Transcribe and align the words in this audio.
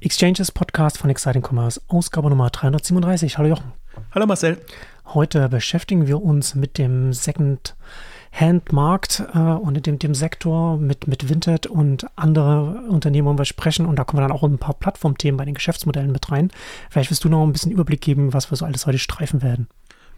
Exchanges 0.00 0.50
Podcast 0.52 0.98
von 0.98 1.08
Exciting 1.08 1.42
Commerce, 1.42 1.80
Ausgabe 1.88 2.28
Nummer 2.28 2.50
337. 2.50 3.38
Hallo 3.38 3.48
Jochen. 3.48 3.72
Hallo 4.14 4.26
Marcel. 4.26 4.58
Heute 5.06 5.48
beschäftigen 5.48 6.06
wir 6.06 6.22
uns 6.22 6.54
mit 6.54 6.76
dem 6.76 7.14
Second-Hand-Markt 7.14 9.24
äh, 9.34 9.38
und 9.38 9.86
dem, 9.86 9.98
dem 9.98 10.14
Sektor 10.14 10.76
mit, 10.76 11.06
mit 11.06 11.30
Vinted 11.30 11.66
und 11.66 12.06
andere 12.14 12.82
Unternehmen 12.88 13.26
wollen 13.26 13.38
wir 13.38 13.46
sprechen 13.46 13.86
und 13.86 13.96
da 13.96 14.04
kommen 14.04 14.22
wir 14.22 14.28
dann 14.28 14.36
auch 14.36 14.42
ein 14.42 14.58
paar 14.58 14.74
Plattformthemen 14.74 15.38
bei 15.38 15.46
den 15.46 15.54
Geschäftsmodellen 15.54 16.12
mit 16.12 16.30
rein. 16.30 16.50
Vielleicht 16.90 17.10
wirst 17.10 17.24
du 17.24 17.30
noch 17.30 17.42
ein 17.42 17.54
bisschen 17.54 17.72
Überblick 17.72 18.02
geben, 18.02 18.34
was 18.34 18.52
wir 18.52 18.56
so 18.56 18.66
alles 18.66 18.86
heute 18.86 18.98
streifen 18.98 19.40
werden. 19.40 19.66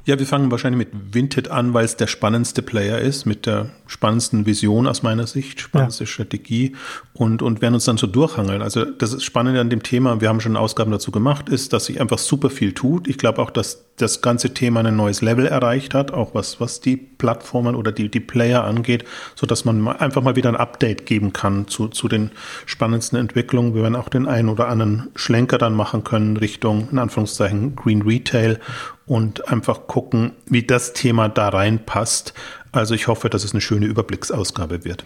Ja, 0.09 0.19
wir 0.19 0.25
fangen 0.25 0.51
wahrscheinlich 0.51 0.89
mit 0.91 1.15
Vinted 1.15 1.51
an, 1.51 1.75
weil 1.75 1.85
es 1.85 1.99
der 1.99 2.07
spannendste 2.07 2.63
Player 2.63 2.99
ist, 2.99 3.27
mit 3.27 3.45
der 3.45 3.69
spannendsten 3.87 4.47
Vision 4.47 4.87
aus 4.87 5.03
meiner 5.03 5.27
Sicht, 5.27 5.61
spannendste 5.61 6.05
ja. 6.05 6.09
Strategie 6.09 6.77
und, 7.13 7.43
und 7.43 7.61
werden 7.61 7.75
uns 7.75 7.85
dann 7.85 7.99
so 7.99 8.07
durchhangeln. 8.07 8.63
Also 8.63 8.87
das 8.87 9.23
Spannende 9.23 9.61
an 9.61 9.69
dem 9.69 9.83
Thema, 9.83 10.23
wir 10.23 10.31
haben 10.31 10.41
schon 10.41 10.57
Ausgaben 10.57 10.93
dazu 10.93 11.11
gemacht, 11.11 11.51
ist, 11.51 11.75
dass 11.75 11.85
sich 11.85 12.01
einfach 12.01 12.17
super 12.17 12.49
viel 12.49 12.73
tut. 12.73 13.07
Ich 13.07 13.19
glaube 13.19 13.43
auch, 13.43 13.51
dass 13.51 13.85
das 13.99 14.23
ganze 14.23 14.55
Thema 14.55 14.83
ein 14.83 14.97
neues 14.97 15.21
Level 15.21 15.45
erreicht 15.45 15.93
hat, 15.93 16.11
auch 16.11 16.35
was, 16.35 16.59
was 16.59 16.81
die 16.81 16.97
Plattformen 16.97 17.75
oder 17.75 17.93
die, 17.93 18.09
die 18.09 18.21
Player 18.21 18.65
angeht, 18.65 19.05
so 19.35 19.47
dass 19.47 19.67
man 19.67 19.89
einfach 19.89 20.23
mal 20.23 20.37
wieder 20.37 20.49
ein 20.49 20.57
Update 20.57 21.05
geben 21.05 21.35
kann 21.35 21.69
zu, 21.69 21.89
zu 21.89 22.09
den 22.09 22.31
spannendsten 22.65 23.19
Entwicklungen. 23.19 23.75
Wir 23.75 23.83
werden 23.83 23.97
auch 23.97 24.09
den 24.09 24.27
einen 24.27 24.49
oder 24.49 24.69
anderen 24.69 25.09
Schlenker 25.17 25.59
dann 25.59 25.75
machen 25.75 26.03
können 26.03 26.39
Richtung, 26.39 26.89
in 26.93 26.99
Anführungszeichen, 26.99 27.77
Green 27.77 28.01
Retail 28.01 28.59
und 29.09 29.49
einfach 29.49 29.87
gucken, 29.87 30.33
wie 30.47 30.63
das 30.63 30.93
Thema 30.93 31.29
da 31.29 31.49
reinpasst. 31.49 32.35
Also 32.73 32.95
ich 32.95 33.09
hoffe, 33.09 33.31
dass 33.31 33.45
es 33.45 33.53
eine 33.53 33.61
schöne 33.61 33.87
Überblicksausgabe 33.87 34.85
wird. 34.85 35.05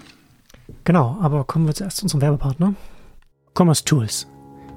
Genau, 0.84 1.16
aber 1.20 1.45
kommen 1.45 1.66
wir 1.66 1.75
zuerst 1.75 1.98
zu 1.98 2.05
unserem 2.05 2.23
Werbepartner. 2.23 2.75
Commerce 3.56 3.84
Tools. 3.84 4.27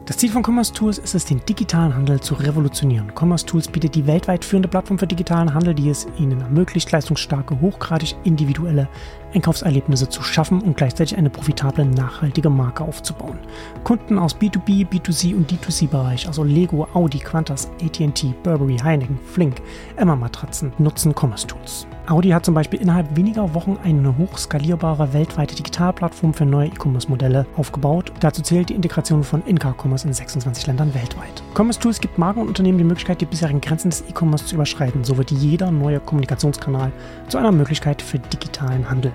Das 0.06 0.18
Ziel 0.18 0.30
von 0.30 0.44
Commerce 0.46 0.72
Tools 0.72 1.00
ist 1.00 1.16
es, 1.16 1.26
den 1.26 1.44
digitalen 1.50 1.96
Handel 1.96 2.20
zu 2.20 2.36
revolutionieren. 2.36 3.12
Commerce 3.18 3.44
Tools 3.44 3.68
bietet 3.68 3.96
die 3.96 4.06
weltweit 4.06 4.46
führende 4.46 4.68
Plattform 4.68 5.00
für 5.00 5.08
digitalen 5.08 5.52
Handel, 5.52 5.74
die 5.74 5.90
es 5.90 6.06
Ihnen 6.20 6.42
ermöglicht, 6.42 6.92
leistungsstarke, 6.92 7.60
hochgradig 7.60 8.16
individuelle 8.24 8.88
Einkaufserlebnisse 9.36 10.10
zu 10.10 10.24
schaffen 10.24 10.62
und 10.62 10.78
gleichzeitig 10.78 11.18
eine 11.18 11.30
profitable, 11.30 11.86
nachhaltige 11.86 12.50
Marke 12.50 12.84
aufzubauen. 12.84 13.38
Kunden 13.84 14.18
aus 14.18 14.36
B2B, 14.36 14.88
B2C 14.88 15.36
und 15.36 15.52
D2C-Bereich, 15.52 16.28
also 16.28 16.44
Lego, 16.44 16.88
Audi, 16.94 17.20
Qantas, 17.20 17.70
AT&T, 17.84 18.34
Burberry, 18.44 18.78
Heineken, 18.78 19.20
Flink, 19.34 19.62
Emma 19.98 20.16
Matratzen, 20.16 20.74
nutzen 20.78 21.14
Commerce 21.14 21.46
Tools. 21.46 21.86
Audi 22.08 22.30
hat 22.30 22.46
zum 22.46 22.54
Beispiel 22.54 22.80
innerhalb 22.80 23.16
weniger 23.16 23.56
Wochen 23.56 23.78
eine 23.84 24.16
hochskalierbare 24.16 25.14
weltweite 25.14 25.56
Digitalplattform 25.56 26.36
für 26.36 26.46
neue 26.46 26.68
E-Commerce-Modelle 26.68 27.48
aufgebaut. 27.58 28.12
Dazu 28.20 28.44
zählt 28.44 28.70
die 28.70 28.76
Integration 28.76 29.24
von 29.24 29.44
In-Car-Commerce 29.46 30.08
in 30.08 30.14
26 30.14 30.68
Ländern 30.68 30.94
weltweit. 30.94 31.42
Commerce 31.56 31.80
Tools 31.80 32.00
gibt 32.00 32.20
Marken 32.20 32.42
und 32.42 32.48
Unternehmen 32.48 32.78
die 32.78 32.84
Möglichkeit, 32.84 33.22
die 33.22 33.26
bisherigen 33.26 33.60
Grenzen 33.60 33.90
des 33.90 34.04
E-Commerce 34.08 34.46
zu 34.46 34.54
überschreiten. 34.54 35.04
So 35.04 35.18
wird 35.18 35.32
jeder 35.32 35.72
neue 35.72 36.00
Kommunikationskanal 36.00 36.92
zu 37.28 37.40
einer 37.40 37.52
Möglichkeit 37.52 38.04
für 38.04 38.20
digitalen 38.20 38.88
Handel. 38.88 39.12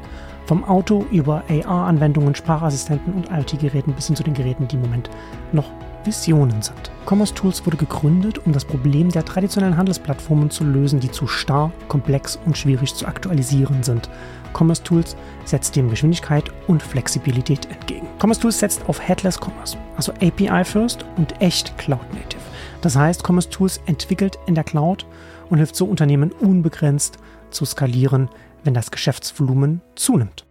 Vom 0.46 0.64
Auto 0.64 1.04
über 1.12 1.44
AR-Anwendungen, 1.48 2.34
Sprachassistenten 2.34 3.14
und 3.14 3.30
IoT-Geräten 3.30 3.92
bis 3.92 4.08
hin 4.08 4.16
zu 4.16 4.24
den 4.24 4.34
Geräten, 4.34 4.66
die 4.66 4.74
im 4.74 4.82
Moment 4.82 5.10
noch 5.52 5.70
Visionen 6.04 6.62
sind. 6.62 6.90
Commerce 7.06 7.34
Tools 7.34 7.64
wurde 7.66 7.76
gegründet, 7.76 8.44
um 8.46 8.52
das 8.52 8.64
Problem 8.64 9.10
der 9.10 9.24
traditionellen 9.24 9.76
Handelsplattformen 9.76 10.50
zu 10.50 10.64
lösen, 10.64 11.00
die 11.00 11.10
zu 11.10 11.26
starr, 11.26 11.72
komplex 11.88 12.38
und 12.46 12.56
schwierig 12.56 12.94
zu 12.94 13.06
aktualisieren 13.06 13.82
sind. 13.82 14.08
Commerce 14.52 14.82
Tools 14.82 15.16
setzt 15.44 15.76
dem 15.76 15.90
Geschwindigkeit 15.90 16.44
und 16.66 16.82
Flexibilität 16.82 17.70
entgegen. 17.70 18.06
Commerce 18.20 18.40
Tools 18.40 18.58
setzt 18.58 18.88
auf 18.88 19.00
Headless 19.00 19.38
Commerce, 19.40 19.76
also 19.96 20.12
API 20.14 20.64
First 20.64 21.04
und 21.16 21.40
echt 21.40 21.76
Cloud 21.78 22.12
Native. 22.12 22.40
Das 22.80 22.96
heißt, 22.96 23.26
Commerce 23.26 23.50
Tools 23.50 23.80
entwickelt 23.86 24.38
in 24.46 24.54
der 24.54 24.64
Cloud 24.64 25.06
und 25.48 25.58
hilft 25.58 25.76
so 25.76 25.84
Unternehmen 25.84 26.32
unbegrenzt 26.32 27.18
zu 27.50 27.64
skalieren, 27.64 28.28
wenn 28.64 28.74
das 28.74 28.90
Geschäftsvolumen 28.90 29.80
zunimmt. 29.94 30.46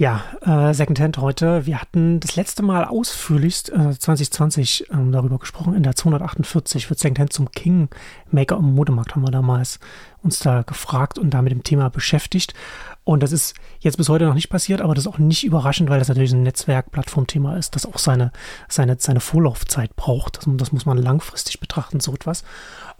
Ja, 0.00 0.22
äh, 0.42 0.72
Secondhand 0.74 1.18
heute. 1.18 1.66
Wir 1.66 1.80
hatten 1.80 2.20
das 2.20 2.36
letzte 2.36 2.62
Mal 2.62 2.84
ausführlichst 2.84 3.70
äh, 3.70 3.98
2020 3.98 4.86
ähm, 4.92 5.10
darüber 5.10 5.40
gesprochen. 5.40 5.74
In 5.74 5.82
der 5.82 5.96
248 5.96 6.88
wird 6.88 7.00
Secondhand 7.00 7.32
zum 7.32 7.50
Kingmaker 7.50 8.58
im 8.58 8.76
Modemarkt, 8.76 9.16
haben 9.16 9.26
wir 9.26 9.32
damals 9.32 9.80
uns 10.22 10.38
da 10.38 10.62
gefragt 10.62 11.18
und 11.18 11.30
da 11.30 11.42
mit 11.42 11.50
dem 11.50 11.64
Thema 11.64 11.90
beschäftigt. 11.90 12.54
Und 13.02 13.24
das 13.24 13.32
ist 13.32 13.56
jetzt 13.80 13.96
bis 13.96 14.08
heute 14.08 14.26
noch 14.26 14.34
nicht 14.34 14.50
passiert, 14.50 14.82
aber 14.82 14.94
das 14.94 15.04
ist 15.04 15.12
auch 15.12 15.18
nicht 15.18 15.44
überraschend, 15.44 15.90
weil 15.90 15.98
das 15.98 16.06
natürlich 16.06 16.32
ein 16.32 16.44
Netzwerk-Plattform-Thema 16.44 17.56
ist, 17.56 17.74
das 17.74 17.84
auch 17.84 17.98
seine, 17.98 18.30
seine, 18.68 18.98
seine 19.00 19.18
Vorlaufzeit 19.18 19.96
braucht. 19.96 20.36
Das, 20.36 20.44
das 20.46 20.70
muss 20.70 20.86
man 20.86 20.98
langfristig 20.98 21.58
betrachten, 21.58 21.98
so 21.98 22.14
etwas. 22.14 22.44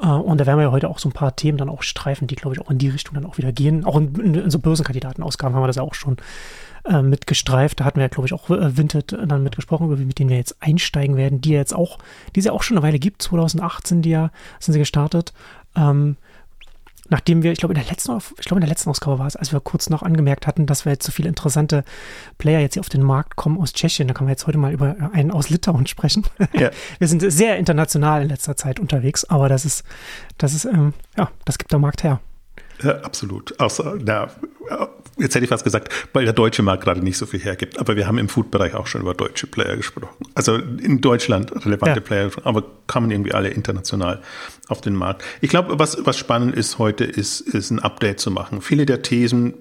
Äh, 0.03 0.09
und 0.09 0.41
da 0.41 0.47
werden 0.47 0.59
wir 0.59 0.65
ja 0.65 0.73
heute 0.73 0.89
auch 0.89 0.99
so 0.99 1.09
ein 1.09 1.13
paar 1.13 1.37
Themen 1.37 1.59
dann 1.59 1.69
auch 1.69 1.85
streifen, 1.85 2.27
die, 2.27 2.35
glaube 2.35 2.57
ich, 2.57 2.61
auch 2.61 2.73
in 2.73 2.79
die 2.79 2.89
Richtung 2.89 3.15
dann 3.15 3.25
auch 3.25 3.39
wieder 3.39 3.53
gehen. 3.53 3.85
Auch 3.85 3.99
in, 3.99 4.35
in 4.35 4.51
so 4.51 4.59
Börsenkandidatenausgaben 4.59 5.55
haben 5.55 5.63
wir 5.63 5.69
das 5.69 5.77
ja 5.77 5.83
auch 5.83 5.95
schon 5.95 6.17
äh, 6.84 7.03
mitgestreift. 7.03 7.81
Da 7.81 7.84
hatten 7.84 7.97
wir 7.97 8.05
ja, 8.05 8.09
glaube 8.09 8.27
ich, 8.27 8.33
auch 8.33 8.50
äh, 8.50 8.77
Vinted 8.77 9.16
dann 9.27 9.43
mitgesprochen, 9.43 9.87
über 9.87 9.97
mit 9.97 10.19
denen 10.19 10.31
wir 10.31 10.37
jetzt 10.37 10.56
einsteigen 10.61 11.16
werden, 11.16 11.41
die 11.41 11.50
ja 11.50 11.59
jetzt 11.59 11.75
auch, 11.75 11.99
die 12.34 12.41
es 12.41 12.47
ja 12.47 12.53
auch 12.53 12.62
schon 12.62 12.77
eine 12.77 12.87
Weile 12.87 12.99
gibt. 12.99 13.22
2018 13.22 14.03
die 14.03 14.11
ja, 14.11 14.31
sind 14.61 14.72
sie 14.72 14.78
gestartet. 14.78 15.33
Ähm, 15.77 16.17
nachdem 17.09 17.43
wir, 17.43 17.53
ich 17.53 17.59
glaube, 17.59 17.75
in 17.75 17.81
der 17.81 17.88
letzten, 17.88 18.17
ich 18.17 18.44
glaube, 18.44 18.56
in 18.56 18.61
der 18.61 18.69
letzten 18.69 18.91
Ausgabe 18.91 19.19
war 19.19 19.27
es, 19.27 19.37
als 19.37 19.53
wir 19.53 19.61
kurz 19.61 19.91
noch 19.91 20.03
angemerkt 20.03 20.47
hatten, 20.47 20.67
dass 20.67 20.84
wir 20.84 20.93
jetzt 20.93 21.06
so 21.06 21.12
viele 21.12 21.28
interessante 21.28 21.84
Player 22.38 22.61
jetzt 22.61 22.75
hier 22.75 22.81
auf 22.81 22.88
den 22.88 23.03
Markt 23.03 23.37
kommen 23.37 23.59
aus 23.59 23.72
Tschechien. 23.72 24.09
Da 24.09 24.15
können 24.15 24.28
wir 24.28 24.33
jetzt 24.33 24.47
heute 24.47 24.59
mal 24.59 24.72
über 24.72 24.97
einen 25.12 25.31
aus 25.31 25.50
Litauen 25.50 25.87
sprechen. 25.87 26.25
Ja. 26.53 26.71
Wir 26.99 27.09
sind 27.09 27.21
sehr 27.21 27.56
international 27.56 28.22
in 28.22 28.28
letzter 28.28 28.56
Zeit 28.56 28.81
unterwegs, 28.81 29.25
aber 29.25 29.49
das 29.49 29.65
ist, 29.65 29.84
das 30.38 30.55
ist, 30.55 30.65
ähm, 30.65 30.94
ja, 31.17 31.31
das 31.44 31.59
gibt 31.59 31.72
der 31.72 31.78
Markt 31.78 32.05
her. 32.05 32.21
Ja, 32.83 33.00
absolut. 33.00 33.59
Außer, 33.59 33.99
na, 34.00 34.28
jetzt 35.19 35.34
hätte 35.34 35.44
ich 35.44 35.49
fast 35.49 35.65
gesagt, 35.65 35.93
weil 36.12 36.25
der 36.25 36.33
deutsche 36.33 36.62
Markt 36.62 36.84
gerade 36.84 37.03
nicht 37.03 37.19
so 37.19 37.27
viel 37.27 37.41
hergibt. 37.41 37.78
Aber 37.78 37.97
wir 37.97 38.06
haben 38.06 38.19
im 38.19 38.28
Food-Bereich 38.28 38.75
auch 38.75 38.87
schon 38.87 39.00
über 39.00 39.15
deutsche 39.15 39.47
Player 39.47 39.77
gesprochen. 39.77 40.25
Also 40.34 40.56
in 40.56 41.00
Deutschland 41.00 41.53
relevante 41.65 42.00
ja. 42.00 42.05
Player, 42.05 42.31
aber 42.44 42.65
kamen 42.87 43.11
irgendwie 43.11 43.33
alle 43.33 43.49
international 43.49 44.22
auf 44.69 44.81
den 44.81 44.94
Markt. 44.94 45.22
Ich 45.41 45.50
glaube, 45.50 45.78
was, 45.78 45.99
was 46.05 46.17
spannend 46.17 46.55
ist 46.55 46.78
heute, 46.78 47.05
ist, 47.05 47.41
ist 47.41 47.71
ein 47.71 47.81
Update 47.81 48.21
zu 48.21 48.31
machen. 48.31 48.62
Viele 48.62 48.87
der 48.87 49.03
Thesen, 49.03 49.55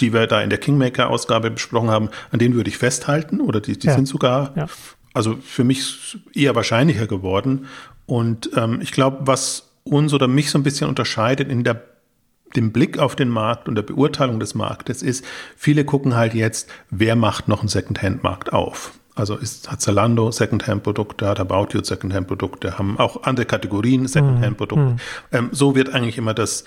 die 0.00 0.12
wir 0.12 0.26
da 0.26 0.40
in 0.40 0.50
der 0.50 0.58
Kingmaker-Ausgabe 0.58 1.50
besprochen 1.50 1.90
haben, 1.90 2.08
an 2.30 2.38
denen 2.38 2.54
würde 2.54 2.70
ich 2.70 2.78
festhalten 2.78 3.40
oder 3.40 3.60
die, 3.60 3.78
die 3.78 3.88
ja. 3.88 3.94
sind 3.94 4.08
sogar, 4.08 4.52
ja. 4.56 4.66
also 5.12 5.36
für 5.36 5.64
mich 5.64 6.18
eher 6.34 6.54
wahrscheinlicher 6.54 7.06
geworden. 7.06 7.66
Und 8.06 8.50
ähm, 8.56 8.80
ich 8.82 8.92
glaube, 8.92 9.18
was 9.20 9.68
uns 9.84 10.14
oder 10.14 10.28
mich 10.28 10.50
so 10.50 10.58
ein 10.58 10.62
bisschen 10.62 10.88
unterscheidet 10.88 11.50
in 11.50 11.64
der 11.64 11.91
dem 12.56 12.72
Blick 12.72 12.98
auf 12.98 13.16
den 13.16 13.28
Markt 13.28 13.68
und 13.68 13.74
der 13.74 13.82
Beurteilung 13.82 14.40
des 14.40 14.54
Marktes 14.54 15.02
ist, 15.02 15.24
viele 15.56 15.84
gucken 15.84 16.14
halt 16.14 16.34
jetzt, 16.34 16.68
wer 16.90 17.16
macht 17.16 17.48
noch 17.48 17.60
einen 17.60 17.68
Secondhand-Markt 17.68 18.52
auf. 18.52 18.92
Also 19.14 19.36
ist, 19.36 19.70
hat 19.70 19.80
Zalando 19.80 20.30
Secondhand-Produkte, 20.30 21.26
hat 21.28 21.38
About 21.38 21.68
You 21.72 21.82
Secondhand-Produkte, 21.82 22.78
haben 22.78 22.98
auch 22.98 23.24
andere 23.24 23.44
Kategorien 23.44 24.06
Secondhand-Produkte. 24.06 24.94
Mhm. 24.94 24.96
Ähm, 25.32 25.48
so 25.52 25.74
wird 25.74 25.92
eigentlich 25.92 26.16
immer 26.16 26.32
das, 26.32 26.64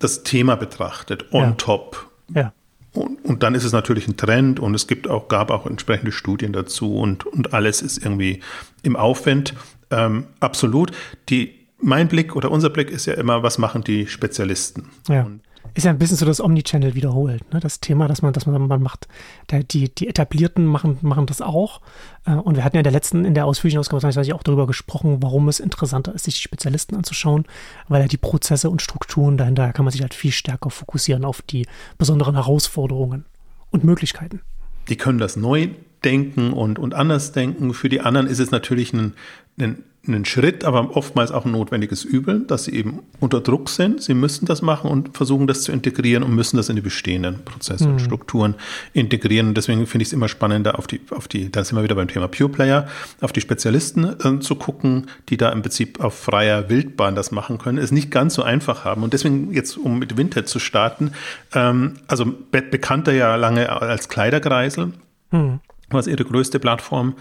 das 0.00 0.24
Thema 0.24 0.56
betrachtet, 0.56 1.32
on 1.32 1.42
ja. 1.42 1.50
top. 1.52 2.10
Ja. 2.34 2.52
Und, 2.92 3.24
und, 3.24 3.42
dann 3.42 3.54
ist 3.54 3.64
es 3.64 3.72
natürlich 3.72 4.06
ein 4.06 4.16
Trend 4.16 4.60
und 4.60 4.74
es 4.74 4.86
gibt 4.86 5.08
auch, 5.08 5.26
gab 5.28 5.50
auch 5.50 5.66
entsprechende 5.66 6.12
Studien 6.12 6.52
dazu 6.52 6.96
und, 6.96 7.26
und 7.26 7.52
alles 7.52 7.82
ist 7.82 7.98
irgendwie 7.98 8.40
im 8.82 8.96
Aufwand. 8.96 9.54
Ähm, 9.90 10.26
absolut. 10.40 10.92
Die, 11.28 11.63
mein 11.84 12.08
Blick 12.08 12.34
oder 12.34 12.50
unser 12.50 12.70
Blick 12.70 12.90
ist 12.90 13.06
ja 13.06 13.14
immer, 13.14 13.42
was 13.42 13.58
machen 13.58 13.84
die 13.84 14.06
Spezialisten? 14.06 14.90
Ja. 15.08 15.24
Und 15.24 15.42
ist 15.74 15.84
ja 15.84 15.90
ein 15.90 15.98
bisschen 15.98 16.16
so 16.16 16.24
das 16.24 16.40
Omnichannel 16.40 16.94
wiederholt, 16.94 17.52
ne? 17.52 17.58
Das 17.58 17.80
Thema, 17.80 18.06
dass 18.06 18.22
man, 18.22 18.32
dass 18.32 18.46
man, 18.46 18.64
man 18.68 18.82
macht, 18.82 19.08
der, 19.50 19.64
die, 19.64 19.92
die 19.92 20.06
Etablierten 20.06 20.66
machen, 20.66 20.98
machen 21.02 21.26
das 21.26 21.40
auch. 21.40 21.80
Äh, 22.26 22.34
und 22.34 22.54
wir 22.54 22.64
hatten 22.64 22.76
ja 22.76 22.80
in 22.80 22.84
der 22.84 22.92
letzten, 22.92 23.24
in 23.24 23.34
der 23.34 23.44
ausführlichen 23.44 23.80
Ausgabe 23.80 24.00
2020 24.00 24.34
auch 24.34 24.44
darüber 24.44 24.66
gesprochen, 24.66 25.18
warum 25.20 25.48
es 25.48 25.58
interessanter 25.58 26.14
ist, 26.14 26.24
sich 26.24 26.34
die 26.34 26.42
Spezialisten 26.42 26.94
anzuschauen, 26.94 27.44
weil 27.88 28.02
ja 28.02 28.08
die 28.08 28.18
Prozesse 28.18 28.70
und 28.70 28.82
Strukturen 28.82 29.36
dahinter 29.36 29.72
kann 29.72 29.84
man 29.84 29.90
sich 29.90 30.02
halt 30.02 30.14
viel 30.14 30.32
stärker 30.32 30.70
fokussieren 30.70 31.24
auf 31.24 31.42
die 31.42 31.66
besonderen 31.98 32.34
Herausforderungen 32.34 33.24
und 33.70 33.82
Möglichkeiten. 33.82 34.42
Die 34.88 34.96
können 34.96 35.18
das 35.18 35.34
neu 35.34 35.70
denken 36.04 36.52
und, 36.52 36.78
und 36.78 36.94
anders 36.94 37.32
denken. 37.32 37.74
Für 37.74 37.88
die 37.88 38.00
anderen 38.00 38.28
ist 38.28 38.38
es 38.38 38.52
natürlich 38.52 38.92
ein, 38.92 39.14
ein 39.58 39.82
einen 40.06 40.24
Schritt, 40.24 40.64
aber 40.64 40.96
oftmals 40.96 41.30
auch 41.30 41.44
ein 41.44 41.52
notwendiges 41.52 42.04
Übel, 42.04 42.40
dass 42.40 42.64
sie 42.64 42.74
eben 42.74 43.00
unter 43.20 43.40
Druck 43.40 43.68
sind. 43.68 44.02
Sie 44.02 44.14
müssen 44.14 44.46
das 44.46 44.62
machen 44.62 44.90
und 44.90 45.16
versuchen, 45.16 45.46
das 45.46 45.62
zu 45.62 45.72
integrieren 45.72 46.22
und 46.22 46.34
müssen 46.34 46.56
das 46.56 46.68
in 46.68 46.76
die 46.76 46.82
bestehenden 46.82 47.44
Prozesse 47.44 47.84
und 47.84 47.94
mhm. 47.94 47.98
Strukturen 47.98 48.54
integrieren. 48.92 49.48
Und 49.48 49.56
deswegen 49.56 49.86
finde 49.86 50.02
ich 50.02 50.08
es 50.08 50.12
immer 50.12 50.28
spannender, 50.28 50.78
auf 50.78 50.86
die, 50.86 51.00
auf 51.10 51.28
die, 51.28 51.50
da 51.50 51.64
sind 51.64 51.76
wir 51.76 51.82
wieder 51.82 51.94
beim 51.94 52.08
Thema 52.08 52.28
Pure 52.28 52.50
Player, 52.50 52.88
auf 53.20 53.32
die 53.32 53.40
Spezialisten 53.40 54.04
äh, 54.04 54.40
zu 54.40 54.54
gucken, 54.56 55.06
die 55.28 55.36
da 55.36 55.50
im 55.50 55.62
Prinzip 55.62 56.00
auf 56.00 56.14
freier 56.14 56.68
Wildbahn 56.68 57.14
das 57.14 57.30
machen 57.30 57.58
können, 57.58 57.78
es 57.78 57.92
nicht 57.92 58.10
ganz 58.10 58.34
so 58.34 58.42
einfach 58.42 58.84
haben. 58.84 59.02
Und 59.02 59.12
deswegen 59.12 59.52
jetzt, 59.52 59.76
um 59.76 59.98
mit 59.98 60.16
Vinted 60.16 60.48
zu 60.48 60.58
starten, 60.58 61.12
ähm, 61.54 61.94
also 62.06 62.26
be 62.26 62.62
bekannter 62.62 63.12
ja 63.12 63.36
lange 63.36 63.70
als 63.70 64.08
Kleiderkreisel. 64.08 64.92
Mhm 65.30 65.60
was 65.90 66.06
ihre 66.06 66.24
größte 66.24 66.58
Plattform 66.58 67.14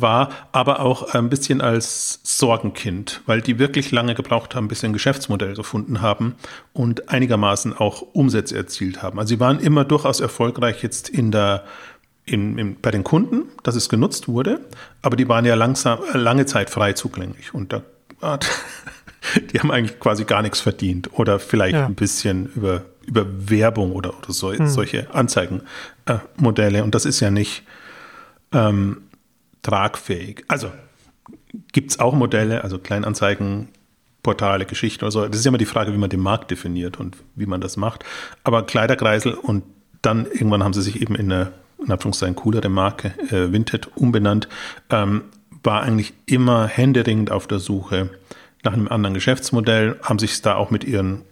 war, 0.00 0.30
aber 0.52 0.80
auch 0.80 1.14
ein 1.14 1.28
bisschen 1.28 1.60
als 1.60 2.20
Sorgenkind, 2.22 3.22
weil 3.26 3.40
die 3.40 3.58
wirklich 3.58 3.90
lange 3.90 4.14
gebraucht 4.14 4.54
haben, 4.54 4.68
bis 4.68 4.80
sie 4.80 4.86
ein 4.86 4.92
Geschäftsmodell 4.92 5.54
gefunden 5.54 6.00
haben 6.00 6.34
und 6.72 7.08
einigermaßen 7.08 7.76
auch 7.76 8.02
Umsätze 8.12 8.56
erzielt 8.56 9.02
haben. 9.02 9.18
Also 9.18 9.30
sie 9.34 9.40
waren 9.40 9.60
immer 9.60 9.84
durchaus 9.84 10.20
erfolgreich 10.20 10.82
jetzt 10.82 11.08
in 11.08 11.30
der 11.30 11.64
in, 12.26 12.58
in, 12.58 12.80
bei 12.80 12.90
den 12.90 13.04
Kunden, 13.04 13.44
dass 13.62 13.76
es 13.76 13.88
genutzt 13.88 14.26
wurde, 14.26 14.60
aber 15.00 15.16
die 15.16 15.28
waren 15.28 15.44
ja 15.44 15.54
langsam, 15.54 16.00
lange 16.12 16.44
Zeit 16.44 16.70
frei 16.70 16.92
zugänglich 16.92 17.54
und 17.54 17.72
da 17.72 17.82
hat, 18.20 18.50
die 19.52 19.60
haben 19.60 19.70
eigentlich 19.70 20.00
quasi 20.00 20.24
gar 20.24 20.42
nichts 20.42 20.60
verdient 20.60 21.10
oder 21.12 21.38
vielleicht 21.38 21.76
ja. 21.76 21.86
ein 21.86 21.94
bisschen 21.94 22.46
über, 22.56 22.82
über 23.06 23.24
Werbung 23.48 23.92
oder, 23.92 24.10
oder 24.18 24.32
so, 24.32 24.52
hm. 24.52 24.66
solche 24.66 25.14
Anzeigenmodelle 25.14 26.82
und 26.82 26.96
das 26.96 27.04
ist 27.04 27.20
ja 27.20 27.30
nicht 27.30 27.62
ähm, 28.52 29.02
tragfähig. 29.66 30.44
Also 30.48 30.70
gibt 31.72 31.90
es 31.90 31.98
auch 31.98 32.14
Modelle, 32.14 32.62
also 32.62 32.78
Kleinanzeigen, 32.78 33.68
Portale, 34.22 34.64
Geschichten 34.64 35.04
oder 35.04 35.12
so. 35.12 35.26
Das 35.26 35.38
ist 35.38 35.46
immer 35.46 35.58
die 35.58 35.66
Frage, 35.66 35.92
wie 35.92 35.98
man 35.98 36.10
den 36.10 36.20
Markt 36.20 36.50
definiert 36.50 36.98
und 36.98 37.16
wie 37.34 37.46
man 37.46 37.60
das 37.60 37.76
macht. 37.76 38.04
Aber 38.44 38.64
Kleiderkreisel 38.64 39.34
und 39.34 39.64
dann 40.02 40.26
irgendwann 40.26 40.62
haben 40.62 40.72
sie 40.72 40.82
sich 40.82 41.02
eben 41.02 41.16
in 41.16 41.32
eine, 41.32 41.52
in 41.84 41.90
Anführungszeichen, 41.90 42.36
coolere 42.36 42.68
Marke, 42.68 43.08
äh, 43.30 43.52
Vinted, 43.52 43.96
umbenannt, 43.96 44.48
ähm, 44.90 45.24
war 45.62 45.82
eigentlich 45.82 46.14
immer 46.26 46.68
händeringend 46.68 47.32
auf 47.32 47.48
der 47.48 47.58
Suche 47.58 48.10
nach 48.62 48.72
einem 48.72 48.88
anderen 48.88 49.14
Geschäftsmodell, 49.14 49.98
haben 50.02 50.18
sich 50.18 50.40
da 50.42 50.54
auch 50.54 50.70
mit 50.70 50.84
ihren 50.84 51.22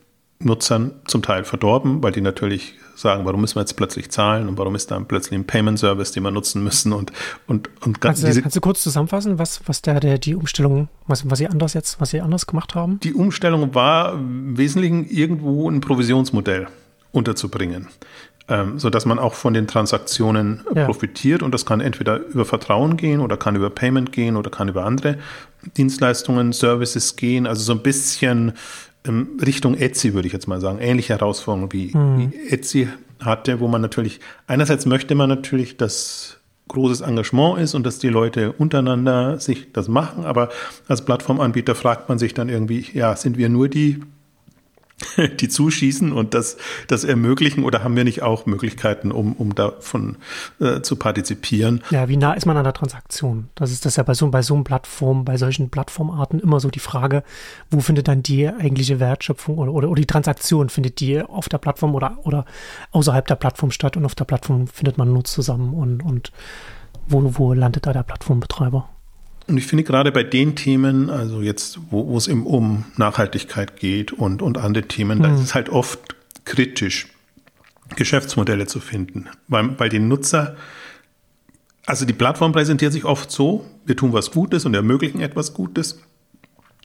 Nutzern 0.40 0.92
zum 1.06 1.22
Teil 1.22 1.44
verdorben, 1.44 2.02
weil 2.02 2.12
die 2.12 2.20
natürlich 2.20 2.74
sagen, 2.94 3.24
warum 3.24 3.40
müssen 3.40 3.56
wir 3.56 3.60
jetzt 3.60 3.76
plötzlich 3.76 4.10
zahlen 4.10 4.48
und 4.48 4.58
warum 4.58 4.74
ist 4.74 4.90
da 4.90 5.00
plötzlich 5.00 5.38
ein 5.38 5.46
Payment 5.46 5.78
Service, 5.78 6.12
den 6.12 6.22
wir 6.22 6.30
nutzen 6.30 6.62
müssen 6.62 6.92
und 6.92 7.12
und 7.46 7.70
und 7.84 8.00
kannst, 8.00 8.22
du, 8.22 8.42
kannst 8.42 8.56
du 8.56 8.60
kurz 8.60 8.82
zusammenfassen, 8.82 9.38
was 9.38 9.60
was 9.66 9.82
der, 9.82 10.00
der 10.00 10.18
die 10.18 10.34
Umstellung, 10.34 10.88
was 11.06 11.28
was 11.30 11.38
sie 11.38 11.48
anders 11.48 11.74
jetzt, 11.74 12.00
was 12.00 12.10
sie 12.10 12.20
anders 12.20 12.46
gemacht 12.46 12.74
haben? 12.74 13.00
Die 13.00 13.14
Umstellung 13.14 13.74
war 13.74 14.14
im 14.14 14.56
Wesentlichen 14.56 15.08
irgendwo 15.08 15.68
ein 15.70 15.80
Provisionsmodell 15.80 16.68
unterzubringen. 17.12 17.88
Ähm, 18.46 18.78
so 18.78 18.90
dass 18.90 19.06
man 19.06 19.18
auch 19.18 19.32
von 19.32 19.54
den 19.54 19.66
Transaktionen 19.66 20.64
ja. 20.74 20.84
profitiert 20.84 21.42
und 21.42 21.54
das 21.54 21.64
kann 21.64 21.80
entweder 21.80 22.18
über 22.18 22.44
Vertrauen 22.44 22.98
gehen 22.98 23.20
oder 23.20 23.38
kann 23.38 23.56
über 23.56 23.70
Payment 23.70 24.12
gehen 24.12 24.36
oder 24.36 24.50
kann 24.50 24.68
über 24.68 24.84
andere 24.84 25.16
Dienstleistungen, 25.78 26.52
Services 26.52 27.16
gehen, 27.16 27.46
also 27.46 27.62
so 27.62 27.72
ein 27.72 27.82
bisschen 27.82 28.52
Richtung 29.06 29.74
Etsy, 29.74 30.14
würde 30.14 30.26
ich 30.26 30.32
jetzt 30.32 30.48
mal 30.48 30.60
sagen, 30.60 30.78
ähnliche 30.78 31.14
Herausforderungen 31.14 31.72
wie, 31.72 31.96
mhm. 31.96 32.32
wie 32.32 32.48
Etsy 32.48 32.88
hatte, 33.20 33.60
wo 33.60 33.68
man 33.68 33.80
natürlich, 33.80 34.20
einerseits 34.46 34.86
möchte 34.86 35.14
man 35.14 35.28
natürlich, 35.28 35.76
dass 35.76 36.38
großes 36.68 37.02
Engagement 37.02 37.58
ist 37.58 37.74
und 37.74 37.84
dass 37.84 37.98
die 37.98 38.08
Leute 38.08 38.52
untereinander 38.52 39.38
sich 39.38 39.72
das 39.72 39.88
machen, 39.88 40.24
aber 40.24 40.48
als 40.88 41.04
Plattformanbieter 41.04 41.74
fragt 41.74 42.08
man 42.08 42.18
sich 42.18 42.32
dann 42.32 42.48
irgendwie, 42.48 42.86
ja, 42.94 43.14
sind 43.16 43.36
wir 43.36 43.50
nur 43.50 43.68
die 43.68 44.00
die 45.40 45.48
zuschießen 45.48 46.12
und 46.12 46.34
das, 46.34 46.56
das 46.86 47.04
ermöglichen 47.04 47.64
oder 47.64 47.82
haben 47.82 47.96
wir 47.96 48.04
nicht 48.04 48.22
auch 48.22 48.46
Möglichkeiten, 48.46 49.10
um, 49.10 49.32
um 49.34 49.54
davon 49.54 50.16
äh, 50.60 50.82
zu 50.82 50.96
partizipieren? 50.96 51.82
Ja, 51.90 52.08
wie 52.08 52.16
nah 52.16 52.34
ist 52.34 52.46
man 52.46 52.56
an 52.56 52.64
der 52.64 52.72
Transaktion? 52.72 53.48
Das 53.54 53.72
ist 53.72 53.84
das 53.84 53.96
ja 53.96 54.02
bei 54.04 54.14
so, 54.14 54.28
bei 54.30 54.42
so 54.42 54.54
einem 54.54 54.64
Plattform, 54.64 55.24
bei 55.24 55.36
solchen 55.36 55.68
Plattformarten 55.70 56.38
immer 56.38 56.60
so 56.60 56.70
die 56.70 56.78
Frage, 56.78 57.24
wo 57.70 57.80
findet 57.80 58.08
dann 58.08 58.22
die 58.22 58.48
eigentliche 58.48 59.00
Wertschöpfung 59.00 59.58
oder, 59.58 59.72
oder, 59.72 59.90
oder 59.90 60.00
die 60.00 60.06
Transaktion, 60.06 60.68
findet 60.68 61.00
die 61.00 61.20
auf 61.20 61.48
der 61.48 61.58
Plattform 61.58 61.94
oder, 61.94 62.18
oder 62.22 62.44
außerhalb 62.92 63.26
der 63.26 63.36
Plattform 63.36 63.72
statt 63.72 63.96
und 63.96 64.04
auf 64.04 64.14
der 64.14 64.24
Plattform 64.24 64.68
findet 64.68 64.96
man 64.96 65.12
nur 65.12 65.24
zusammen 65.24 65.74
und, 65.74 66.02
und 66.04 66.32
wo, 67.08 67.22
wo 67.36 67.52
landet 67.52 67.86
da 67.86 67.92
der 67.92 68.04
Plattformbetreiber? 68.04 68.88
Und 69.46 69.58
ich 69.58 69.66
finde 69.66 69.84
gerade 69.84 70.10
bei 70.10 70.22
den 70.22 70.56
Themen, 70.56 71.10
also 71.10 71.42
jetzt, 71.42 71.78
wo, 71.90 72.06
wo 72.06 72.16
es 72.16 72.28
eben 72.28 72.46
um 72.46 72.84
Nachhaltigkeit 72.96 73.76
geht 73.78 74.12
und, 74.12 74.40
und 74.40 74.58
andere 74.58 74.86
Themen, 74.86 75.18
mhm. 75.18 75.22
da 75.22 75.34
ist 75.34 75.40
es 75.40 75.54
halt 75.54 75.68
oft 75.68 76.16
kritisch, 76.44 77.08
Geschäftsmodelle 77.96 78.66
zu 78.66 78.80
finden, 78.80 79.28
weil, 79.48 79.78
weil 79.78 79.88
die 79.90 79.98
Nutzer, 79.98 80.56
also 81.84 82.06
die 82.06 82.14
Plattform 82.14 82.52
präsentiert 82.52 82.92
sich 82.92 83.04
oft 83.04 83.30
so, 83.30 83.66
wir 83.84 83.96
tun 83.96 84.12
was 84.12 84.30
Gutes 84.30 84.64
und 84.64 84.74
ermöglichen 84.74 85.20
etwas 85.20 85.52
Gutes. 85.52 86.00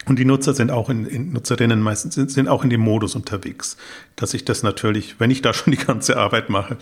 Und 0.06 0.18
die 0.18 0.26
Nutzer 0.26 0.54
sind 0.54 0.72
auch 0.72 0.90
in, 0.90 1.06
in 1.06 1.34
Nutzerinnen 1.34 1.82
meistens 1.82 2.16
sind, 2.16 2.32
sind 2.32 2.48
auch 2.48 2.64
in 2.64 2.70
dem 2.70 2.82
Modus 2.82 3.16
unterwegs, 3.16 3.78
dass 4.16 4.34
ich 4.34 4.46
das 4.46 4.64
natürlich, 4.64 5.20
wenn 5.20 5.30
ich 5.30 5.42
da 5.42 5.54
schon 5.54 5.72
die 5.72 5.78
ganze 5.78 6.18
Arbeit 6.18 6.50
mache, 6.50 6.78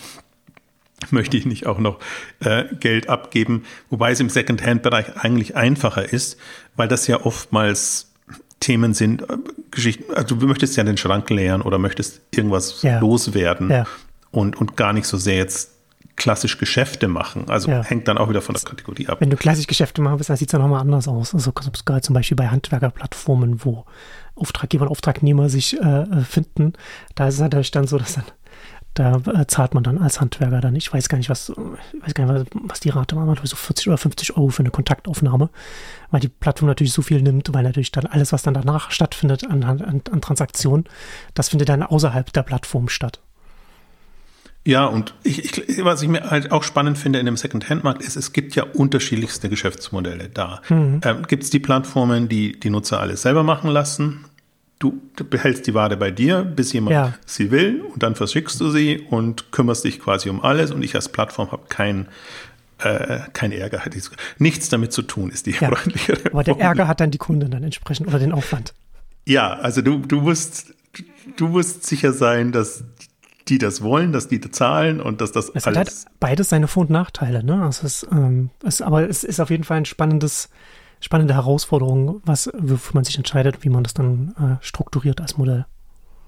möchte 1.12 1.38
ich 1.38 1.46
nicht 1.46 1.68
auch 1.68 1.80
noch 1.80 2.00
äh, 2.40 2.66
Geld 2.80 3.10
abgeben, 3.10 3.64
wobei 3.90 4.12
es 4.12 4.20
im 4.20 4.30
Second-Hand-Bereich 4.30 5.18
eigentlich 5.18 5.56
einfacher 5.56 6.12
ist, 6.12 6.38
weil 6.76 6.88
das 6.88 7.08
ja 7.08 7.22
oftmals 7.26 8.12
Themen 8.60 8.94
sind, 8.94 9.22
äh, 9.24 9.38
Geschichten, 9.72 10.14
also 10.14 10.36
du 10.36 10.48
möchtest 10.48 10.76
ja 10.78 10.84
den 10.84 10.98
Schrank 10.98 11.30
leeren 11.30 11.62
oder 11.62 11.78
möchtest 11.78 12.22
irgendwas 12.32 12.82
ja. 12.82 13.00
loswerden 13.00 13.70
ja. 13.70 13.86
Und, 14.32 14.56
und 14.56 14.76
gar 14.76 14.94
nicht 14.94 15.06
so 15.06 15.18
sehr 15.18 15.38
jetzt 15.38 15.78
klassisch 16.16 16.58
Geschäfte 16.58 17.08
machen. 17.08 17.46
Also 17.48 17.70
ja. 17.70 17.84
hängt 17.84 18.08
dann 18.08 18.18
auch 18.18 18.28
wieder 18.28 18.42
von 18.42 18.56
der 18.56 18.64
Kategorie 18.64 19.08
ab. 19.08 19.22
Wenn 19.22 19.30
du 19.30 19.38
klassisch 19.38 19.68
Geschäfte 19.68 20.02
machen 20.02 20.18
willst, 20.18 20.30
dann 20.30 20.38
sieht 20.38 20.50
es 20.50 20.52
ja 20.52 20.60
nochmal 20.60 20.82
anders 20.82 21.08
aus. 21.08 21.34
Also 21.34 21.52
gerade 21.52 22.02
zum 22.02 22.14
Beispiel 22.16 22.36
bei 22.36 22.48
Handwerkerplattformen, 22.48 23.64
wo 23.64 23.86
Auftraggeber 24.36 24.86
und 24.86 24.92
Auftragnehmer 24.92 25.48
sich 25.50 25.80
äh, 25.80 26.24
finden, 26.24 26.74
da 27.16 27.28
ist 27.28 27.36
es 27.36 27.40
natürlich 27.40 27.72
dann 27.72 27.88
so, 27.88 27.98
dass 27.98 28.16
dann 28.16 28.26
da 28.98 29.22
äh, 29.34 29.46
zahlt 29.48 29.74
man 29.74 29.84
dann 29.84 29.98
als 30.00 30.20
Handwerker 30.20 30.60
dann, 30.60 30.76
ich 30.76 30.92
weiß 30.92 31.08
gar 31.10 31.18
nicht, 31.18 31.30
was, 31.30 31.50
weiß 31.50 32.14
gar 32.14 32.26
nicht, 32.26 32.50
was 32.64 32.80
die 32.80 32.90
Rate 32.90 33.16
war, 33.16 33.36
so 33.44 33.56
40 33.56 33.88
oder 33.88 33.98
50 33.98 34.36
Euro 34.38 34.50
für 34.50 34.64
eine 34.64 34.72
Kontaktaufnahme, 34.72 35.50
weil 36.10 36.20
die 36.20 36.30
Plattform 36.30 36.68
natürlich 36.68 36.94
so 36.94 37.02
viel 37.02 37.22
nimmt, 37.22 37.54
weil 37.54 37.64
natürlich 37.64 37.92
dann 37.92 38.08
alles, 38.08 38.34
was 38.34 38.44
dann 38.44 38.56
danach 38.56 38.92
stattfindet 38.92 39.46
an, 39.48 39.64
an, 39.64 39.82
an 39.82 40.22
Transaktionen, 40.22 40.86
das 41.34 41.50
findet 41.50 41.70
dann 41.70 41.84
außerhalb 41.84 42.34
der 42.34 42.44
Plattform 42.44 42.90
statt. 42.90 43.22
Ja, 44.66 44.86
und 44.86 45.14
ich, 45.24 45.46
ich, 45.46 45.86
was 45.86 46.02
ich 46.02 46.10
mir 46.10 46.30
halt 46.30 46.52
auch 46.52 46.64
spannend 46.64 46.98
finde 46.98 47.20
in 47.20 47.26
dem 47.26 47.38
Second-Hand-Markt 47.38 48.02
ist, 48.02 48.18
es 48.18 48.34
gibt 48.34 48.54
ja 48.56 48.64
unterschiedlichste 48.64 49.48
Geschäftsmodelle 49.48 50.28
da. 50.28 50.62
Mhm. 50.68 51.00
Ähm, 51.06 51.24
gibt 51.28 51.44
es 51.44 51.50
die 51.52 51.60
Plattformen, 51.60 52.28
die 52.28 52.60
die 52.60 52.70
Nutzer 52.70 53.00
alles 53.00 53.22
selber 53.22 53.44
machen 53.44 53.70
lassen? 53.70 54.26
Du 54.80 55.02
behältst 55.30 55.66
die 55.68 55.74
Ware 55.74 55.98
bei 55.98 56.12
dir, 56.12 56.44
bis 56.44 56.74
jemand 56.74 56.94
ja. 56.94 57.14
sie 57.26 57.52
will 57.52 57.82
und 57.82 58.04
dann 58.04 58.16
verschickst 58.16 58.60
du 58.62 58.70
sie 58.70 59.00
und 59.10 59.52
kümmerst 59.52 59.84
dich 59.84 60.00
quasi 60.00 60.30
um 60.30 60.44
alles 60.44 60.72
und 60.72 60.84
ich 60.84 60.96
als 60.96 61.10
Plattform 61.10 61.52
habe 61.52 61.64
kein 61.70 62.08
äh, 62.80 63.22
kein 63.34 63.52
Ärger, 63.52 63.80
hat 63.80 63.96
nichts 64.38 64.70
damit 64.70 64.94
zu 64.94 65.02
tun, 65.02 65.32
ist 65.32 65.48
die 65.48 65.52
ja. 65.52 65.70
freundlichere. 65.70 66.20
Aber 66.32 66.44
der 66.44 66.60
Ärger 66.60 66.88
hat 66.88 67.00
dann 67.00 67.10
die 67.10 67.18
Kunden 67.18 67.50
dann 67.50 67.64
entsprechend 67.64 68.08
oder 68.08 68.20
den 68.20 68.32
Aufwand. 68.32 68.74
Ja, 69.26 69.54
also 69.54 69.82
du, 69.82 69.98
du 69.98 70.22
musst 70.22 70.74
du 71.36 71.48
musst 71.48 71.86
sicher 71.86 72.14
sein, 72.14 72.52
dass 72.52 72.84
die 73.48 73.58
das 73.58 73.82
wollen, 73.82 74.12
dass 74.12 74.28
die 74.28 74.42
zahlen 74.42 75.02
und 75.02 75.22
dass 75.22 75.32
das 75.32 75.50
es 75.54 75.66
alles. 75.66 75.80
Hat 75.80 75.88
halt 75.88 76.06
beides 76.20 76.50
seine 76.50 76.68
Vor- 76.68 76.84
und 76.84 76.90
Nachteile, 76.90 77.44
ne? 77.44 77.64
Also 77.64 77.86
es, 77.86 78.06
ähm, 78.12 78.50
es, 78.64 78.82
aber 78.82 79.10
es 79.10 79.24
ist 79.24 79.40
auf 79.40 79.50
jeden 79.50 79.64
Fall 79.64 79.78
ein 79.78 79.86
spannendes 79.86 80.50
spannende 81.00 81.34
Herausforderung, 81.34 82.22
was, 82.26 82.50
wofür 82.58 82.96
man 82.96 83.04
sich 83.04 83.18
entscheidet, 83.18 83.64
wie 83.64 83.70
man 83.70 83.84
das 83.84 83.94
dann 83.94 84.34
äh, 84.40 84.66
strukturiert 84.66 85.22
als 85.22 85.38
Modell. 85.38 85.66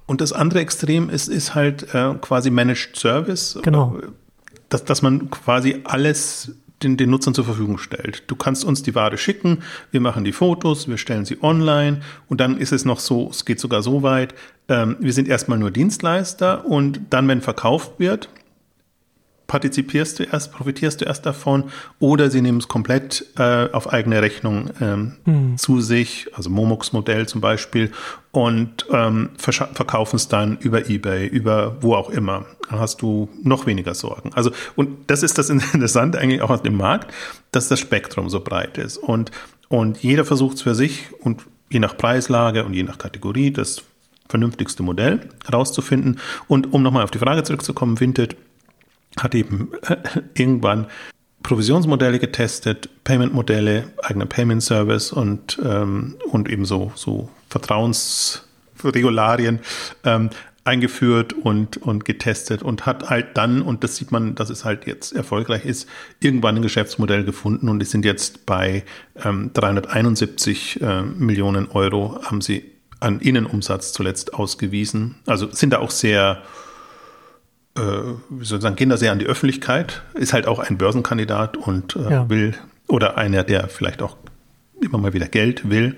Und 0.06 0.22
das 0.22 0.34
andere 0.34 0.60
Extrem 0.60 1.10
ist, 1.10 1.28
ist 1.28 1.54
halt 1.56 1.94
äh, 1.94 2.16
quasi 2.16 2.50
Managed 2.50 2.96
Service. 2.96 3.60
Genau. 3.62 3.98
Dass, 4.70 4.84
dass 4.84 5.02
man 5.02 5.30
quasi 5.30 5.82
alles 5.84 6.52
den, 6.84 6.98
den 6.98 7.10
Nutzern 7.10 7.34
zur 7.34 7.46
Verfügung 7.46 7.78
stellt. 7.78 8.24
Du 8.28 8.36
kannst 8.36 8.64
uns 8.64 8.84
die 8.84 8.96
Ware 8.96 9.18
schicken, 9.18 9.60
wir 9.92 10.02
machen 10.02 10.24
die 10.24 10.32
Fotos, 10.32 10.88
wir 10.88 10.98
stellen 10.98 11.26
sie 11.26 11.42
online 11.44 12.02
und 12.28 12.40
dann 12.40 12.58
ist 12.58 12.72
es 12.72 12.86
noch 12.86 13.00
so, 13.00 13.30
es 13.30 13.46
geht 13.46 13.60
sogar 13.60 13.82
so 13.82 14.02
weit, 14.04 14.34
ähm, 14.68 14.96
wir 15.00 15.14
sind 15.14 15.28
erstmal 15.28 15.60
nur 15.60 15.72
Dienstleister 15.72 16.66
und 16.66 17.02
dann, 17.10 17.28
wenn 17.28 17.42
verkauft 17.42 17.94
wird, 17.98 18.30
partizipierst 19.50 20.20
du 20.20 20.24
erst, 20.24 20.54
profitierst 20.54 21.02
du 21.02 21.06
erst 21.06 21.26
davon 21.26 21.66
oder 22.00 22.30
sie 22.30 22.42
nehmen 22.42 22.60
es 22.60 22.70
komplett 22.70 23.26
äh, 23.38 23.68
auf 23.74 23.92
eigene 23.92 24.22
Rechnung 24.22 24.70
ähm, 24.80 25.16
mhm. 25.26 25.58
zu 25.58 25.82
sich, 25.82 26.28
also 26.34 26.50
Momox-Modell 26.50 27.28
zum 27.28 27.42
Beispiel, 27.42 27.92
und 28.32 28.86
ähm, 28.92 29.32
verkaufen 29.38 30.18
es 30.18 30.28
dann 30.28 30.58
über 30.60 30.88
Ebay, 30.88 31.26
über 31.26 31.78
wo 31.82 31.96
auch 31.96 32.12
immer. 32.12 32.46
Dann 32.70 32.80
hast 32.80 33.02
du 33.02 33.28
noch 33.42 33.66
weniger 33.66 33.96
Sorgen. 33.96 34.32
Also, 34.36 34.52
und 34.76 35.10
das 35.10 35.24
ist 35.24 35.40
das 35.40 35.50
Interessante 35.74 36.20
eigentlich 36.20 36.44
auch 36.44 36.52
aus 36.52 36.62
dem 36.62 36.78
Markt, 36.78 37.12
dass 37.52 37.68
das 37.68 37.80
Spektrum 37.80 38.30
so 38.30 38.42
breit 38.42 38.78
ist. 38.78 38.98
Und, 38.98 39.32
und 39.68 39.98
jeder 40.04 40.26
versucht 40.26 40.58
es 40.58 40.62
für 40.62 40.76
sich 40.76 41.08
und 41.22 41.42
je 41.72 41.80
nach 41.80 41.98
Preislage 41.98 42.64
und 42.64 42.74
je 42.74 42.84
nach 42.84 43.00
Kategorie 43.00 43.50
das 43.50 43.82
vernünftigste 44.28 44.84
Modell 44.84 45.22
herauszufinden. 45.48 46.20
Und 46.48 46.72
um 46.72 46.84
nochmal 46.84 47.04
auf 47.04 47.12
die 47.12 47.18
Frage 47.18 47.42
zurückzukommen, 47.42 48.00
Vinted 48.00 48.38
hat 49.18 49.36
eben 49.36 49.70
äh, 49.88 49.98
irgendwann 50.34 50.88
Provisionsmodelle 51.44 52.18
getestet, 52.20 52.90
Payment-Modelle, 53.04 53.92
eigener 54.04 54.26
Payment-Service 54.26 55.14
und, 55.14 55.60
ähm, 55.64 56.16
und 56.32 56.50
eben 56.50 56.66
so, 56.66 56.92
so 56.96 57.30
Vertrauensregularien. 57.50 59.60
Ähm, 60.04 60.32
eingeführt 60.70 61.34
und, 61.34 61.78
und 61.78 62.06
getestet 62.06 62.62
und 62.62 62.86
hat 62.86 63.10
halt 63.10 63.36
dann, 63.36 63.64
und 63.64 63.84
das 63.84 63.96
sieht 63.96 64.12
man, 64.12 64.36
dass 64.36 64.52
es 64.52 64.66
halt 64.66 64.86
jetzt 64.86 65.14
erfolgreich 65.14 65.66
ist, 65.66 65.90
irgendwann 66.20 66.58
ein 66.58 66.62
Geschäftsmodell 66.62 67.24
gefunden 67.24 67.70
und 67.70 67.80
die 67.80 67.86
sind 67.86 68.06
jetzt 68.06 68.46
bei 68.46 68.84
ähm, 69.24 69.50
371 69.54 70.82
äh, 70.82 71.02
Millionen 71.02 71.72
Euro, 71.72 72.20
haben 72.24 72.42
sie 72.42 72.72
an 73.00 73.20
Innenumsatz 73.20 73.94
zuletzt 73.94 74.34
ausgewiesen. 74.34 75.16
Also 75.26 75.50
sind 75.52 75.72
da 75.72 75.80
auch 75.80 75.92
sehr, 75.92 76.42
äh, 76.42 76.46
wie 77.76 78.46
soll 78.46 78.58
ich 78.58 78.64
sagen, 78.64 78.76
gehen 78.76 78.90
da 78.90 78.98
sehr 78.98 79.12
an 79.12 79.20
die 79.20 79.26
Öffentlichkeit, 79.26 80.02
ist 80.14 80.34
halt 80.34 80.48
auch 80.48 80.60
ein 80.60 80.78
Börsenkandidat 80.78 81.58
und 81.58 81.96
äh, 81.96 82.12
ja. 82.12 82.30
will, 82.30 82.56
oder 82.88 83.18
einer, 83.18 83.44
der 83.44 83.68
vielleicht 83.68 84.02
auch 84.02 84.18
immer 84.82 84.98
mal 84.98 85.14
wieder 85.14 85.28
Geld 85.28 85.70
will. 85.70 85.98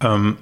Ähm, 0.00 0.36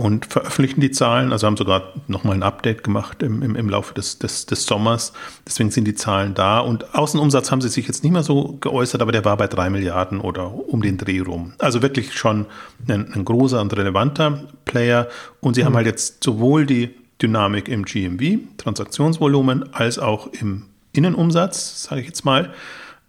und 0.00 0.24
veröffentlichen 0.24 0.80
die 0.80 0.90
Zahlen. 0.90 1.30
Also 1.30 1.46
haben 1.46 1.58
sogar 1.58 1.92
nochmal 2.06 2.34
ein 2.34 2.42
Update 2.42 2.82
gemacht 2.82 3.22
im, 3.22 3.42
im, 3.42 3.54
im 3.54 3.68
Laufe 3.68 3.92
des, 3.92 4.18
des, 4.18 4.46
des, 4.46 4.64
Sommers. 4.64 5.12
Deswegen 5.46 5.70
sind 5.70 5.84
die 5.84 5.94
Zahlen 5.94 6.32
da. 6.32 6.60
Und 6.60 6.94
Außenumsatz 6.94 7.50
haben 7.50 7.60
sie 7.60 7.68
sich 7.68 7.86
jetzt 7.86 8.02
nicht 8.02 8.12
mehr 8.12 8.22
so 8.22 8.56
geäußert, 8.62 9.02
aber 9.02 9.12
der 9.12 9.26
war 9.26 9.36
bei 9.36 9.46
drei 9.46 9.68
Milliarden 9.68 10.20
oder 10.20 10.54
um 10.54 10.80
den 10.80 10.96
Dreh 10.96 11.20
rum. 11.20 11.52
Also 11.58 11.82
wirklich 11.82 12.14
schon 12.16 12.46
ein, 12.88 13.12
ein 13.12 13.26
großer 13.26 13.60
und 13.60 13.76
relevanter 13.76 14.44
Player. 14.64 15.06
Und 15.40 15.54
sie 15.54 15.62
mhm. 15.62 15.66
haben 15.66 15.76
halt 15.76 15.86
jetzt 15.86 16.24
sowohl 16.24 16.64
die 16.64 16.94
Dynamik 17.22 17.68
im 17.68 17.84
GMV, 17.84 18.38
Transaktionsvolumen, 18.56 19.72
als 19.74 19.98
auch 19.98 20.28
im 20.28 20.66
Innenumsatz, 20.92 21.84
sage 21.84 22.00
ich 22.00 22.06
jetzt 22.06 22.24
mal. 22.24 22.52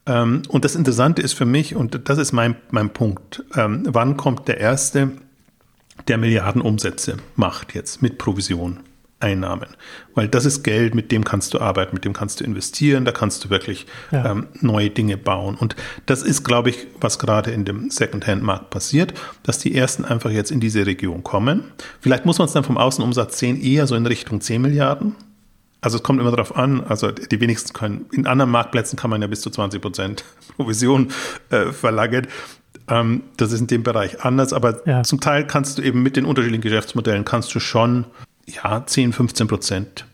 Ähm, 0.06 0.44
und 0.50 0.66
das 0.66 0.76
Interessante 0.76 1.22
ist 1.22 1.34
für 1.34 1.46
mich, 1.46 1.76
und 1.76 2.10
das 2.10 2.18
ist 2.18 2.32
mein, 2.32 2.56
mein 2.72 2.92
Punkt, 2.92 3.44
ähm, 3.56 3.84
wann 3.88 4.18
kommt 4.18 4.48
der 4.48 4.60
erste 4.60 5.12
der 6.08 6.18
Milliarden 6.18 6.62
Umsätze 6.62 7.18
macht 7.36 7.76
jetzt 7.76 8.02
mit 8.02 8.18
Provision, 8.18 8.80
Einnahmen. 9.22 9.70
Weil 10.14 10.28
das 10.28 10.46
ist 10.46 10.64
Geld, 10.64 10.96
mit 10.96 11.12
dem 11.12 11.24
kannst 11.24 11.54
du 11.54 11.60
arbeiten, 11.60 11.94
mit 11.94 12.06
dem 12.06 12.14
kannst 12.14 12.40
du 12.40 12.44
investieren, 12.44 13.06
da 13.06 13.12
kannst 13.12 13.44
du 13.44 13.50
wirklich 13.50 13.86
ja. 14.12 14.32
ähm, 14.32 14.48
neue 14.60 14.90
Dinge 14.90 15.18
bauen. 15.18 15.56
Und 15.56 15.76
das 16.06 16.22
ist, 16.22 16.44
glaube 16.44 16.70
ich, 16.70 16.88
was 17.00 17.20
gerade 17.20 17.52
in 17.52 17.66
dem 17.66 17.90
Secondhand-Markt 17.90 18.70
passiert, 18.70 19.14
dass 19.44 19.60
die 19.60 19.76
ersten 19.76 20.06
einfach 20.06 20.32
jetzt 20.32 20.52
in 20.52 20.60
diese 20.60 20.86
Region 20.86 21.24
kommen. 21.24 21.64
Vielleicht 22.00 22.26
muss 22.26 22.40
man 22.40 22.48
es 22.48 22.54
dann 22.54 22.64
vom 22.64 22.78
Außenumsatz 22.78 23.40
sehen, 23.40 23.62
eher 23.62 23.88
so 23.88 23.96
in 23.96 24.06
Richtung 24.06 24.42
10 24.42 24.62
Milliarden. 24.62 25.16
Also 25.82 25.98
es 25.98 26.04
kommt 26.04 26.20
immer 26.20 26.30
darauf 26.30 26.56
an, 26.56 26.84
also 26.84 27.12
die 27.12 27.42
wenigsten 27.42 27.74
können, 27.74 28.06
in 28.12 28.28
anderen 28.28 28.52
Marktplätzen 28.52 29.00
kann 29.00 29.10
man 29.10 29.22
ja 29.22 29.28
bis 29.28 29.42
zu 29.42 29.50
20 29.50 29.82
Prozent 29.82 30.24
Provision 30.58 31.10
äh, 31.50 31.72
verlangen. 31.72 32.28
Ähm, 32.88 33.24
das 33.38 33.52
ist 33.52 33.62
in 33.62 33.68
dem 33.68 33.84
Bereich 33.84 34.24
anders, 34.24 34.54
aber 34.54 34.88
ja. 34.88 35.02
zum 35.02 35.20
Teil 35.20 35.48
kannst 35.48 35.78
du 35.78 35.82
eben 35.82 36.04
mit 36.04 36.16
den 36.16 36.26
unterschiedlichen 36.26 36.62
Geschäftsmodellen 36.62 37.26
kannst 37.26 37.54
du 37.56 37.60
schon 37.60 38.06
ja 38.48 38.86
10, 38.86 39.14
15 39.14 39.48
Prozent 39.48 40.06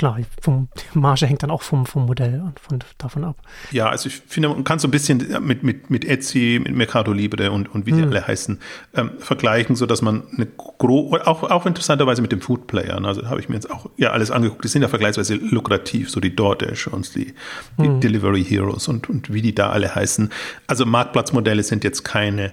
klar, 0.00 0.18
vom, 0.40 0.68
die 0.94 0.98
Marge 0.98 1.26
hängt 1.26 1.42
dann 1.42 1.50
auch 1.50 1.60
vom, 1.60 1.84
vom 1.84 2.06
Modell 2.06 2.40
und 2.40 2.58
von, 2.58 2.78
davon 2.96 3.22
ab. 3.22 3.36
Ja, 3.70 3.90
also 3.90 4.08
ich 4.08 4.22
finde, 4.26 4.48
man 4.48 4.64
kann 4.64 4.78
so 4.78 4.88
ein 4.88 4.90
bisschen 4.90 5.18
mit, 5.42 5.62
mit, 5.62 5.90
mit 5.90 6.06
Etsy, 6.06 6.58
mit 6.62 6.74
Mercado 6.74 7.12
Libre 7.12 7.50
und, 7.50 7.68
und 7.74 7.84
wie 7.84 7.92
die 7.92 8.00
hm. 8.00 8.08
alle 8.08 8.26
heißen, 8.26 8.58
ähm, 8.94 9.10
vergleichen, 9.18 9.76
sodass 9.76 10.00
man 10.00 10.22
eine 10.34 10.46
große, 10.46 11.26
auch, 11.26 11.42
auch 11.42 11.66
interessanterweise 11.66 12.22
mit 12.22 12.32
dem 12.32 12.40
Food 12.40 12.66
Playern, 12.66 13.04
also 13.04 13.28
habe 13.28 13.40
ich 13.40 13.50
mir 13.50 13.56
jetzt 13.56 13.70
auch 13.70 13.90
ja 13.98 14.12
alles 14.12 14.30
angeguckt, 14.30 14.64
die 14.64 14.68
sind 14.68 14.80
ja 14.80 14.88
vergleichsweise 14.88 15.34
lukrativ, 15.34 16.10
so 16.10 16.18
die 16.18 16.34
DoorDash 16.34 16.86
und 16.86 17.14
die, 17.14 17.34
die 17.78 17.84
hm. 17.84 18.00
Delivery 18.00 18.42
Heroes 18.42 18.88
und, 18.88 19.10
und 19.10 19.30
wie 19.34 19.42
die 19.42 19.54
da 19.54 19.68
alle 19.68 19.94
heißen. 19.94 20.30
Also 20.66 20.86
Marktplatzmodelle 20.86 21.62
sind 21.62 21.84
jetzt 21.84 22.04
keine, 22.04 22.52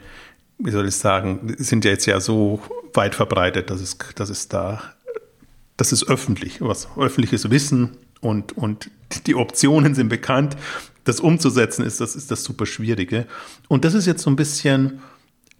wie 0.58 0.72
soll 0.72 0.86
ich 0.86 0.96
sagen, 0.96 1.56
sind 1.58 1.86
ja 1.86 1.92
jetzt 1.92 2.08
ja 2.08 2.20
so 2.20 2.60
weit 2.94 3.16
verbreitet, 3.16 3.70
dass 3.70 3.80
es, 3.80 3.98
dass 4.16 4.30
es 4.30 4.50
da 4.50 4.82
das 5.78 5.92
ist 5.92 6.10
öffentlich, 6.10 6.62
was 6.62 6.90
öffentliches 6.98 7.50
Wissen 7.50 7.92
und, 8.20 8.58
und 8.58 8.90
die 9.28 9.36
Optionen 9.36 9.96
sind 9.96 10.10
bekannt. 10.10 10.58
Das 11.04 11.20
umzusetzen 11.20 11.86
ist 11.86 12.02
das, 12.02 12.16
ist 12.16 12.32
das 12.32 12.44
super 12.44 12.66
Schwierige. 12.66 13.28
Und 13.68 13.86
das 13.86 13.94
ist 13.94 14.08
jetzt 14.08 14.24
so 14.24 14.30
ein 14.30 14.36
bisschen, 14.36 15.00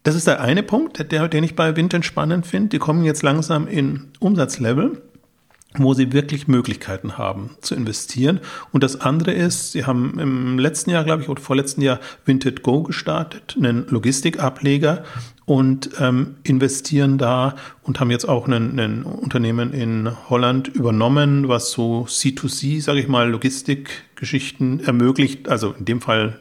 das 0.04 0.16
ist 0.16 0.28
der 0.28 0.42
eine 0.42 0.64
Punkt, 0.64 1.12
der, 1.12 1.28
den 1.28 1.44
ich 1.44 1.56
bei 1.56 1.76
Vintage 1.76 2.04
spannend 2.04 2.46
finde. 2.46 2.70
Die 2.70 2.80
kommen 2.80 3.04
jetzt 3.04 3.24
langsam 3.24 3.68
in 3.68 4.08
Umsatzlevel 4.20 5.02
wo 5.84 5.94
sie 5.94 6.14
wirklich 6.14 6.48
Möglichkeiten 6.48 7.18
haben 7.18 7.52
zu 7.62 7.76
investieren. 7.76 8.40
Und 8.72 8.84
das 8.84 9.00
andere 9.02 9.32
ist, 9.32 9.72
sie 9.72 9.86
haben 9.86 10.20
im 10.20 10.60
letzten 10.60 10.92
Jahr, 10.92 11.04
glaube 11.04 11.24
ich, 11.24 11.30
oder 11.30 11.42
vorletzten 11.42 11.82
Jahr 11.82 12.00
Vinted 12.26 12.64
Go 12.64 12.84
gestartet, 12.84 13.56
einen 13.58 13.88
Logistikableger 13.88 15.04
und 15.46 15.92
ähm, 16.00 16.36
investieren 16.44 17.18
da 17.18 17.56
und 17.84 18.00
haben 18.00 18.12
jetzt 18.12 18.28
auch 18.28 18.48
ein, 18.48 19.04
Unternehmen 19.04 19.74
in 19.74 20.12
Holland 20.30 20.68
übernommen, 20.68 21.48
was 21.48 21.72
so 21.72 22.06
C2C, 22.06 22.82
sage 22.82 23.00
ich 23.00 23.08
mal, 23.08 23.30
Logistikgeschichten 23.30 24.84
ermöglicht. 24.84 25.48
Also 25.48 25.74
in 25.78 25.86
dem 25.86 26.02
Fall 26.02 26.40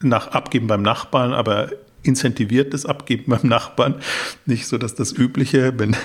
nach 0.00 0.28
Abgeben 0.28 0.66
beim 0.66 0.82
Nachbarn, 0.82 1.32
aber 1.32 1.70
incentiviertes 2.04 2.86
Abgeben 2.86 3.24
beim 3.26 3.48
Nachbarn. 3.48 3.96
Nicht 4.46 4.66
so, 4.66 4.78
dass 4.78 4.94
das 4.94 5.12
Übliche, 5.12 5.76
wenn, 5.78 5.96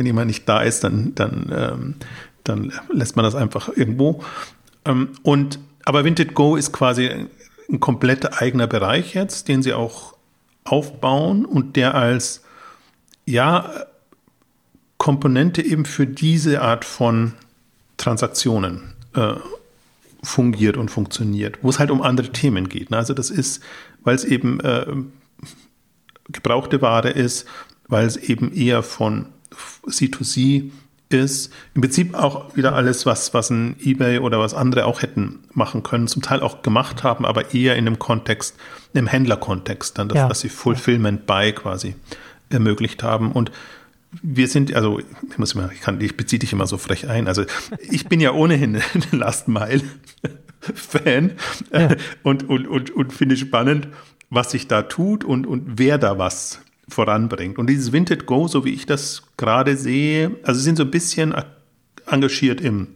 wenn 0.00 0.06
jemand 0.06 0.28
nicht 0.28 0.48
da 0.48 0.62
ist, 0.62 0.82
dann, 0.82 1.14
dann, 1.14 1.52
ähm, 1.54 1.94
dann 2.42 2.72
lässt 2.90 3.16
man 3.16 3.22
das 3.22 3.34
einfach 3.34 3.68
irgendwo. 3.68 4.24
Ähm, 4.86 5.10
und, 5.22 5.58
aber 5.84 6.06
Vinted 6.06 6.32
Go 6.32 6.56
ist 6.56 6.72
quasi 6.72 7.10
ein 7.70 7.80
kompletter 7.80 8.40
eigener 8.40 8.66
Bereich 8.66 9.12
jetzt, 9.12 9.48
den 9.48 9.62
sie 9.62 9.74
auch 9.74 10.14
aufbauen 10.64 11.44
und 11.44 11.76
der 11.76 11.94
als, 11.94 12.42
ja, 13.26 13.70
Komponente 14.96 15.60
eben 15.60 15.84
für 15.84 16.06
diese 16.06 16.62
Art 16.62 16.86
von 16.86 17.34
Transaktionen 17.98 18.94
äh, 19.14 19.34
fungiert 20.22 20.78
und 20.78 20.90
funktioniert, 20.90 21.58
wo 21.60 21.68
es 21.68 21.78
halt 21.78 21.90
um 21.90 22.00
andere 22.00 22.32
Themen 22.32 22.70
geht. 22.70 22.90
Ne? 22.90 22.96
Also 22.96 23.12
das 23.12 23.28
ist, 23.28 23.62
weil 24.02 24.14
es 24.14 24.24
eben 24.24 24.60
äh, 24.60 24.86
gebrauchte 26.30 26.80
Ware 26.80 27.10
ist, 27.10 27.46
weil 27.86 28.06
es 28.06 28.16
eben 28.16 28.50
eher 28.54 28.82
von 28.82 29.26
C2C 29.86 30.70
ist. 31.10 31.52
Im 31.74 31.82
Prinzip 31.82 32.14
auch 32.14 32.56
wieder 32.56 32.74
alles, 32.74 33.04
was, 33.04 33.34
was 33.34 33.50
ein 33.50 33.76
eBay 33.82 34.18
oder 34.18 34.38
was 34.38 34.54
andere 34.54 34.86
auch 34.86 35.02
hätten 35.02 35.40
machen 35.52 35.82
können, 35.82 36.06
zum 36.06 36.22
Teil 36.22 36.40
auch 36.40 36.62
gemacht 36.62 37.02
haben, 37.02 37.24
aber 37.26 37.52
eher 37.52 37.76
in 37.76 37.86
einem 37.86 37.98
Kontext, 37.98 38.56
im 38.94 39.06
Händlerkontext, 39.06 39.98
dann, 39.98 40.08
dass, 40.08 40.16
ja. 40.16 40.28
dass 40.28 40.40
sie 40.40 40.48
Fulfillment 40.48 41.26
by 41.26 41.52
quasi 41.52 41.96
ermöglicht 42.48 43.02
haben. 43.02 43.32
Und 43.32 43.50
wir 44.22 44.48
sind, 44.48 44.74
also 44.74 44.98
ich 44.98 45.38
muss 45.38 45.52
immer, 45.52 45.70
ich 45.72 45.80
kann, 45.80 46.00
ich 46.00 46.16
beziehe 46.16 46.38
dich 46.38 46.52
immer 46.52 46.66
so 46.66 46.78
frech 46.78 47.08
ein. 47.08 47.28
Also 47.28 47.44
ich 47.90 48.08
bin 48.08 48.20
ja 48.20 48.32
ohnehin 48.32 48.76
ein 48.76 48.82
Last 49.18 49.48
Mile 49.48 49.82
Fan 50.60 51.32
ja. 51.72 51.90
und, 52.22 52.48
und, 52.48 52.66
und, 52.66 52.90
und 52.90 53.12
finde 53.12 53.36
spannend, 53.36 53.88
was 54.28 54.50
sich 54.50 54.68
da 54.68 54.82
tut 54.82 55.24
und, 55.24 55.46
und 55.46 55.78
wer 55.78 55.98
da 55.98 56.18
was 56.18 56.60
voranbringt. 56.90 57.58
Und 57.58 57.68
dieses 57.68 57.92
Vinted 57.92 58.26
Go, 58.26 58.48
so 58.48 58.64
wie 58.64 58.74
ich 58.74 58.86
das 58.86 59.22
gerade 59.36 59.76
sehe, 59.76 60.36
also 60.42 60.58
sie 60.58 60.64
sind 60.64 60.76
so 60.76 60.84
ein 60.84 60.90
bisschen 60.90 61.34
engagiert 62.06 62.60
im 62.60 62.88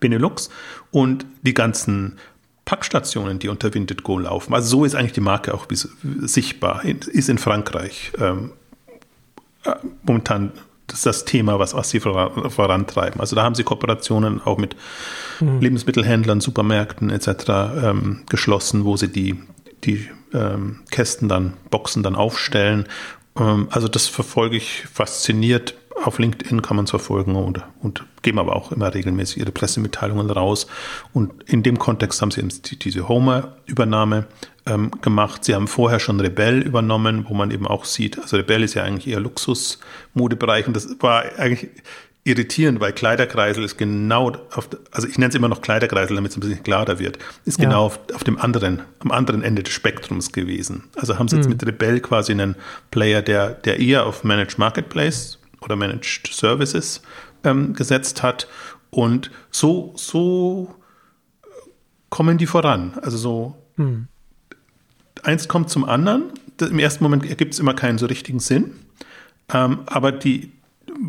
Benelux 0.00 0.50
und 0.90 1.26
die 1.42 1.54
ganzen 1.54 2.18
Packstationen, 2.64 3.38
die 3.38 3.48
unter 3.48 3.72
Vinted 3.72 4.02
Go 4.02 4.18
laufen. 4.18 4.52
Also 4.52 4.68
so 4.68 4.84
ist 4.84 4.94
eigentlich 4.94 5.12
die 5.12 5.20
Marke 5.20 5.54
auch 5.54 5.66
sichtbar. 6.02 6.84
Ist 6.84 7.28
in 7.28 7.38
Frankreich 7.38 8.12
ähm, 8.18 8.52
äh, 9.64 9.74
momentan 10.02 10.52
das, 10.86 11.02
das 11.02 11.24
Thema, 11.24 11.58
was, 11.58 11.74
was 11.74 11.90
sie 11.90 12.00
vorantreiben. 12.00 13.20
Also 13.20 13.36
da 13.36 13.42
haben 13.42 13.54
sie 13.54 13.62
Kooperationen 13.62 14.40
auch 14.42 14.58
mit 14.58 14.76
mhm. 15.40 15.60
Lebensmittelhändlern, 15.60 16.40
Supermärkten 16.40 17.10
etc. 17.10 17.28
Ähm, 17.82 18.22
geschlossen, 18.28 18.84
wo 18.84 18.96
sie 18.96 19.08
die, 19.08 19.40
die 19.84 20.08
ähm, 20.32 20.80
Kästen 20.90 21.28
dann, 21.28 21.54
Boxen 21.70 22.02
dann 22.02 22.16
aufstellen. 22.16 22.86
Ähm, 23.38 23.68
also 23.70 23.88
das 23.88 24.06
verfolge 24.06 24.56
ich 24.56 24.84
fasziniert. 24.92 25.74
Auf 26.04 26.20
LinkedIn 26.20 26.62
kann 26.62 26.76
man 26.76 26.84
es 26.84 26.90
verfolgen 26.90 27.34
und, 27.34 27.60
und 27.80 28.04
geben 28.22 28.38
aber 28.38 28.54
auch 28.54 28.70
immer 28.70 28.94
regelmäßig 28.94 29.38
ihre 29.38 29.50
Pressemitteilungen 29.50 30.30
raus. 30.30 30.68
Und 31.12 31.42
in 31.44 31.64
dem 31.64 31.78
Kontext 31.78 32.22
haben 32.22 32.30
sie 32.30 32.40
eben 32.40 32.50
diese 32.62 33.08
Homer-Übernahme 33.08 34.26
ähm, 34.66 34.92
gemacht. 35.00 35.44
Sie 35.44 35.54
haben 35.54 35.66
vorher 35.66 35.98
schon 35.98 36.20
Rebell 36.20 36.60
übernommen, 36.60 37.26
wo 37.28 37.34
man 37.34 37.50
eben 37.50 37.66
auch 37.66 37.84
sieht, 37.84 38.18
also 38.18 38.36
Rebell 38.36 38.62
ist 38.62 38.74
ja 38.74 38.84
eigentlich 38.84 39.08
eher 39.08 39.20
Luxus-Modebereich 39.20 40.66
und 40.68 40.76
das 40.76 40.88
war 41.00 41.24
eigentlich 41.36 41.70
irritierend, 42.28 42.80
weil 42.80 42.92
Kleiderkreisel 42.92 43.64
ist 43.64 43.76
genau 43.76 44.32
auf, 44.52 44.68
also 44.90 45.08
ich 45.08 45.18
nenne 45.18 45.30
es 45.30 45.34
immer 45.34 45.48
noch 45.48 45.62
Kleiderkreisel, 45.62 46.16
damit 46.16 46.30
es 46.30 46.36
ein 46.36 46.40
bisschen 46.40 46.62
klarer 46.62 46.98
wird, 46.98 47.18
ist 47.44 47.58
ja. 47.58 47.64
genau 47.64 47.86
auf, 47.86 47.98
auf, 48.14 48.24
dem 48.24 48.38
anderen, 48.38 48.82
am 49.00 49.10
anderen 49.10 49.42
Ende 49.42 49.62
des 49.62 49.72
Spektrums 49.72 50.32
gewesen. 50.32 50.84
Also 50.96 51.18
haben 51.18 51.28
sie 51.28 51.36
jetzt 51.36 51.46
mhm. 51.46 51.52
mit 51.52 51.66
Rebell 51.66 52.00
quasi 52.00 52.32
einen 52.32 52.54
Player, 52.90 53.22
der, 53.22 53.50
der 53.50 53.80
eher 53.80 54.06
auf 54.06 54.24
Managed 54.24 54.58
Marketplace 54.58 55.38
oder 55.60 55.76
Managed 55.76 56.30
Services 56.30 57.02
ähm, 57.44 57.74
gesetzt 57.74 58.22
hat 58.22 58.46
und 58.90 59.30
so, 59.50 59.92
so 59.96 60.74
kommen 62.10 62.38
die 62.38 62.46
voran. 62.46 62.94
Also 63.02 63.16
so 63.16 63.56
mhm 63.76 64.08
eins 65.22 65.48
kommt 65.48 65.70
zum 65.70 65.84
anderen. 65.84 66.24
Im 66.60 66.78
ersten 66.78 67.04
Moment 67.04 67.24
ergibt 67.28 67.54
es 67.54 67.60
immer 67.60 67.74
keinen 67.74 67.98
so 67.98 68.06
richtigen 68.06 68.40
Sinn. 68.40 68.72
Ähm, 69.52 69.80
aber 69.86 70.12
die, 70.12 70.52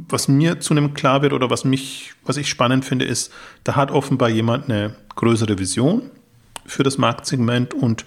was 0.07 0.27
mir 0.27 0.59
zunehmend 0.59 0.95
klar 0.95 1.21
wird 1.21 1.33
oder 1.33 1.49
was 1.49 1.65
mich, 1.65 2.13
was 2.25 2.37
ich 2.37 2.49
spannend 2.49 2.85
finde, 2.85 3.05
ist, 3.05 3.31
da 3.63 3.75
hat 3.75 3.91
offenbar 3.91 4.29
jemand 4.29 4.65
eine 4.65 4.95
größere 5.15 5.59
Vision 5.59 6.03
für 6.65 6.83
das 6.83 6.97
Marktsegment 6.97 7.73
und 7.73 8.05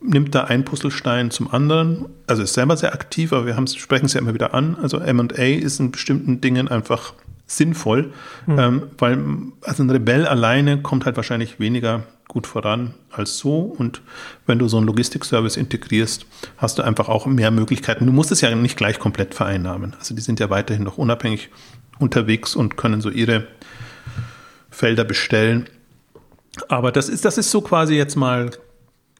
nimmt 0.00 0.34
da 0.34 0.44
einen 0.44 0.64
Puzzlestein 0.64 1.30
zum 1.30 1.52
anderen. 1.52 2.06
Also 2.26 2.42
ist 2.42 2.54
selber 2.54 2.76
sehr 2.76 2.92
aktiv, 2.92 3.32
aber 3.32 3.46
wir 3.46 3.56
haben, 3.56 3.66
sprechen 3.66 4.06
es 4.06 4.14
ja 4.14 4.20
immer 4.20 4.34
wieder 4.34 4.54
an. 4.54 4.76
Also 4.80 4.98
M&A 4.98 5.42
ist 5.42 5.80
in 5.80 5.90
bestimmten 5.90 6.40
Dingen 6.40 6.68
einfach 6.68 7.14
sinnvoll, 7.46 8.12
mhm. 8.46 8.58
ähm, 8.58 8.82
weil 8.98 9.18
also 9.62 9.82
ein 9.82 9.90
Rebell 9.90 10.26
alleine 10.26 10.82
kommt 10.82 11.06
halt 11.06 11.16
wahrscheinlich 11.16 11.58
weniger 11.58 12.04
gut 12.28 12.46
voran 12.46 12.94
als 13.10 13.38
so. 13.38 13.60
Und 13.60 14.02
wenn 14.46 14.58
du 14.58 14.68
so 14.68 14.76
einen 14.76 14.86
Logistikservice 14.86 15.56
integrierst, 15.56 16.26
hast 16.58 16.78
du 16.78 16.82
einfach 16.82 17.08
auch 17.08 17.26
mehr 17.26 17.50
Möglichkeiten. 17.50 18.06
Du 18.06 18.12
musst 18.12 18.30
es 18.30 18.42
ja 18.42 18.54
nicht 18.54 18.76
gleich 18.76 18.98
komplett 18.98 19.34
vereinnahmen. 19.34 19.96
Also 19.98 20.14
die 20.14 20.20
sind 20.20 20.38
ja 20.38 20.50
weiterhin 20.50 20.84
noch 20.84 20.98
unabhängig 20.98 21.48
unterwegs 21.98 22.54
und 22.54 22.76
können 22.76 23.00
so 23.00 23.10
ihre 23.10 23.48
Felder 24.70 25.04
bestellen. 25.04 25.68
Aber 26.68 26.92
das 26.92 27.08
ist, 27.08 27.24
das 27.24 27.38
ist 27.38 27.50
so 27.50 27.62
quasi 27.62 27.94
jetzt 27.94 28.16
mal 28.16 28.50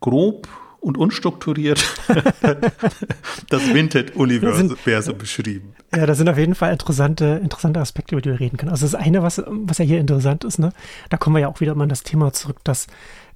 grob 0.00 0.46
und 0.88 0.96
unstrukturiert 0.96 1.84
das 3.50 3.74
Vinted-Universum 3.74 5.18
beschrieben. 5.18 5.74
Ja, 5.94 6.06
das 6.06 6.16
sind 6.16 6.30
auf 6.30 6.38
jeden 6.38 6.54
Fall 6.54 6.72
interessante, 6.72 7.40
interessante 7.42 7.78
Aspekte, 7.78 8.14
über 8.14 8.22
die 8.22 8.30
wir 8.30 8.40
reden 8.40 8.56
können. 8.56 8.70
Also 8.70 8.86
das 8.86 8.94
eine, 8.94 9.22
was, 9.22 9.42
was 9.46 9.76
ja 9.76 9.84
hier 9.84 10.00
interessant 10.00 10.44
ist, 10.44 10.58
ne, 10.58 10.72
da 11.10 11.18
kommen 11.18 11.36
wir 11.36 11.40
ja 11.40 11.48
auch 11.48 11.60
wieder 11.60 11.74
mal 11.74 11.82
an 11.82 11.90
das 11.90 12.04
Thema 12.04 12.32
zurück, 12.32 12.56
dass 12.64 12.86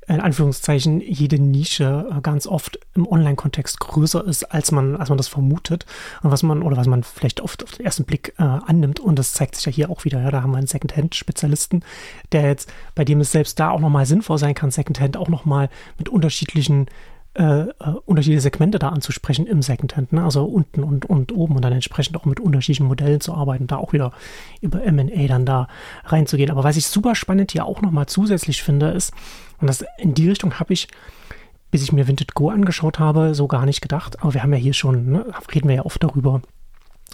in 0.08 0.20
Anführungszeichen 0.20 1.00
jede 1.00 1.38
Nische 1.38 2.08
äh, 2.10 2.20
ganz 2.22 2.46
oft 2.46 2.78
im 2.94 3.06
Online-Kontext 3.06 3.78
größer 3.80 4.24
ist, 4.24 4.44
als 4.44 4.72
man, 4.72 4.96
als 4.96 5.10
man 5.10 5.18
das 5.18 5.28
vermutet 5.28 5.86
und 6.22 6.30
was 6.30 6.42
man 6.42 6.62
oder 6.62 6.76
was 6.76 6.86
man 6.86 7.02
vielleicht 7.02 7.40
oft 7.40 7.62
auf 7.62 7.72
den 7.72 7.84
ersten 7.84 8.04
Blick 8.04 8.34
äh, 8.38 8.42
annimmt. 8.42 8.98
Und 8.98 9.18
das 9.18 9.32
zeigt 9.34 9.56
sich 9.56 9.66
ja 9.66 9.72
hier 9.72 9.90
auch 9.90 10.04
wieder. 10.04 10.20
Ja, 10.20 10.30
da 10.30 10.42
haben 10.42 10.52
wir 10.52 10.58
einen 10.58 10.66
Secondhand-Spezialisten, 10.66 11.84
der 12.32 12.46
jetzt, 12.46 12.72
bei 12.94 13.04
dem 13.04 13.20
es 13.20 13.30
selbst 13.30 13.60
da 13.60 13.70
auch 13.70 13.80
nochmal 13.80 14.06
sinnvoll 14.06 14.38
sein 14.38 14.54
kann, 14.54 14.70
Secondhand 14.70 15.16
auch 15.16 15.28
nochmal 15.28 15.68
mit 15.98 16.08
unterschiedlichen 16.08 16.86
äh, 17.34 17.62
äh, 17.62 17.72
unterschiedliche 18.04 18.42
Segmente 18.42 18.78
da 18.78 18.90
anzusprechen 18.90 19.46
im 19.46 19.62
Secondhand, 19.62 20.12
ne? 20.12 20.22
also 20.22 20.44
unten 20.44 20.82
und, 20.84 21.06
und 21.06 21.32
oben 21.32 21.56
und 21.56 21.62
dann 21.62 21.72
entsprechend 21.72 22.14
auch 22.16 22.26
mit 22.26 22.40
unterschiedlichen 22.40 22.86
Modellen 22.86 23.22
zu 23.22 23.34
arbeiten, 23.34 23.66
da 23.66 23.76
auch 23.76 23.94
wieder 23.94 24.12
über 24.60 24.84
M&A 24.84 25.26
dann 25.28 25.46
da 25.46 25.66
reinzugehen. 26.04 26.50
Aber 26.50 26.62
was 26.62 26.76
ich 26.76 26.86
super 26.86 27.14
spannend 27.14 27.52
hier 27.52 27.64
auch 27.64 27.80
nochmal 27.80 28.04
zusätzlich 28.04 28.62
finde, 28.62 28.90
ist, 28.90 29.14
und 29.60 29.66
das 29.66 29.82
in 29.96 30.12
die 30.12 30.28
Richtung 30.28 30.60
habe 30.60 30.74
ich, 30.74 30.88
bis 31.70 31.82
ich 31.82 31.90
mir 31.90 32.06
Vinted 32.06 32.34
Go 32.34 32.50
angeschaut 32.50 32.98
habe, 32.98 33.34
so 33.34 33.48
gar 33.48 33.64
nicht 33.64 33.80
gedacht, 33.80 34.20
aber 34.20 34.34
wir 34.34 34.42
haben 34.42 34.52
ja 34.52 34.58
hier 34.58 34.74
schon, 34.74 35.12
ne, 35.12 35.26
reden 35.54 35.68
wir 35.68 35.76
ja 35.76 35.86
oft 35.86 36.02
darüber, 36.02 36.42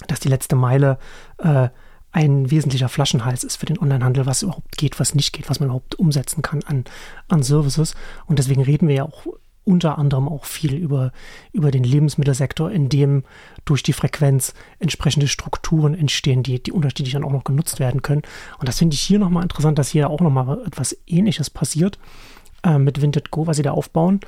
dass 0.08 0.18
die 0.18 0.28
letzte 0.28 0.56
Meile 0.56 0.98
äh, 1.38 1.68
ein 2.10 2.50
wesentlicher 2.50 2.88
Flaschenhals 2.88 3.44
ist 3.44 3.56
für 3.56 3.66
den 3.66 3.78
Onlinehandel, 3.78 4.26
was 4.26 4.42
überhaupt 4.42 4.76
geht, 4.78 4.98
was 4.98 5.14
nicht 5.14 5.32
geht, 5.32 5.48
was 5.48 5.60
man 5.60 5.68
überhaupt 5.68 5.94
umsetzen 5.96 6.42
kann 6.42 6.62
an, 6.64 6.84
an 7.28 7.44
Services. 7.44 7.94
Und 8.26 8.40
deswegen 8.40 8.62
reden 8.62 8.88
wir 8.88 8.96
ja 8.96 9.04
auch 9.04 9.26
unter 9.68 9.98
anderem 9.98 10.28
auch 10.28 10.46
viel 10.46 10.74
über, 10.74 11.12
über 11.52 11.70
den 11.70 11.84
Lebensmittelsektor, 11.84 12.70
in 12.70 12.88
dem 12.88 13.24
durch 13.66 13.82
die 13.82 13.92
Frequenz 13.92 14.54
entsprechende 14.78 15.28
Strukturen 15.28 15.92
entstehen, 15.92 16.42
die, 16.42 16.62
die 16.62 16.72
unterschiedlich 16.72 17.12
dann 17.12 17.24
auch 17.24 17.32
noch 17.32 17.44
genutzt 17.44 17.78
werden 17.78 18.00
können. 18.00 18.22
Und 18.58 18.66
das 18.66 18.78
finde 18.78 18.94
ich 18.94 19.00
hier 19.00 19.18
nochmal 19.18 19.42
interessant, 19.42 19.78
dass 19.78 19.90
hier 19.90 20.08
auch 20.08 20.20
nochmal 20.20 20.62
etwas 20.66 20.96
Ähnliches 21.06 21.50
passiert 21.50 21.98
äh, 22.64 22.78
mit 22.78 23.02
Vinted 23.02 23.30
Go, 23.30 23.46
was 23.46 23.58
sie 23.58 23.62
da 23.62 23.72
aufbauen. 23.72 24.20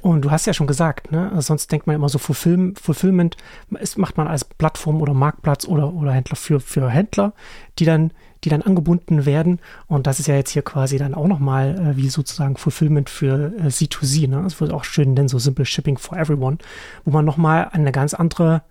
Und 0.00 0.22
du 0.22 0.30
hast 0.30 0.46
ja 0.46 0.54
schon 0.54 0.66
gesagt, 0.66 1.12
ne, 1.12 1.30
sonst 1.42 1.70
denkt 1.70 1.86
man 1.86 1.96
immer 1.96 2.08
so, 2.08 2.16
Fulfill, 2.18 2.72
Fulfillment 2.80 3.36
ist, 3.78 3.98
macht 3.98 4.16
man 4.16 4.28
als 4.28 4.44
Plattform 4.44 5.02
oder 5.02 5.12
Marktplatz 5.12 5.66
oder, 5.66 5.92
oder 5.92 6.12
Händler 6.12 6.36
für, 6.36 6.58
für 6.60 6.88
Händler, 6.88 7.34
die 7.78 7.84
dann 7.84 8.12
die 8.44 8.48
dann 8.48 8.62
angebunden 8.62 9.26
werden. 9.26 9.60
Und 9.86 10.06
das 10.06 10.20
ist 10.20 10.26
ja 10.26 10.34
jetzt 10.34 10.50
hier 10.50 10.62
quasi 10.62 10.98
dann 10.98 11.14
auch 11.14 11.26
nochmal 11.26 11.78
äh, 11.78 11.96
wie 11.96 12.08
sozusagen 12.08 12.56
Fulfillment 12.56 13.10
für 13.10 13.52
äh, 13.58 13.66
C2C. 13.68 14.28
Ne? 14.28 14.42
Das 14.42 14.60
wird 14.60 14.72
auch 14.72 14.84
schön 14.84 15.14
nennen, 15.14 15.28
so 15.28 15.38
Simple 15.38 15.64
Shipping 15.64 15.98
for 15.98 16.18
Everyone, 16.18 16.58
wo 17.04 17.10
man 17.10 17.24
nochmal 17.24 17.68
eine 17.72 17.92
ganz 17.92 18.14
andere 18.14 18.62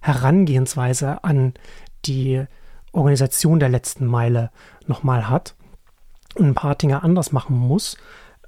Herangehensweise 0.00 1.24
an 1.24 1.54
die 2.06 2.44
Organisation 2.92 3.60
der 3.60 3.68
letzten 3.68 4.06
Meile 4.06 4.50
nochmal 4.86 5.28
hat 5.28 5.54
und 6.34 6.46
ein 6.46 6.54
paar 6.54 6.74
Dinge 6.74 7.02
anders 7.02 7.32
machen 7.32 7.56
muss. 7.56 7.96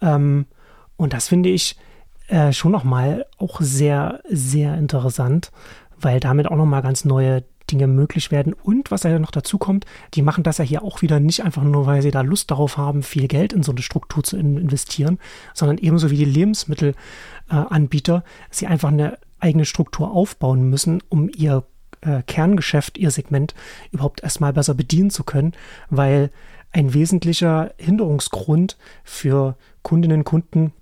Ähm, 0.01 0.47
und 0.97 1.13
das 1.13 1.29
finde 1.29 1.51
ich 1.51 1.77
äh, 2.29 2.53
schon 2.53 2.73
nochmal 2.73 3.27
auch 3.39 3.61
sehr, 3.61 4.21
sehr 4.29 4.77
interessant, 4.77 5.53
weil 5.99 6.21
damit 6.21 6.47
auch 6.49 6.57
nochmal 6.57 6.83
ganz 6.83 7.05
neue 7.05 7.45
Dinge 7.71 7.87
möglich 7.87 8.31
werden. 8.31 8.53
Und 8.53 8.91
was 8.91 9.03
ja 9.03 9.19
noch 9.19 9.31
dazu 9.31 9.59
kommt, 9.59 9.85
die 10.15 10.23
machen 10.23 10.45
das 10.45 10.59
ja 10.59 10.65
hier 10.65 10.83
auch 10.83 11.03
wieder 11.03 11.21
nicht 11.21 11.45
einfach 11.45 11.63
nur, 11.63 11.87
weil 11.87 12.03
sie 12.03 12.11
da 12.11 12.23
Lust 12.23 12.51
darauf 12.51 12.77
haben, 12.77 13.03
viel 13.03 13.29
Geld 13.29 13.53
in 13.53 13.63
so 13.63 13.73
eine 13.73 13.83
Struktur 13.83 14.23
zu 14.23 14.37
investieren, 14.37 15.19
sondern 15.55 15.79
ebenso 15.79 16.11
wie 16.11 16.17
die 16.17 16.25
Lebensmittelanbieter, 16.25 18.25
sie 18.51 18.67
einfach 18.67 18.89
eine 18.89 19.19
eigene 19.41 19.65
Struktur 19.65 20.11
aufbauen 20.11 20.69
müssen, 20.69 21.03
um 21.09 21.31
ihr 21.35 21.65
äh, 22.03 22.23
Kerngeschäft, 22.23 22.99
ihr 22.99 23.11
Segment 23.11 23.55
überhaupt 23.91 24.23
erstmal 24.23 24.53
besser 24.53 24.75
bedienen 24.75 25.11
zu 25.11 25.25
können, 25.25 25.53
weil 25.91 26.31
ein 26.73 26.95
wesentlicher 26.95 27.73
Hinderungsgrund 27.77 28.77
für 29.05 29.57
Kundinnen 29.83 30.21
und 30.21 30.25
Kunden 30.25 30.73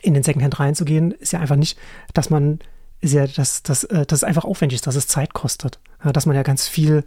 in 0.00 0.14
den 0.14 0.22
Secondhand 0.22 0.58
reinzugehen, 0.58 1.12
ist 1.12 1.32
ja 1.32 1.40
einfach 1.40 1.56
nicht, 1.56 1.78
dass 2.14 2.30
man 2.30 2.60
ist 3.00 3.14
ja, 3.14 3.26
dass, 3.26 3.62
dass, 3.62 3.84
äh, 3.84 4.06
dass 4.06 4.20
es 4.20 4.24
einfach 4.24 4.44
aufwendig 4.44 4.76
ist, 4.76 4.86
dass 4.86 4.96
es 4.96 5.06
Zeit 5.06 5.32
kostet. 5.34 5.78
dass 6.12 6.26
man 6.26 6.36
ja 6.36 6.44
ganz 6.44 6.68
viel 6.68 7.02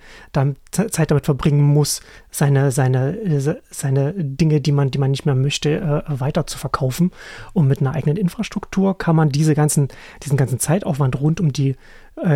Zeit 0.71 1.11
damit 1.11 1.23
verbringen 1.23 1.63
muss, 1.63 2.01
seine, 2.29 2.71
seine, 2.71 3.17
äh, 3.17 3.55
seine 3.69 4.13
Dinge, 4.13 4.59
die 4.59 4.73
man, 4.73 4.91
die 4.91 4.97
man 4.97 5.11
nicht 5.11 5.25
mehr 5.25 5.35
möchte, 5.35 5.79
äh, 5.79 6.19
weiter 6.19 6.45
zu 6.45 6.57
verkaufen. 6.57 7.11
Und 7.53 7.67
mit 7.67 7.79
einer 7.79 7.93
eigenen 7.93 8.17
Infrastruktur 8.17 8.97
kann 8.97 9.15
man 9.15 9.29
diese 9.29 9.55
ganzen, 9.55 9.87
diesen 10.23 10.35
ganzen 10.37 10.59
Zeitaufwand 10.59 11.19
rund 11.19 11.39
um 11.39 11.53
die 11.53 11.75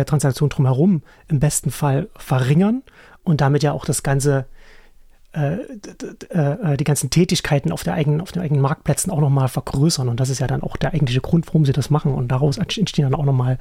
Transaktion 0.06 0.48
drumherum 0.48 1.02
im 1.28 1.38
besten 1.38 1.70
Fall 1.70 2.08
verringern 2.16 2.82
und 3.22 3.42
damit 3.42 3.62
ja 3.62 3.72
auch 3.72 3.84
das 3.84 4.02
ganze 4.02 4.46
die 5.36 6.84
ganzen 6.84 7.10
Tätigkeiten 7.10 7.72
auf, 7.72 7.82
der 7.84 7.94
eigenen, 7.94 8.20
auf 8.20 8.32
den 8.32 8.42
eigenen 8.42 8.62
Marktplätzen 8.62 9.12
auch 9.12 9.20
nochmal 9.20 9.48
vergrößern. 9.48 10.08
Und 10.08 10.18
das 10.18 10.30
ist 10.30 10.38
ja 10.38 10.46
dann 10.46 10.62
auch 10.62 10.76
der 10.76 10.94
eigentliche 10.94 11.20
Grund, 11.20 11.46
warum 11.46 11.66
sie 11.66 11.72
das 11.72 11.90
machen. 11.90 12.14
Und 12.14 12.28
daraus 12.28 12.56
entstehen 12.56 13.04
dann 13.04 13.14
auch 13.14 13.24
nochmal 13.24 13.58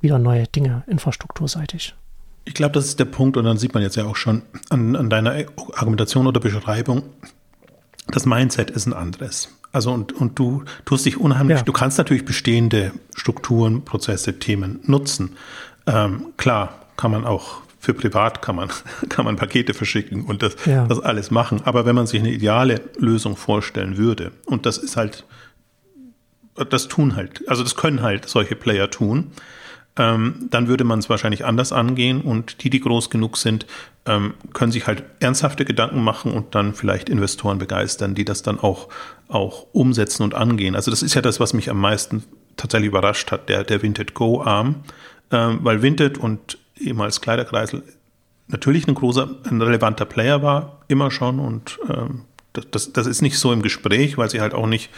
wieder 0.00 0.18
neue 0.18 0.46
Dinge 0.46 0.84
infrastrukturseitig. 0.86 1.94
Ich 2.44 2.54
glaube, 2.54 2.72
das 2.72 2.86
ist 2.86 3.00
der 3.00 3.06
Punkt, 3.06 3.36
und 3.36 3.44
dann 3.44 3.58
sieht 3.58 3.74
man 3.74 3.82
jetzt 3.82 3.96
ja 3.96 4.04
auch 4.04 4.14
schon 4.14 4.42
an, 4.68 4.94
an 4.94 5.10
deiner 5.10 5.34
Argumentation 5.74 6.28
oder 6.28 6.38
Beschreibung, 6.38 7.02
das 8.08 8.24
Mindset 8.24 8.70
ist 8.70 8.86
ein 8.86 8.92
anderes. 8.92 9.48
Also 9.72 9.92
und, 9.92 10.12
und 10.12 10.38
du 10.38 10.64
tust 10.84 11.04
dich 11.06 11.18
unheimlich, 11.18 11.58
ja. 11.58 11.62
du 11.64 11.72
kannst 11.72 11.98
natürlich 11.98 12.24
bestehende 12.24 12.92
Strukturen, 13.16 13.84
Prozesse, 13.84 14.38
Themen 14.38 14.78
nutzen. 14.84 15.36
Ähm, 15.86 16.26
klar, 16.36 16.86
kann 16.96 17.10
man 17.10 17.24
auch 17.24 17.62
für 17.86 17.94
privat 17.94 18.42
kann 18.42 18.56
man, 18.56 18.68
kann 19.08 19.24
man 19.24 19.36
Pakete 19.36 19.72
verschicken 19.72 20.24
und 20.24 20.42
das, 20.42 20.56
ja. 20.66 20.86
das 20.86 20.98
alles 21.00 21.30
machen. 21.30 21.62
Aber 21.64 21.86
wenn 21.86 21.94
man 21.94 22.08
sich 22.08 22.18
eine 22.18 22.32
ideale 22.32 22.80
Lösung 22.98 23.36
vorstellen 23.36 23.96
würde, 23.96 24.32
und 24.44 24.66
das 24.66 24.76
ist 24.76 24.96
halt, 24.96 25.24
das 26.68 26.88
tun 26.88 27.14
halt, 27.14 27.48
also 27.48 27.62
das 27.62 27.76
können 27.76 28.02
halt 28.02 28.28
solche 28.28 28.56
Player 28.56 28.90
tun, 28.90 29.30
ähm, 29.98 30.48
dann 30.50 30.66
würde 30.66 30.82
man 30.82 30.98
es 30.98 31.08
wahrscheinlich 31.08 31.44
anders 31.44 31.72
angehen 31.72 32.22
und 32.22 32.64
die, 32.64 32.70
die 32.70 32.80
groß 32.80 33.08
genug 33.08 33.36
sind, 33.36 33.66
ähm, 34.04 34.34
können 34.52 34.72
sich 34.72 34.88
halt 34.88 35.04
ernsthafte 35.20 35.64
Gedanken 35.64 36.02
machen 36.02 36.32
und 36.32 36.56
dann 36.56 36.74
vielleicht 36.74 37.08
Investoren 37.08 37.58
begeistern, 37.58 38.16
die 38.16 38.24
das 38.24 38.42
dann 38.42 38.58
auch, 38.58 38.88
auch 39.28 39.66
umsetzen 39.72 40.24
und 40.24 40.34
angehen. 40.34 40.74
Also 40.74 40.90
das 40.90 41.02
ist 41.04 41.14
ja 41.14 41.22
das, 41.22 41.38
was 41.38 41.54
mich 41.54 41.70
am 41.70 41.80
meisten 41.80 42.24
tatsächlich 42.56 42.88
überrascht 42.88 43.30
hat, 43.30 43.48
der, 43.48 43.62
der 43.62 43.80
Vinted 43.82 44.12
Go 44.12 44.42
Arm, 44.42 44.82
ähm, 45.30 45.60
weil 45.62 45.82
Vinted 45.82 46.18
und 46.18 46.58
ehemals 46.78 47.20
Kleiderkreisel 47.20 47.82
natürlich 48.48 48.86
ein 48.86 48.94
großer, 48.94 49.28
ein 49.44 49.60
relevanter 49.60 50.04
Player 50.04 50.42
war, 50.42 50.82
immer 50.88 51.10
schon 51.10 51.40
und 51.40 51.78
ähm, 51.88 52.22
das, 52.52 52.70
das, 52.70 52.92
das 52.92 53.06
ist 53.06 53.22
nicht 53.22 53.38
so 53.38 53.52
im 53.52 53.62
Gespräch, 53.62 54.16
weil 54.18 54.30
sie 54.30 54.40
halt 54.40 54.54
auch 54.54 54.66
nicht 54.66 54.90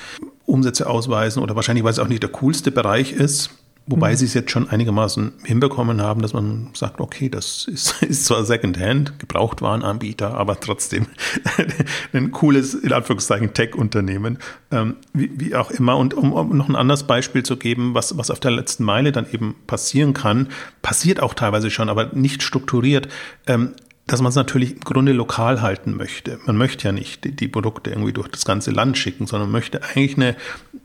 Umsätze 0.47 0.89
ausweisen 0.89 1.43
oder 1.43 1.57
wahrscheinlich, 1.57 1.85
weil 1.85 1.93
es 1.93 1.99
auch 1.99 2.09
nicht 2.09 2.23
der 2.23 2.31
coolste 2.31 2.71
Bereich 2.71 3.13
ist. 3.13 3.51
Wobei 3.91 4.13
mhm. 4.13 4.17
sie 4.17 4.27
es 4.27 4.35
jetzt 4.35 4.51
schon 4.51 4.69
einigermaßen 4.69 5.33
hinbekommen 5.45 6.03
haben, 6.03 6.21
dass 6.21 6.35
man 6.35 6.69
sagt, 6.75 7.01
okay, 7.01 7.31
das 7.31 7.67
ist, 7.67 8.03
ist 8.03 8.27
zwar 8.27 8.45
Secondhand, 8.45 9.19
Gebrauchtwarenanbieter, 9.19 10.35
aber 10.35 10.61
trotzdem 10.61 11.07
ein 12.13 12.31
cooles, 12.31 12.75
in 12.75 12.93
Anführungszeichen, 12.93 13.55
Tech-Unternehmen, 13.55 14.39
ähm, 14.71 14.97
wie, 15.15 15.31
wie, 15.35 15.55
auch 15.55 15.71
immer. 15.71 15.97
Und 15.97 16.13
um, 16.13 16.33
um, 16.35 16.55
noch 16.55 16.69
ein 16.69 16.77
anderes 16.77 17.05
Beispiel 17.05 17.43
zu 17.43 17.57
geben, 17.57 17.95
was, 17.95 18.19
was 18.19 18.31
auf 18.31 18.41
der 18.41 18.51
letzten 18.51 18.85
Meile 18.85 19.11
dann 19.11 19.27
eben 19.33 19.57
passieren 19.67 20.13
kann, 20.13 20.49
passiert 20.83 21.21
auch 21.21 21.33
teilweise 21.33 21.71
schon, 21.71 21.89
aber 21.89 22.11
nicht 22.13 22.43
strukturiert. 22.43 23.09
Ähm, 23.47 23.73
dass 24.09 24.21
man 24.21 24.31
es 24.31 24.35
natürlich 24.37 24.73
im 24.73 24.81
Grunde 24.81 25.13
lokal 25.13 25.63
halten 25.63 25.97
möchte. 25.97 26.39
Man 26.47 26.57
möchte 26.57 26.89
ja 26.89 26.93
nicht 26.93 27.25
die, 27.25 27.37
die 27.37 27.47
Produkte 27.47 27.91
irgendwie 27.91 28.13
durch 28.13 28.29
das 28.29 28.45
ganze 28.45 28.71
Land 28.71 28.99
schicken, 28.99 29.27
sondern 29.27 29.51
möchte 29.51 29.81
eigentlich 29.83 30.17
eine, 30.17 30.35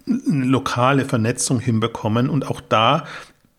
eine 0.08 0.46
lokale 0.46 1.06
Vernetzung 1.06 1.60
hinbekommen. 1.60 2.30
Und 2.30 2.48
auch 2.48 2.62
da, 2.62 3.06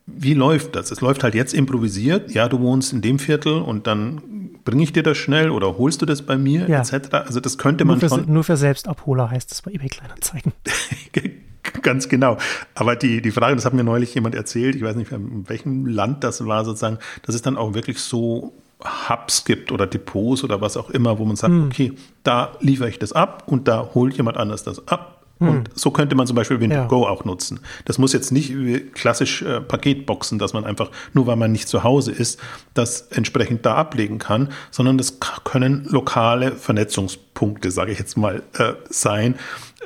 wie 0.06 0.34
läuft 0.34 0.76
das? 0.76 0.90
Es 0.90 1.00
läuft 1.00 1.24
halt 1.24 1.34
jetzt 1.34 1.54
improvisiert. 1.54 2.30
Ja, 2.32 2.48
du 2.48 2.60
wohnst 2.60 2.92
in 2.92 3.00
dem 3.02 3.18
Viertel 3.18 3.54
und 3.60 3.86
dann 3.86 4.20
bringe 4.64 4.82
ich 4.82 4.92
dir 4.92 5.02
das 5.02 5.16
schnell 5.16 5.50
oder 5.50 5.78
holst 5.78 6.02
du 6.02 6.06
das 6.06 6.22
bei 6.22 6.36
mir 6.36 6.68
Ja. 6.68 6.80
etc. 6.80 7.14
Also 7.26 7.40
das 7.40 7.58
könnte 7.58 7.84
man 7.84 7.98
Nur 7.98 8.08
für, 8.08 8.14
schon. 8.16 8.32
nur 8.32 8.44
für 8.44 8.56
Selbstabholer 8.56 9.30
heißt 9.30 9.50
es 9.50 9.62
bei 9.62 9.72
eBay 9.72 9.88
Kleinanzeigen. 9.88 10.52
Ganz 11.82 12.08
genau. 12.08 12.36
Aber 12.74 12.96
die, 12.96 13.22
die 13.22 13.30
Frage, 13.30 13.56
das 13.56 13.64
hat 13.64 13.72
mir 13.72 13.84
neulich 13.84 14.14
jemand 14.14 14.34
erzählt, 14.34 14.74
ich 14.74 14.82
weiß 14.82 14.96
nicht, 14.96 15.10
in 15.12 15.48
welchem 15.48 15.86
Land 15.86 16.22
das 16.22 16.44
war 16.46 16.64
sozusagen, 16.64 16.98
dass 17.22 17.34
es 17.34 17.42
dann 17.42 17.56
auch 17.56 17.74
wirklich 17.74 17.98
so 17.98 18.52
Hubs 18.84 19.44
gibt 19.44 19.72
oder 19.72 19.86
Depots 19.86 20.44
oder 20.44 20.60
was 20.60 20.76
auch 20.76 20.90
immer, 20.90 21.18
wo 21.18 21.24
man 21.24 21.36
sagt, 21.36 21.54
okay, 21.54 21.92
da 22.22 22.52
liefere 22.60 22.88
ich 22.88 22.98
das 22.98 23.12
ab 23.12 23.44
und 23.46 23.66
da 23.68 23.90
holt 23.94 24.16
jemand 24.16 24.36
anders 24.36 24.62
das 24.62 24.86
ab. 24.88 25.14
Und 25.40 25.70
so 25.74 25.90
könnte 25.90 26.14
man 26.14 26.26
zum 26.26 26.36
Beispiel 26.36 26.60
Windows 26.60 26.82
Ja. 26.82 26.86
Go 26.86 27.06
auch 27.06 27.24
nutzen. 27.24 27.60
Das 27.84 27.98
muss 27.98 28.12
jetzt 28.12 28.30
nicht 28.30 28.56
wie 28.56 28.80
klassisch 28.80 29.42
äh, 29.42 29.60
Paketboxen, 29.60 30.38
dass 30.38 30.52
man 30.52 30.64
einfach, 30.64 30.90
nur 31.12 31.26
weil 31.26 31.36
man 31.36 31.52
nicht 31.52 31.68
zu 31.68 31.82
Hause 31.82 32.12
ist, 32.12 32.40
das 32.72 33.02
entsprechend 33.10 33.66
da 33.66 33.74
ablegen 33.74 34.18
kann, 34.18 34.50
sondern 34.70 34.96
das 34.96 35.18
können 35.44 35.86
lokale 35.88 36.52
Vernetzungspunkte, 36.52 37.70
sage 37.70 37.92
ich 37.92 37.98
jetzt 37.98 38.16
mal, 38.16 38.42
äh, 38.56 38.74
sein, 38.88 39.34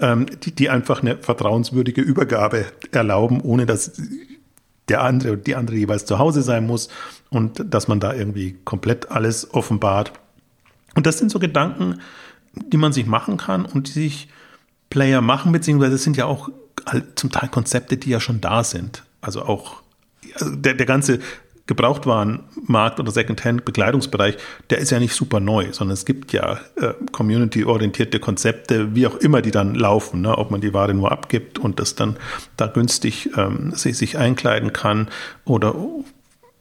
ähm, 0.01 0.27
die, 0.45 0.55
die 0.55 0.71
einfach 0.71 1.03
eine 1.03 1.17
vertrauenswürdige 1.17 2.03
Übergabe 2.03 2.67
erlauben, 2.93 3.41
ohne 3.41 3.67
dass 3.67 4.01
der 4.89 5.03
andere 5.03 5.33
und 5.33 5.47
die 5.47 5.55
andere 5.55 5.77
jeweils 5.77 6.05
zu 6.05 6.19
Hause 6.19 6.43
sein 6.43 6.67
muss 6.67 6.89
und 7.31 7.63
dass 7.73 7.89
man 7.89 8.01
da 8.01 8.15
irgendwie 8.15 8.59
komplett 8.65 9.11
alles 9.11 9.53
offenbart. 9.53 10.13
Und 10.95 11.07
das 11.07 11.19
sind 11.19 11.31
so 11.31 11.39
Gedanken, 11.39 12.01
die 12.55 12.77
man 12.77 12.93
sich 12.93 13.07
machen 13.07 13.37
kann 13.37 13.65
und 13.65 13.89
die 13.89 13.93
sich 13.93 14.29
Player 14.91 15.21
machen, 15.21 15.53
beziehungsweise 15.53 15.97
es 15.97 16.03
sind 16.03 16.17
ja 16.17 16.25
auch 16.25 16.49
zum 17.15 17.31
Teil 17.31 17.49
Konzepte, 17.49 17.97
die 17.97 18.11
ja 18.11 18.21
schon 18.21 18.41
da 18.41 18.65
sind. 18.65 19.05
Also 19.21 19.43
auch 19.43 19.83
also 20.35 20.55
der, 20.55 20.75
der 20.75 20.87
ganze 20.87 21.21
Gebrauchtwarenmarkt 21.69 22.99
oder 22.99 23.13
Secondhand-Bekleidungsbereich, 23.13 24.37
der 24.71 24.79
ist 24.79 24.91
ja 24.91 24.99
nicht 24.99 25.15
super 25.15 25.39
neu, 25.39 25.69
sondern 25.71 25.95
es 25.95 26.05
gibt 26.05 26.33
ja 26.33 26.59
äh, 26.77 26.95
community-orientierte 27.13 28.19
Konzepte, 28.19 28.95
wie 28.97 29.07
auch 29.07 29.17
immer 29.17 29.43
die 29.43 29.53
dann 29.53 29.75
laufen, 29.75 30.23
ne? 30.23 30.37
ob 30.37 30.51
man 30.51 30.61
die 30.61 30.75
Ware 30.75 30.95
nur 30.95 31.13
abgibt 31.13 31.59
und 31.59 31.79
das 31.79 31.95
dann 31.95 32.17
da 32.57 32.67
günstig 32.67 33.31
ähm, 33.37 33.73
sich, 33.75 33.97
sich 33.97 34.19
einkleiden 34.19 34.73
kann 34.73 35.09
oder 35.45 35.75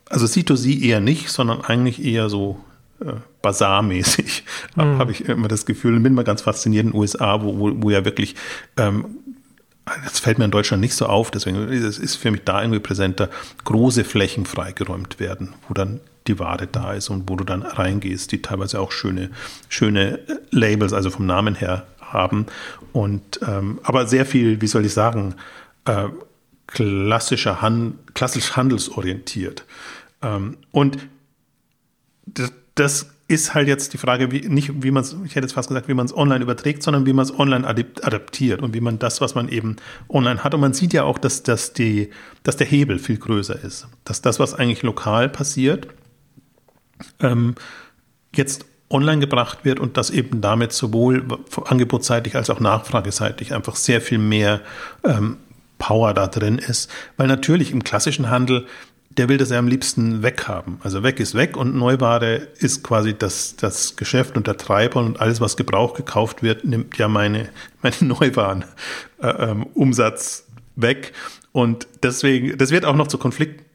also 0.10 0.26
C2C 0.26 0.84
eher 0.84 1.00
nicht, 1.00 1.30
sondern 1.30 1.62
eigentlich 1.62 2.04
eher 2.04 2.30
so 2.30 2.60
äh, 3.00 3.14
Bazar-mäßig, 3.42 4.44
Mhm. 4.76 5.00
habe 5.00 5.12
ich 5.12 5.26
immer 5.28 5.48
das 5.48 5.66
Gefühl. 5.66 6.00
Bin 6.00 6.14
mal 6.14 6.24
ganz 6.24 6.42
fasziniert 6.42 6.86
in 6.86 6.92
den 6.92 7.00
USA, 7.00 7.42
wo, 7.42 7.58
wo, 7.58 7.72
wo 7.76 7.90
ja 7.90 8.06
wirklich, 8.06 8.36
ähm, 8.78 9.06
das 10.04 10.20
fällt 10.20 10.38
mir 10.38 10.46
in 10.46 10.52
Deutschland 10.52 10.82
nicht 10.82 10.96
so 10.96 11.06
auf, 11.06 11.32
deswegen 11.32 11.68
ist 11.70 11.98
ist 11.98 12.16
für 12.16 12.32
mich 12.32 12.42
da 12.44 12.62
irgendwie 12.62 12.80
präsenter, 12.80 13.30
große 13.64 14.04
Flächen 14.04 14.46
freigeräumt 14.46 15.20
werden, 15.20 15.54
wo 15.68 15.74
dann 15.74 16.00
die 16.28 16.40
Ware 16.40 16.68
da 16.68 16.94
ist 16.94 17.10
und 17.10 17.30
wo 17.30 17.36
du 17.36 17.44
dann 17.44 17.62
reingehst, 17.62 18.32
die 18.32 18.42
teilweise 18.42 18.80
auch 18.80 18.92
schöne, 18.92 19.32
schöne 19.70 20.20
äh, 20.28 20.40
Labels, 20.52 20.94
also 20.94 21.10
vom 21.10 21.26
Namen 21.26 21.56
her 21.56 21.88
haben. 22.02 22.48
Und 22.92 23.40
ähm, 23.48 23.80
aber 23.84 24.08
sehr 24.08 24.26
viel, 24.26 24.62
wie 24.62 24.68
soll 24.68 24.86
ich 24.86 24.94
sagen, 24.94 25.36
äh, 25.86 26.10
klassischer 26.68 27.62
Han 27.62 27.98
klassisch 28.14 28.56
handelsorientiert. 28.56 29.66
Ähm, 30.22 30.58
und 30.72 30.98
das, 32.26 32.52
das 32.76 33.10
ist 33.28 33.54
halt 33.54 33.68
jetzt 33.68 33.92
die 33.94 33.98
Frage, 33.98 34.32
wie, 34.32 34.48
nicht 34.48 34.84
wie 34.84 34.92
man 34.92 35.04
es, 35.04 35.16
ich 35.26 35.36
hätte 35.36 35.46
jetzt 35.46 35.54
fast 35.54 35.68
gesagt, 35.68 35.90
wie 35.90 35.94
man 35.94 36.06
es 36.06 36.16
online 36.16 36.42
überträgt, 36.42 36.82
sondern 36.82 37.06
wie 37.06 37.14
man 37.14 37.26
es 37.26 37.38
online 37.38 37.68
adap- 37.68 38.02
adaptiert 38.04 38.62
und 38.62 38.74
wie 38.74 38.80
man 38.80 39.00
das, 39.00 39.20
was 39.20 39.36
man 39.36 39.50
eben 39.50 39.76
online 40.08 40.44
hat. 40.44 40.54
Und 40.54 40.62
man 40.62 40.74
sieht 40.74 40.94
ja 40.94 41.04
auch, 41.04 41.18
dass, 41.18 41.44
dass, 41.44 41.74
die, 41.74 42.10
dass 42.44 42.56
der 42.56 42.68
Hebel 42.68 43.00
viel 43.00 43.18
größer 43.18 43.62
ist. 43.62 43.88
Dass 44.06 44.22
das, 44.22 44.40
was 44.40 44.54
eigentlich 44.54 44.82
lokal 44.82 45.28
passiert, 45.28 45.88
ähm, 47.20 47.56
jetzt 48.34 48.66
online 48.90 49.20
gebracht 49.20 49.66
wird 49.66 49.82
und 49.82 49.98
dass 49.98 50.10
eben 50.10 50.40
damit 50.40 50.72
sowohl 50.72 51.26
angebotsseitig 51.66 52.36
als 52.38 52.50
auch 52.50 52.62
nachfrageseitig 52.62 53.54
einfach 53.54 53.76
sehr 53.76 54.00
viel 54.00 54.20
mehr 54.20 54.62
ähm, 55.04 55.38
Power 55.78 56.14
da 56.14 56.28
drin 56.28 56.58
ist. 56.58 56.90
Weil 57.18 57.28
natürlich 57.28 57.72
im 57.72 57.84
klassischen 57.84 58.30
Handel, 58.30 58.66
der 59.18 59.30
will 59.30 59.38
das 59.38 59.50
ja 59.50 59.58
am 59.58 59.68
liebsten 59.68 60.22
weghaben. 60.22 60.80
Also 60.84 61.04
weg 61.04 61.20
ist 61.20 61.34
weg 61.34 61.58
und 61.58 61.76
Neuware 61.76 62.48
ist 62.60 62.84
quasi 62.84 63.16
das, 63.18 63.56
das 63.56 63.96
Geschäft 63.96 64.38
und 64.38 64.48
der 64.48 64.58
Treiber 64.58 65.00
und 65.00 65.20
alles, 65.20 65.42
was 65.42 65.58
Gebrauch 65.58 65.96
gekauft 65.96 66.44
wird, 66.44 66.66
nimmt 66.66 66.98
ja 66.98 67.08
meine, 67.08 67.50
meine 67.82 67.96
Neuwaren 68.02 68.66
äh, 69.22 69.28
ähm, 69.28 69.66
weg. 70.76 71.14
Und 71.52 71.88
deswegen, 72.04 72.58
das 72.58 72.72
wird 72.72 72.86
auch 72.86 72.96
noch 72.96 73.08
zu 73.08 73.18
Konflikten 73.18 73.66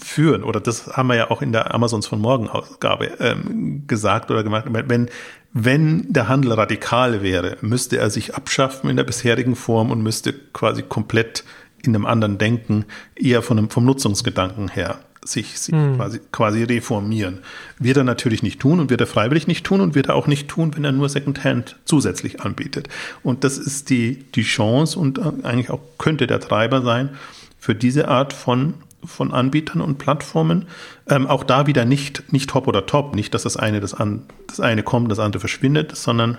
führen. 0.00 0.44
Oder 0.44 0.60
das 0.60 0.96
haben 0.96 1.08
wir 1.08 1.16
ja 1.16 1.30
auch 1.30 1.42
in 1.42 1.52
der 1.52 1.74
Amazons 1.74 2.06
von 2.06 2.20
Morgen 2.20 2.48
Ausgabe 2.48 3.06
ähm, 3.18 3.84
gesagt 3.86 4.30
oder 4.30 4.44
gemacht. 4.44 4.66
Wenn, 4.68 5.08
wenn 5.52 6.12
der 6.12 6.28
Handel 6.28 6.52
radikal 6.52 7.22
wäre, 7.22 7.56
müsste 7.60 7.98
er 7.98 8.10
sich 8.10 8.34
abschaffen 8.34 8.90
in 8.90 8.96
der 8.96 9.04
bisherigen 9.04 9.56
Form 9.56 9.90
und 9.90 10.02
müsste 10.02 10.32
quasi 10.32 10.82
komplett 10.82 11.44
in 11.82 11.94
einem 11.94 12.06
anderen 12.06 12.38
Denken, 12.38 12.84
eher 13.16 13.42
von 13.42 13.58
einem, 13.58 13.70
vom 13.70 13.84
Nutzungsgedanken 13.84 14.68
her 14.68 15.00
sich, 15.24 15.58
sich 15.58 15.74
quasi, 15.96 16.20
quasi 16.32 16.64
reformieren. 16.64 17.38
Wird 17.78 17.96
er 17.96 18.04
natürlich 18.04 18.42
nicht 18.42 18.60
tun 18.60 18.80
und 18.80 18.90
wird 18.90 19.00
er 19.00 19.06
freiwillig 19.06 19.46
nicht 19.46 19.64
tun 19.64 19.80
und 19.80 19.94
wird 19.94 20.08
er 20.08 20.14
auch 20.14 20.26
nicht 20.26 20.48
tun, 20.48 20.72
wenn 20.74 20.84
er 20.84 20.92
nur 20.92 21.08
Secondhand 21.08 21.76
zusätzlich 21.84 22.40
anbietet. 22.40 22.88
Und 23.22 23.44
das 23.44 23.58
ist 23.58 23.90
die, 23.90 24.24
die 24.34 24.42
Chance 24.42 24.98
und 24.98 25.18
äh, 25.18 25.32
eigentlich 25.44 25.70
auch 25.70 25.80
könnte 25.98 26.26
der 26.26 26.40
Treiber 26.40 26.82
sein 26.82 27.10
für 27.58 27.74
diese 27.74 28.08
Art 28.08 28.32
von 28.32 28.74
von 29.04 29.32
Anbietern 29.32 29.80
und 29.80 29.98
Plattformen. 29.98 30.66
Ähm, 31.08 31.26
auch 31.26 31.42
da 31.42 31.66
wieder 31.66 31.84
nicht, 31.84 32.32
nicht 32.32 32.50
top 32.50 32.68
oder 32.68 32.86
top, 32.86 33.16
nicht, 33.16 33.34
dass 33.34 33.42
das 33.42 33.56
eine, 33.56 33.80
das, 33.80 33.94
an, 33.94 34.22
das 34.46 34.60
eine 34.60 34.84
kommt, 34.84 35.10
das 35.10 35.18
andere 35.18 35.40
verschwindet, 35.40 35.96
sondern 35.96 36.38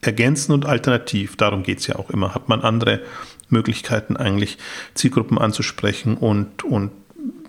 ergänzen 0.00 0.52
und 0.52 0.64
alternativ. 0.64 1.36
Darum 1.36 1.62
geht 1.62 1.80
es 1.80 1.86
ja 1.86 1.96
auch 1.96 2.08
immer. 2.08 2.34
Hat 2.34 2.48
man 2.48 2.62
andere 2.62 3.00
Möglichkeiten, 3.50 4.16
eigentlich 4.16 4.58
Zielgruppen 4.94 5.38
anzusprechen 5.38 6.16
und, 6.16 6.64
und 6.64 6.90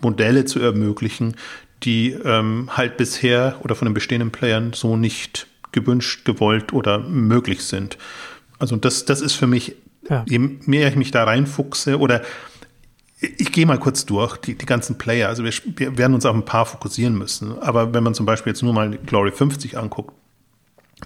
Modelle 0.01 0.45
zu 0.45 0.59
ermöglichen, 0.59 1.35
die 1.83 2.12
ähm, 2.12 2.69
halt 2.75 2.97
bisher 2.97 3.57
oder 3.62 3.75
von 3.75 3.88
den 3.88 3.93
bestehenden 3.93 4.31
Playern 4.31 4.73
so 4.73 4.97
nicht 4.97 5.47
gewünscht, 5.71 6.25
gewollt 6.25 6.73
oder 6.73 6.99
möglich 6.99 7.63
sind. 7.63 7.97
Also 8.57 8.75
das, 8.75 9.05
das 9.05 9.21
ist 9.21 9.33
für 9.33 9.47
mich, 9.47 9.75
Ja. 10.09 10.25
je 10.27 10.39
mehr 10.39 10.89
ich 10.89 10.95
mich 10.95 11.12
da 11.12 11.23
reinfuchse 11.23 11.99
oder 11.99 12.21
ich 13.21 13.51
gehe 13.51 13.65
mal 13.65 13.77
kurz 13.77 14.05
durch, 14.05 14.38
die, 14.38 14.55
die 14.55 14.65
ganzen 14.65 14.97
Player. 14.97 15.27
Also 15.27 15.43
wir, 15.43 15.51
wir 15.75 15.97
werden 15.97 16.13
uns 16.13 16.25
auf 16.25 16.33
ein 16.33 16.45
paar 16.45 16.65
fokussieren 16.65 17.17
müssen. 17.17 17.59
Aber 17.59 17.93
wenn 17.93 18.03
man 18.03 18.13
zum 18.13 18.25
Beispiel 18.25 18.51
jetzt 18.51 18.63
nur 18.63 18.73
mal 18.73 18.97
Glory 19.05 19.31
50 19.31 19.77
anguckt, 19.77 20.13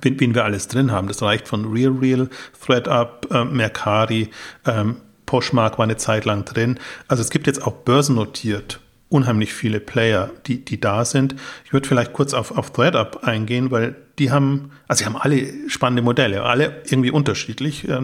wen, 0.02 0.20
wen 0.20 0.36
wir 0.36 0.44
alles 0.44 0.68
drin 0.68 0.92
haben, 0.92 1.08
das 1.08 1.22
reicht 1.22 1.48
von 1.48 1.72
Real 1.72 1.92
Real, 1.92 2.30
ThreadUp, 2.66 3.28
äh, 3.32 3.46
Mercari, 3.46 4.30
ähm, 4.66 4.98
Poshmark 5.26 5.78
war 5.78 5.84
eine 5.84 5.98
Zeit 5.98 6.26
lang 6.26 6.46
drin. 6.46 6.80
Also 7.08 7.22
es 7.22 7.30
gibt 7.30 7.48
jetzt 7.48 7.66
auch 7.66 7.74
börsennotiert 7.74 8.80
unheimlich 9.14 9.54
viele 9.54 9.80
Player, 9.80 10.32
die, 10.48 10.66
die 10.66 10.80
da 10.80 11.06
sind. 11.06 11.36
Ich 11.66 11.72
würde 11.72 11.88
vielleicht 11.88 12.14
kurz 12.14 12.34
auf, 12.34 12.58
auf 12.58 12.72
ThreadUp 12.72 13.24
eingehen, 13.24 13.70
weil 13.70 13.96
die 14.18 14.32
haben, 14.32 14.72
also 14.88 15.00
sie 15.00 15.06
haben 15.06 15.18
alle 15.18 15.70
spannende 15.70 16.02
Modelle, 16.02 16.44
alle 16.44 16.82
irgendwie 16.86 17.12
unterschiedlich, 17.12 17.88
äh, 17.88 18.00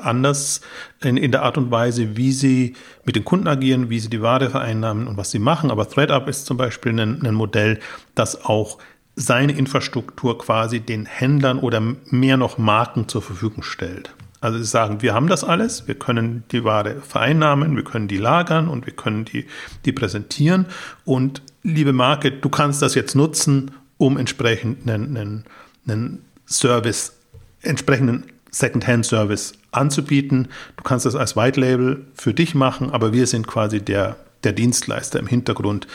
anders 0.00 0.60
in, 1.02 1.16
in 1.16 1.32
der 1.32 1.42
Art 1.42 1.58
und 1.58 1.72
Weise, 1.72 2.16
wie 2.16 2.30
sie 2.30 2.74
mit 3.04 3.16
den 3.16 3.24
Kunden 3.24 3.48
agieren, 3.48 3.90
wie 3.90 3.98
sie 3.98 4.10
die 4.10 4.22
Ware 4.22 4.48
vereinnahmen 4.48 5.08
und 5.08 5.16
was 5.16 5.32
sie 5.32 5.40
machen. 5.40 5.72
Aber 5.72 5.88
ThreadUp 5.88 6.28
ist 6.28 6.46
zum 6.46 6.56
Beispiel 6.56 6.92
ein, 7.00 7.26
ein 7.26 7.34
Modell, 7.34 7.80
das 8.14 8.44
auch 8.44 8.78
seine 9.16 9.52
Infrastruktur 9.52 10.38
quasi 10.38 10.80
den 10.80 11.06
Händlern 11.06 11.58
oder 11.58 11.80
mehr 12.10 12.36
noch 12.36 12.58
Marken 12.58 13.08
zur 13.08 13.22
Verfügung 13.22 13.62
stellt. 13.62 14.12
Also 14.40 14.58
sie 14.58 14.64
sagen, 14.64 15.00
wir 15.00 15.14
haben 15.14 15.28
das 15.28 15.42
alles, 15.42 15.88
wir 15.88 15.94
können 15.94 16.44
die 16.52 16.64
Ware 16.64 17.00
vereinnahmen, 17.00 17.76
wir 17.76 17.84
können 17.84 18.08
die 18.08 18.18
lagern 18.18 18.68
und 18.68 18.84
wir 18.84 18.92
können 18.92 19.24
die, 19.24 19.46
die 19.86 19.92
präsentieren. 19.92 20.66
Und 21.06 21.40
liebe 21.62 21.94
Marke, 21.94 22.30
du 22.30 22.50
kannst 22.50 22.82
das 22.82 22.94
jetzt 22.94 23.14
nutzen, 23.14 23.70
um 23.96 24.18
entsprechend 24.18 24.88
einen, 24.88 25.16
einen, 25.16 25.44
einen 25.86 26.24
Service, 26.46 27.14
entsprechenden 27.62 28.24
Second-Hand-Service 28.50 29.54
anzubieten. 29.72 30.48
Du 30.76 30.82
kannst 30.82 31.06
das 31.06 31.14
als 31.14 31.36
White 31.36 31.58
Label 31.58 32.04
für 32.14 32.34
dich 32.34 32.54
machen, 32.54 32.90
aber 32.90 33.12
wir 33.12 33.26
sind 33.26 33.46
quasi 33.46 33.80
der, 33.80 34.16
der 34.44 34.52
Dienstleister 34.52 35.18
im 35.18 35.26
Hintergrund, 35.26 35.86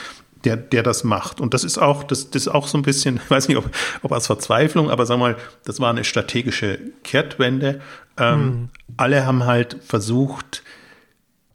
der, 0.46 0.58
der 0.58 0.84
das 0.84 1.04
macht. 1.04 1.42
Und 1.42 1.54
das 1.54 1.64
ist 1.64 1.78
auch, 1.78 2.04
das, 2.04 2.30
das 2.30 2.44
ist 2.44 2.48
auch 2.48 2.68
so 2.68 2.78
ein 2.78 2.82
bisschen, 2.82 3.18
ich 3.18 3.30
weiß 3.30 3.48
nicht, 3.48 3.58
ob, 3.58 3.70
ob 4.02 4.12
aus 4.12 4.28
Verzweiflung, 4.28 4.90
aber 4.90 5.06
sag 5.06 5.20
mal, 5.20 5.36
das 5.66 5.80
war 5.80 5.90
eine 5.90 6.04
strategische 6.04 6.80
Kehrtwende. 7.04 7.82
Ähm, 8.18 8.70
Alle 8.98 9.26
haben 9.26 9.46
halt 9.46 9.78
versucht, 9.86 10.64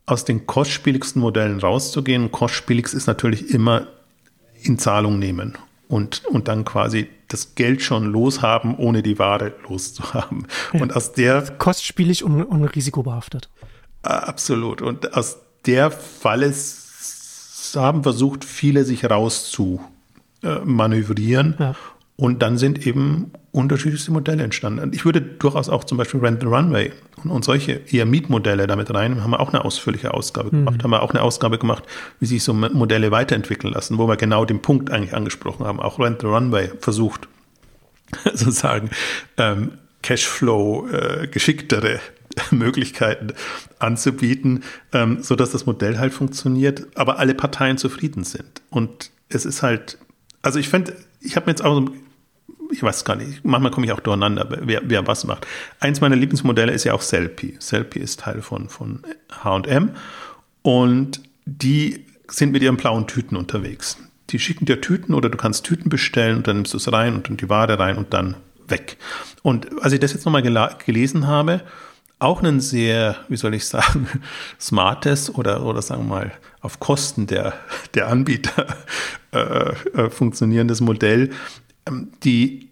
aus 0.07 0.25
den 0.25 0.47
kostspieligsten 0.47 1.21
Modellen 1.21 1.61
rauszugehen. 1.61 2.31
Kostspieligst 2.31 2.93
ist 2.95 3.07
natürlich 3.07 3.51
immer 3.51 3.87
in 4.63 4.79
Zahlung 4.79 5.19
nehmen 5.19 5.57
und, 5.89 6.25
und 6.27 6.49
dann 6.49 6.65
quasi 6.65 7.09
das 7.29 7.55
Geld 7.55 7.83
schon 7.83 8.05
loshaben, 8.07 8.77
ohne 8.77 9.03
die 9.03 9.19
Ware 9.19 9.55
loszuhaben. 9.69 10.47
Ja. 10.73 10.83
Und 10.83 10.95
aus 10.95 11.13
der 11.13 11.43
Kostspielig 11.59 12.23
und, 12.23 12.43
und 12.43 12.65
risikobehaftet. 12.65 13.49
Absolut. 14.03 14.83
Und 14.83 15.15
aus 15.15 15.39
der 15.67 15.91
Falle 15.91 16.53
haben 17.77 18.03
versucht, 18.03 18.45
viele 18.45 18.85
sich 18.85 19.09
raus 19.09 19.51
zu 19.51 19.81
äh, 20.43 20.61
manövrieren. 20.65 21.55
Ja. 21.59 21.75
Und 22.17 22.43
dann 22.43 22.59
sind 22.59 22.87
eben 22.87 23.33
unterschiedlichste 23.51 24.13
Modelle 24.13 24.43
entstanden. 24.45 24.93
Ich 24.95 25.05
würde 25.05 25.21
durchaus 25.21 25.69
auch 25.69 25.85
zum 25.85 25.99
Beispiel 25.99 26.21
Rent 26.21 26.41
the 26.41 26.47
Runway 26.47 26.93
und, 27.23 27.31
und 27.31 27.45
solche 27.45 27.81
eher 27.91 28.07
Mietmodelle 28.07 28.67
damit 28.67 28.93
rein, 28.95 29.23
haben 29.23 29.31
wir 29.31 29.41
auch 29.41 29.53
eine 29.53 29.65
ausführliche 29.65 30.15
Ausgabe 30.15 30.49
mhm. 30.49 30.65
gemacht, 30.65 30.85
haben 30.85 30.91
wir 30.91 31.03
auch 31.03 31.11
eine 31.11 31.23
Ausgabe 31.23 31.59
gemacht, 31.59 31.85
wie 32.21 32.27
sich 32.27 32.45
so 32.45 32.53
Modelle 32.53 33.11
weiterentwickeln 33.11 33.73
lassen, 33.73 33.99
wo 33.99 34.07
wir 34.07 34.17
genau 34.17 34.45
den 34.45 34.63
Punkt 34.63 34.91
eigentlich 34.91 35.15
angesprochen 35.15 35.67
haben. 35.67 35.81
Auch 35.81 35.99
Rent 35.99 36.21
the 36.21 36.29
Runway 36.29 36.71
versucht, 36.81 37.29
sozusagen 38.25 38.91
ähm, 39.37 39.73
Cashflow 40.03 40.89
äh, 40.89 41.27
geschicktere 41.29 41.99
Möglichkeiten 42.51 43.33
anzubieten, 43.79 44.63
ähm, 44.93 45.23
so 45.23 45.37
dass 45.37 45.51
das 45.51 45.67
Modell 45.67 45.99
halt 45.99 46.13
funktioniert, 46.13 46.87
aber 46.95 47.19
alle 47.19 47.35
Parteien 47.35 47.79
zufrieden 47.79 48.25
sind. 48.25 48.63
Und 48.71 49.11
es 49.29 49.45
ist 49.45 49.63
halt, 49.63 49.99
also 50.43 50.59
ich 50.59 50.69
fände, 50.69 50.95
ich 51.21 51.37
habe 51.37 51.47
mir 51.47 51.53
jetzt 51.53 51.65
auch 51.65 51.75
so 51.75 51.93
ich 52.71 52.83
weiß 52.83 53.05
gar 53.05 53.17
nicht, 53.17 53.45
manchmal 53.45 53.71
komme 53.71 53.87
ich 53.87 53.93
auch 53.93 54.01
durcheinander, 54.01 54.49
wer, 54.63 54.83
wer 54.85 55.07
was 55.07 55.25
macht. 55.25 55.47
Eins 55.81 56.01
meiner 56.01 56.17
Lieblingsmodelle 56.17 56.73
ist 56.73 56.85
ja 56.85 56.95
auch 56.95 57.03
Selfie. 57.03 57.57
Selfie 57.61 58.01
ist 58.01 58.21
Teil 58.21 58.43
von, 58.43 58.69
von 58.69 59.03
H&M 59.45 59.91
und 60.63 61.21
die 61.45 62.05
sind 62.29 62.53
mit 62.53 62.63
ihren 62.63 62.77
blauen 62.77 63.07
Tüten 63.07 63.37
unterwegs. 63.37 63.99
Die 64.31 64.39
schicken 64.39 64.65
dir 64.65 64.81
Tüten 64.81 65.15
oder 65.15 65.29
du 65.29 65.37
kannst 65.37 65.65
Tüten 65.65 65.91
bestellen 65.91 66.39
und 66.39 66.49
dann 66.49 66.57
nimmst 66.57 66.73
du 66.73 66.79
es 66.79 66.91
rein 66.91 67.15
und 67.15 67.29
dann 67.29 67.37
die 67.37 67.49
Ware 67.49 67.79
rein 67.79 67.97
und 67.97 68.15
dann 68.15 68.37
weg. 68.67 68.97
Und 69.43 69.83
als 69.83 69.93
ich 69.93 70.01
das 70.01 70.15
jetzt 70.15 70.25
nochmal 70.25 70.43
gelesen 70.43 71.27
habe, 71.27 71.61
auch 72.19 72.43
ein 72.43 72.61
sehr, 72.61 73.17
wie 73.29 73.37
soll 73.37 73.55
ich 73.55 73.67
sagen, 73.67 74.09
smartes 74.61 75.35
oder, 75.35 75.65
oder 75.65 75.83
sagen 75.83 76.03
wir 76.03 76.15
mal 76.15 76.33
auf 76.61 76.81
Kosten 76.81 77.27
der, 77.27 77.55
der 77.95 78.09
Anbieter 78.09 78.67
äh, 79.33 79.39
äh, 79.39 80.11
funktionierendes 80.11 80.81
Modell, 80.81 81.31
ähm, 81.87 82.13
die, 82.23 82.71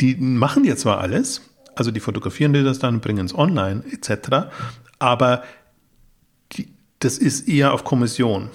die 0.00 0.16
machen 0.16 0.64
ja 0.64 0.76
zwar 0.76 0.98
alles, 0.98 1.42
also 1.74 1.90
die 1.90 2.00
fotografieren 2.00 2.52
dir 2.52 2.64
das 2.64 2.78
dann, 2.78 3.00
bringen 3.00 3.26
es 3.26 3.34
online 3.34 3.84
etc., 3.90 4.48
aber 4.98 5.42
die, 6.52 6.68
das 7.00 7.18
ist 7.18 7.48
eher 7.48 7.72
auf 7.72 7.84
Kommission 7.84 8.50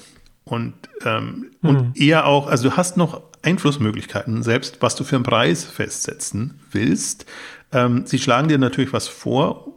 und, 0.45 0.73
ähm, 1.03 1.51
mhm. 1.61 1.69
und 1.69 1.99
eher 1.99 2.25
auch, 2.25 2.47
also 2.47 2.69
du 2.69 2.77
hast 2.77 2.97
noch 2.97 3.21
Einflussmöglichkeiten, 3.43 4.43
selbst 4.43 4.81
was 4.81 4.95
du 4.95 5.03
für 5.03 5.15
einen 5.15 5.23
Preis 5.23 5.63
festsetzen 5.63 6.59
willst. 6.71 7.25
Ähm, 7.71 8.05
sie 8.05 8.19
schlagen 8.19 8.47
dir 8.47 8.57
natürlich 8.57 8.93
was 8.93 9.07
vor, 9.07 9.76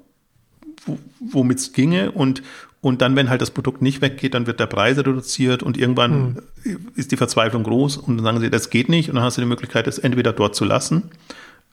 womit 1.20 1.58
es 1.58 1.72
ginge 1.72 2.10
und, 2.12 2.42
und 2.80 3.02
dann, 3.02 3.16
wenn 3.16 3.28
halt 3.28 3.42
das 3.42 3.50
Produkt 3.50 3.82
nicht 3.82 4.00
weggeht, 4.00 4.34
dann 4.34 4.46
wird 4.46 4.60
der 4.60 4.66
Preis 4.66 4.98
reduziert 4.98 5.62
und 5.62 5.76
irgendwann 5.76 6.42
hm. 6.62 6.88
ist 6.96 7.12
die 7.12 7.16
Verzweiflung 7.16 7.62
groß 7.62 7.98
und 7.98 8.16
dann 8.16 8.24
sagen 8.24 8.40
sie, 8.40 8.50
das 8.50 8.70
geht 8.70 8.88
nicht 8.88 9.08
und 9.08 9.16
dann 9.16 9.24
hast 9.24 9.36
du 9.36 9.42
die 9.42 9.46
Möglichkeit, 9.46 9.86
es 9.86 9.98
entweder 9.98 10.32
dort 10.32 10.54
zu 10.54 10.64
lassen 10.64 11.10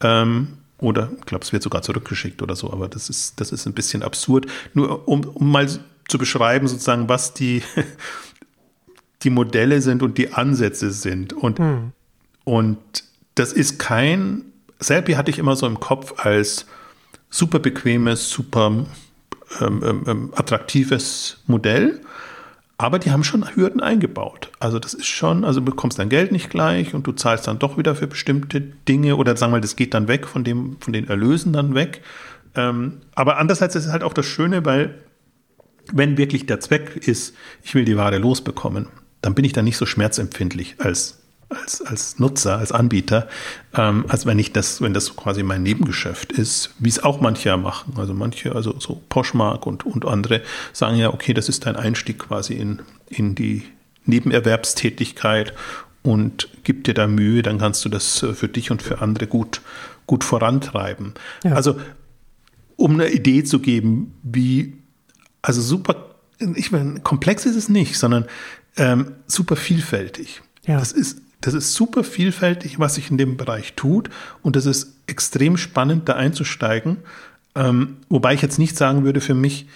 ähm, 0.01 0.49
oder, 0.79 1.09
ich 1.17 1.25
glaube, 1.25 1.43
es 1.43 1.51
wird 1.51 1.63
sogar 1.63 1.81
zurückgeschickt 1.81 2.41
oder 2.41 2.55
so, 2.55 2.71
aber 2.71 2.87
das 2.87 3.09
ist, 3.09 3.39
das 3.39 3.51
ist 3.51 3.65
ein 3.65 3.73
bisschen 3.73 4.03
absurd. 4.03 4.45
Nur 4.73 5.07
um, 5.07 5.21
um 5.21 5.51
mal 5.51 5.67
zu 5.67 6.17
beschreiben, 6.17 6.67
sozusagen, 6.67 7.09
was 7.09 7.33
die, 7.33 7.63
die 9.23 9.29
Modelle 9.29 9.81
sind 9.81 10.03
und 10.03 10.17
die 10.17 10.33
Ansätze 10.33 10.91
sind. 10.91 11.33
Und, 11.33 11.59
hm. 11.59 11.93
und 12.43 12.77
das 13.35 13.53
ist 13.53 13.79
kein, 13.79 14.43
Selfie 14.79 15.15
hatte 15.15 15.31
ich 15.31 15.39
immer 15.39 15.55
so 15.55 15.65
im 15.65 15.79
Kopf 15.79 16.13
als 16.17 16.67
super 17.29 17.59
bequemes, 17.59 18.29
super 18.29 18.85
ähm, 19.61 19.83
ähm, 19.83 20.03
ähm, 20.07 20.33
attraktives 20.35 21.41
Modell. 21.47 22.01
Aber 22.79 22.99
die 22.99 23.09
haben 23.09 23.23
schon 23.23 23.55
Hürden 23.55 23.81
eingebaut. 23.81 24.51
Also 24.59 24.77
das 24.77 24.93
ist 24.93 25.07
schon, 25.07 25.43
also 25.45 25.61
du 25.61 25.65
bekommst 25.65 25.97
dein 25.97 26.09
Geld 26.09 26.31
nicht 26.31 26.51
gleich 26.51 26.93
und 26.93 27.07
du 27.07 27.11
zahlst 27.11 27.47
dann 27.47 27.57
doch 27.57 27.77
wieder 27.77 27.95
für 27.95 28.05
bestimmte 28.05 28.61
Dinge 28.61 29.15
oder 29.15 29.35
sagen 29.35 29.51
wir 29.51 29.57
mal, 29.57 29.61
das 29.61 29.75
geht 29.75 29.95
dann 29.95 30.07
weg 30.07 30.27
von 30.27 30.43
dem, 30.43 30.77
von 30.79 30.93
den 30.93 31.07
Erlösen 31.07 31.53
dann 31.53 31.73
weg. 31.73 32.01
Ähm, 32.55 33.01
aber 33.15 33.37
andererseits 33.37 33.75
ist 33.75 33.85
es 33.85 33.91
halt 33.91 34.03
auch 34.03 34.13
das 34.13 34.27
Schöne, 34.27 34.63
weil 34.63 34.95
wenn 35.91 36.17
wirklich 36.17 36.45
der 36.45 36.59
Zweck 36.59 36.97
ist, 37.07 37.33
ich 37.63 37.73
will 37.73 37.85
die 37.85 37.97
Ware 37.97 38.19
losbekommen, 38.19 38.87
dann 39.21 39.33
bin 39.33 39.45
ich 39.45 39.53
da 39.53 39.63
nicht 39.63 39.77
so 39.77 39.85
schmerzempfindlich 39.85 40.75
als 40.77 41.19
als, 41.49 41.81
als 41.81 42.19
Nutzer, 42.19 42.57
als 42.57 42.71
Anbieter, 42.71 43.27
ähm, 43.73 44.05
als 44.07 44.25
wenn 44.25 44.38
ich 44.38 44.51
das, 44.51 44.81
wenn 44.81 44.93
das 44.93 45.15
quasi 45.15 45.43
mein 45.43 45.63
Nebengeschäft 45.63 46.31
ist, 46.31 46.71
wie 46.79 46.89
es 46.89 47.03
auch 47.03 47.21
manche 47.21 47.55
machen. 47.57 47.93
Also 47.97 48.13
manche, 48.13 48.53
also 48.53 48.77
so 48.79 49.01
Poshmark 49.10 49.65
und, 49.65 49.86
und 49.86 50.05
andere 50.05 50.41
sagen 50.73 50.97
ja, 50.97 51.13
okay, 51.13 51.33
das 51.33 51.47
ist 51.49 51.65
dein 51.65 51.75
Einstieg 51.75 52.19
quasi 52.19 52.55
in, 52.55 52.81
in 53.07 53.36
die 53.36 53.63
Nebenerwerbstätigkeit 54.05 55.53
und 56.03 56.49
gib 56.63 56.83
dir 56.83 56.93
da 56.93 57.07
Mühe, 57.07 57.41
dann 57.41 57.60
kannst 57.60 57.83
du 57.86 57.89
das 57.89 58.23
äh, 58.23 58.33
für 58.33 58.47
dich 58.47 58.71
und 58.71 58.81
für 58.81 59.01
andere 59.01 59.27
gut, 59.27 59.62
gut 60.05 60.23
vorantreiben. 60.23 61.13
Ja. 61.43 61.53
Also, 61.53 61.79
um 62.75 62.93
eine 62.93 63.10
Idee 63.10 63.43
zu 63.43 63.60
geben, 63.60 64.13
wie, 64.21 64.77
also 65.41 65.62
super, 65.62 66.15
ich 66.55 66.71
meine, 66.71 66.99
komplex 66.99 67.45
ist 67.45 67.55
es 67.55 67.69
nicht, 67.69 67.97
sondern 67.97 68.25
ähm, 68.77 69.13
super 69.25 69.55
vielfältig. 69.55 70.41
Ja. 70.65 70.79
Das 70.79 70.91
ist 70.91 71.21
das 71.41 71.54
ist 71.54 71.73
super 71.73 72.04
vielfältig, 72.04 72.80
was 72.80 72.95
sich 72.95 73.12
in 73.12 73.17
dem 73.17 73.38
Bereich 73.38 73.73
tut 73.73 74.10
und 74.41 74.56
das 74.56 74.65
ist 74.65 74.95
extrem 75.08 75.58
spannend, 75.58 76.10
da 76.10 76.13
einzusteigen. 76.13 76.97
Ähm, 77.56 77.97
wobei 78.10 78.34
ich 78.34 78.41
jetzt 78.41 78.60
nicht 78.60 78.78
sagen 78.78 79.04
würde 79.04 79.21
für 79.21 79.34
mich, 79.34 79.67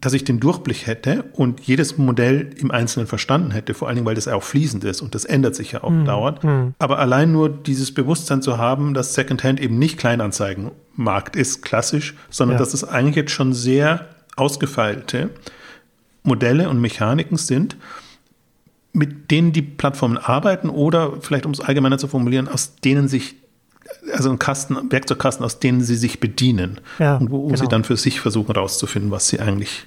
dass 0.00 0.14
ich 0.14 0.24
den 0.24 0.40
Durchblick 0.40 0.86
hätte 0.86 1.24
und 1.32 1.60
jedes 1.60 1.98
Modell 1.98 2.50
im 2.56 2.70
Einzelnen 2.70 3.06
verstanden 3.06 3.50
hätte, 3.50 3.74
vor 3.74 3.88
allen 3.88 3.96
Dingen, 3.96 4.06
weil 4.06 4.14
das 4.14 4.28
auch 4.28 4.42
fließend 4.42 4.82
ist 4.84 5.02
und 5.02 5.14
das 5.14 5.26
ändert 5.26 5.54
sich 5.54 5.72
ja 5.72 5.84
auch 5.84 5.90
mhm. 5.90 6.06
dauernd. 6.06 6.42
Mhm. 6.42 6.74
Aber 6.78 6.98
allein 6.98 7.32
nur 7.32 7.50
dieses 7.50 7.92
Bewusstsein 7.92 8.40
zu 8.40 8.56
haben, 8.56 8.94
dass 8.94 9.14
Secondhand 9.14 9.60
eben 9.60 9.78
nicht 9.78 9.98
Kleinanzeigenmarkt 9.98 11.36
ist, 11.36 11.62
klassisch, 11.62 12.14
sondern 12.30 12.54
ja. 12.54 12.58
dass 12.60 12.72
es 12.72 12.84
eigentlich 12.84 13.16
jetzt 13.16 13.32
schon 13.32 13.52
sehr 13.52 14.06
ausgefeilte 14.36 15.30
Modelle 16.22 16.70
und 16.70 16.80
Mechaniken 16.80 17.36
sind 17.36 17.76
mit 18.92 19.30
denen 19.30 19.52
die 19.52 19.62
Plattformen 19.62 20.18
arbeiten 20.18 20.68
oder 20.68 21.20
vielleicht 21.20 21.46
um 21.46 21.52
es 21.52 21.60
allgemeiner 21.60 21.98
zu 21.98 22.08
formulieren, 22.08 22.48
aus 22.48 22.76
denen 22.76 23.08
sich 23.08 23.36
also 24.12 24.30
ein 24.30 24.38
Kasten, 24.38 24.90
Werkzeugkasten, 24.90 25.44
aus 25.44 25.58
denen 25.58 25.80
sie 25.80 25.96
sich 25.96 26.20
bedienen 26.20 26.80
ja, 26.98 27.16
und 27.16 27.30
wo, 27.30 27.46
genau. 27.46 27.56
sie 27.56 27.68
dann 27.68 27.84
für 27.84 27.96
sich 27.96 28.20
versuchen 28.20 28.54
herauszufinden, 28.54 29.10
was 29.10 29.28
sie 29.28 29.40
eigentlich 29.40 29.86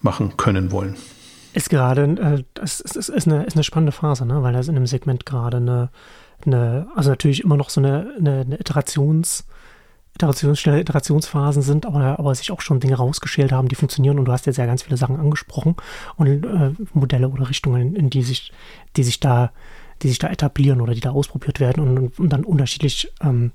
machen 0.00 0.36
können 0.36 0.70
wollen. 0.72 0.96
Ist 1.54 1.70
gerade, 1.70 2.02
äh, 2.04 2.44
das 2.54 2.80
ist, 2.80 2.96
ist, 2.96 3.08
ist, 3.08 3.26
eine, 3.26 3.44
ist 3.44 3.56
eine 3.56 3.64
spannende 3.64 3.92
Phase, 3.92 4.26
ne? 4.26 4.42
weil 4.42 4.52
das 4.52 4.68
in 4.68 4.74
dem 4.74 4.86
Segment 4.86 5.26
gerade 5.26 5.58
eine, 5.58 5.90
eine, 6.44 6.86
also 6.94 7.10
natürlich 7.10 7.42
immer 7.42 7.56
noch 7.56 7.70
so 7.70 7.80
eine, 7.80 8.12
eine, 8.18 8.40
eine 8.40 8.56
Iterations- 8.56 9.44
Iterations, 10.18 10.66
Iterationsphasen 10.66 11.62
sind, 11.62 11.86
aber, 11.86 12.18
aber 12.18 12.34
sich 12.34 12.50
auch 12.50 12.60
schon 12.60 12.80
Dinge 12.80 12.96
rausgeschält 12.96 13.52
haben, 13.52 13.68
die 13.68 13.76
funktionieren. 13.76 14.18
Und 14.18 14.24
du 14.24 14.32
hast 14.32 14.46
jetzt 14.46 14.56
ja 14.56 14.66
ganz 14.66 14.82
viele 14.82 14.96
Sachen 14.96 15.16
angesprochen 15.16 15.76
und 16.16 16.44
äh, 16.44 16.72
Modelle 16.92 17.28
oder 17.28 17.48
Richtungen, 17.48 17.94
in 17.94 18.10
die 18.10 18.22
sich, 18.22 18.52
die 18.96 19.04
sich 19.04 19.20
da, 19.20 19.52
die 20.02 20.08
sich 20.08 20.18
da 20.18 20.28
etablieren 20.28 20.80
oder 20.80 20.94
die 20.94 21.00
da 21.00 21.10
ausprobiert 21.10 21.60
werden 21.60 21.82
und, 21.82 21.98
und, 21.98 22.18
und 22.18 22.32
dann 22.32 22.44
unterschiedlich 22.44 23.12
ähm, 23.22 23.52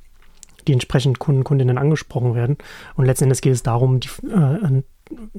die 0.68 0.74
entsprechenden 0.74 1.20
Kunden, 1.20 1.44
Kundinnen 1.44 1.78
angesprochen 1.78 2.36
werden. 2.36 2.58
Und 2.96 3.06
letzten 3.06 3.26
Endes 3.26 3.42
geht 3.42 3.54
es 3.54 3.64
darum, 3.64 4.00
die, 4.00 4.10
äh, 4.28 4.34
eine 4.34 4.84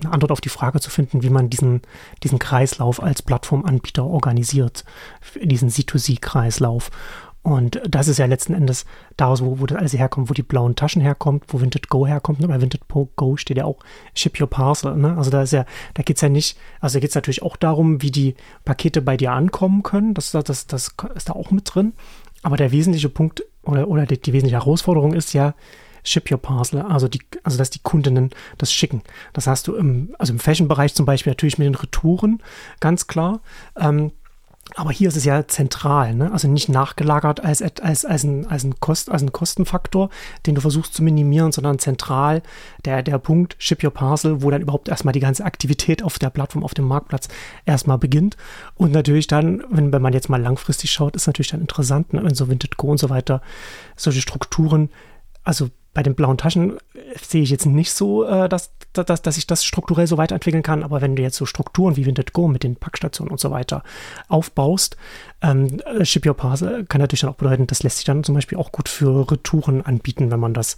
Antwort 0.04 0.32
auf 0.32 0.40
die 0.40 0.48
Frage 0.50 0.80
zu 0.80 0.90
finden, 0.90 1.22
wie 1.22 1.30
man 1.30 1.50
diesen, 1.50 1.82
diesen 2.22 2.38
Kreislauf 2.38 3.02
als 3.02 3.22
Plattformanbieter 3.22 4.04
organisiert, 4.04 4.84
diesen 5.42 5.70
C2C-Kreislauf. 5.70 6.90
Und 7.44 7.78
das 7.86 8.08
ist 8.08 8.16
ja 8.16 8.24
letzten 8.24 8.54
Endes 8.54 8.86
daraus, 9.18 9.44
wo, 9.44 9.60
wo 9.60 9.66
das 9.66 9.76
alles 9.76 9.92
herkommt, 9.92 10.30
wo 10.30 10.34
die 10.34 10.42
blauen 10.42 10.76
Taschen 10.76 11.02
herkommt, 11.02 11.44
wo 11.48 11.60
Vinted 11.60 11.90
Go 11.90 12.06
herkommt. 12.06 12.40
Ne? 12.40 12.48
Bei 12.48 12.58
Vinted 12.58 12.88
Go 12.88 13.36
steht 13.36 13.58
ja 13.58 13.66
auch 13.66 13.80
Ship 14.14 14.40
Your 14.40 14.48
Parcel. 14.48 14.96
Ne? 14.96 15.14
Also 15.18 15.30
da 15.30 15.42
ist 15.42 15.52
ja, 15.52 15.66
da 15.92 16.02
geht's 16.02 16.22
ja 16.22 16.30
nicht, 16.30 16.56
also 16.80 16.94
da 16.94 17.00
geht's 17.00 17.14
natürlich 17.14 17.42
auch 17.42 17.56
darum, 17.56 18.00
wie 18.00 18.10
die 18.10 18.34
Pakete 18.64 19.02
bei 19.02 19.18
dir 19.18 19.32
ankommen 19.32 19.82
können. 19.82 20.14
Das, 20.14 20.30
das, 20.30 20.66
das 20.66 20.94
ist 21.14 21.28
da 21.28 21.34
auch 21.34 21.50
mit 21.50 21.74
drin. 21.74 21.92
Aber 22.42 22.56
der 22.56 22.72
wesentliche 22.72 23.10
Punkt 23.10 23.44
oder, 23.62 23.88
oder 23.88 24.06
die, 24.06 24.18
die 24.18 24.32
wesentliche 24.32 24.56
Herausforderung 24.56 25.12
ist 25.12 25.34
ja, 25.34 25.54
Ship 26.02 26.30
Your 26.30 26.38
Parcel, 26.38 26.80
also 26.80 27.08
die, 27.08 27.20
also 27.42 27.58
dass 27.58 27.70
die 27.70 27.80
Kundinnen 27.82 28.30
das 28.58 28.72
schicken. 28.72 29.02
Das 29.32 29.46
hast 29.46 29.68
du 29.68 29.74
im, 29.74 30.14
also 30.18 30.32
im 30.32 30.38
Fashion-Bereich 30.38 30.94
zum 30.94 31.06
Beispiel 31.06 31.30
natürlich 31.30 31.58
mit 31.58 31.66
den 31.66 31.74
Retouren, 31.74 32.42
ganz 32.80 33.06
klar. 33.06 33.40
Ähm, 33.78 34.12
aber 34.76 34.90
hier 34.90 35.08
ist 35.08 35.16
es 35.16 35.24
ja 35.24 35.46
zentral, 35.46 36.14
ne? 36.14 36.32
also 36.32 36.48
nicht 36.48 36.68
nachgelagert 36.68 37.44
als, 37.44 37.62
als, 37.62 38.04
als, 38.04 38.24
ein, 38.24 38.46
als, 38.46 38.64
ein 38.64 38.80
Kost, 38.80 39.10
als 39.10 39.22
ein 39.22 39.32
Kostenfaktor, 39.32 40.10
den 40.46 40.54
du 40.54 40.60
versuchst 40.60 40.94
zu 40.94 41.02
minimieren, 41.02 41.52
sondern 41.52 41.78
zentral 41.78 42.42
der, 42.84 43.02
der 43.02 43.18
Punkt 43.18 43.56
Ship 43.58 43.82
Your 43.84 43.92
Parcel, 43.92 44.42
wo 44.42 44.50
dann 44.50 44.62
überhaupt 44.62 44.88
erstmal 44.88 45.12
die 45.12 45.20
ganze 45.20 45.44
Aktivität 45.44 46.02
auf 46.02 46.18
der 46.18 46.30
Plattform, 46.30 46.64
auf 46.64 46.74
dem 46.74 46.86
Marktplatz 46.86 47.28
erstmal 47.66 47.98
beginnt. 47.98 48.36
Und 48.74 48.92
natürlich 48.92 49.26
dann, 49.26 49.62
wenn, 49.70 49.92
wenn 49.92 50.02
man 50.02 50.12
jetzt 50.12 50.28
mal 50.28 50.40
langfristig 50.40 50.90
schaut, 50.90 51.14
ist 51.14 51.26
natürlich 51.26 51.50
dann 51.50 51.60
interessant, 51.60 52.12
ne? 52.12 52.24
wenn 52.24 52.34
so 52.34 52.48
Vinted 52.48 52.76
Go 52.76 52.88
und 52.88 52.98
so 52.98 53.10
weiter, 53.10 53.42
solche 53.96 54.22
Strukturen, 54.22 54.88
also 55.44 55.68
bei 55.94 56.02
den 56.02 56.14
blauen 56.14 56.36
Taschen 56.36 56.76
sehe 57.20 57.42
ich 57.42 57.50
jetzt 57.50 57.66
nicht 57.66 57.92
so, 57.92 58.24
äh, 58.24 58.48
dass, 58.48 58.72
dass, 58.92 59.22
dass 59.22 59.36
ich 59.36 59.46
das 59.46 59.64
strukturell 59.64 60.06
so 60.06 60.18
weiterentwickeln 60.18 60.62
kann. 60.62 60.82
Aber 60.82 61.00
wenn 61.00 61.16
du 61.16 61.22
jetzt 61.22 61.36
so 61.36 61.46
Strukturen 61.46 61.96
wie 61.96 62.04
Vinted 62.04 62.32
Go 62.32 62.48
mit 62.48 62.64
den 62.64 62.76
Packstationen 62.76 63.30
und 63.30 63.40
so 63.40 63.50
weiter 63.50 63.82
aufbaust, 64.28 64.96
ähm, 65.40 65.80
Ship 66.02 66.26
Your 66.26 66.34
Parcel 66.34 66.84
kann 66.84 67.00
natürlich 67.00 67.20
dann 67.20 67.30
auch 67.30 67.36
bedeuten, 67.36 67.66
das 67.68 67.82
lässt 67.82 67.98
sich 67.98 68.04
dann 68.04 68.24
zum 68.24 68.34
Beispiel 68.34 68.58
auch 68.58 68.72
gut 68.72 68.88
für 68.88 69.30
Retouren 69.30 69.82
anbieten, 69.82 70.30
wenn 70.30 70.40
man 70.40 70.52
das 70.52 70.76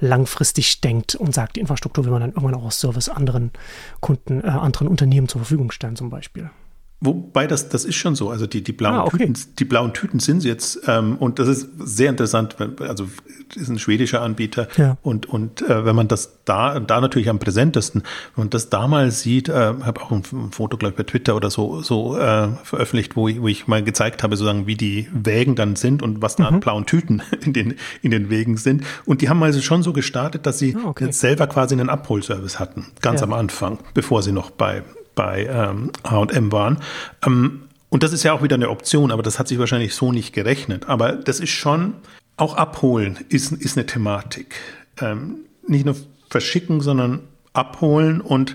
langfristig 0.00 0.80
denkt 0.80 1.14
und 1.14 1.34
sagt, 1.34 1.56
die 1.56 1.60
Infrastruktur 1.60 2.04
will 2.04 2.12
man 2.12 2.20
dann 2.20 2.30
irgendwann 2.30 2.54
auch 2.54 2.64
aus 2.64 2.80
Service 2.80 3.08
anderen 3.08 3.52
Kunden, 4.00 4.42
äh, 4.42 4.48
anderen 4.48 4.88
Unternehmen 4.88 5.28
zur 5.28 5.40
Verfügung 5.40 5.70
stellen 5.70 5.96
zum 5.96 6.10
Beispiel. 6.10 6.50
Wobei 7.00 7.46
das, 7.46 7.68
das 7.68 7.84
ist 7.84 7.94
schon 7.94 8.16
so. 8.16 8.28
Also 8.30 8.48
die, 8.48 8.62
die, 8.64 8.72
blauen, 8.72 8.94
Ah, 8.96 9.04
okay. 9.04 9.18
Tüten, 9.26 9.34
die 9.60 9.64
blauen 9.64 9.92
Tüten 9.94 10.18
sind 10.18 10.42
jetzt, 10.42 10.80
ähm, 10.88 11.16
und 11.18 11.38
das 11.38 11.46
ist 11.46 11.68
sehr 11.78 12.10
interessant, 12.10 12.56
also 12.80 13.06
ist 13.54 13.68
ein 13.68 13.78
schwedischer 13.78 14.20
Anbieter 14.20 14.66
Ja. 14.76 14.96
und, 15.02 15.26
und 15.26 15.62
äh, 15.62 15.84
wenn 15.84 15.94
man 15.94 16.08
das 16.08 16.40
da, 16.44 16.80
da 16.80 17.00
natürlich 17.00 17.28
am 17.28 17.38
präsentesten, 17.38 18.02
wenn 18.34 18.44
man 18.46 18.50
das 18.50 18.68
da 18.68 18.88
mal 18.88 19.12
sieht, 19.12 19.48
äh, 19.48 19.52
habe 19.52 20.00
auch 20.02 20.10
ein, 20.10 20.22
ein 20.32 20.50
Foto, 20.50 20.76
glaube 20.76 20.92
ich, 20.94 20.96
bei 20.96 21.04
Twitter 21.04 21.36
oder 21.36 21.50
so, 21.50 21.82
so 21.82 22.18
äh, 22.18 22.48
veröffentlicht, 22.64 23.14
wo 23.14 23.28
ich, 23.28 23.40
wo 23.40 23.46
ich 23.46 23.68
mal 23.68 23.82
gezeigt 23.84 24.24
habe, 24.24 24.34
sozusagen, 24.36 24.66
wie 24.66 24.74
die 24.76 25.08
Wägen 25.12 25.54
dann 25.54 25.76
sind 25.76 26.02
und 26.02 26.20
was 26.20 26.34
da 26.34 26.46
an 26.48 26.58
blauen 26.58 26.84
Tüten 26.84 27.22
in 27.44 27.52
den, 27.52 27.74
in 28.02 28.10
den 28.10 28.28
Wägen 28.28 28.56
sind. 28.56 28.82
Und 29.04 29.20
die 29.22 29.28
haben 29.28 29.40
also 29.42 29.60
schon 29.60 29.84
so 29.84 29.92
gestartet, 29.92 30.46
dass 30.46 30.58
sie 30.58 30.76
Ah, 30.76 30.88
okay. 30.88 31.12
selber 31.12 31.46
quasi 31.46 31.74
einen 31.74 31.90
Abholservice 31.90 32.58
hatten, 32.58 32.86
ganz 33.02 33.20
Ja. 33.20 33.26
am 33.28 33.32
Anfang, 33.34 33.78
bevor 33.94 34.22
sie 34.22 34.32
noch 34.32 34.50
bei 34.50 34.82
bei 35.18 35.46
ähm, 35.46 35.90
H&M 36.08 36.52
waren. 36.52 36.78
Ähm, 37.26 37.62
und 37.88 38.04
das 38.04 38.12
ist 38.12 38.22
ja 38.22 38.32
auch 38.32 38.42
wieder 38.44 38.54
eine 38.54 38.70
Option, 38.70 39.10
aber 39.10 39.24
das 39.24 39.40
hat 39.40 39.48
sich 39.48 39.58
wahrscheinlich 39.58 39.96
so 39.96 40.12
nicht 40.12 40.32
gerechnet. 40.32 40.88
Aber 40.88 41.12
das 41.12 41.40
ist 41.40 41.50
schon, 41.50 41.94
auch 42.36 42.54
abholen 42.54 43.18
ist, 43.28 43.50
ist 43.50 43.76
eine 43.76 43.84
Thematik. 43.84 44.54
Ähm, 45.00 45.40
nicht 45.66 45.84
nur 45.84 45.96
verschicken, 46.30 46.80
sondern 46.80 47.22
abholen 47.52 48.20
und 48.20 48.54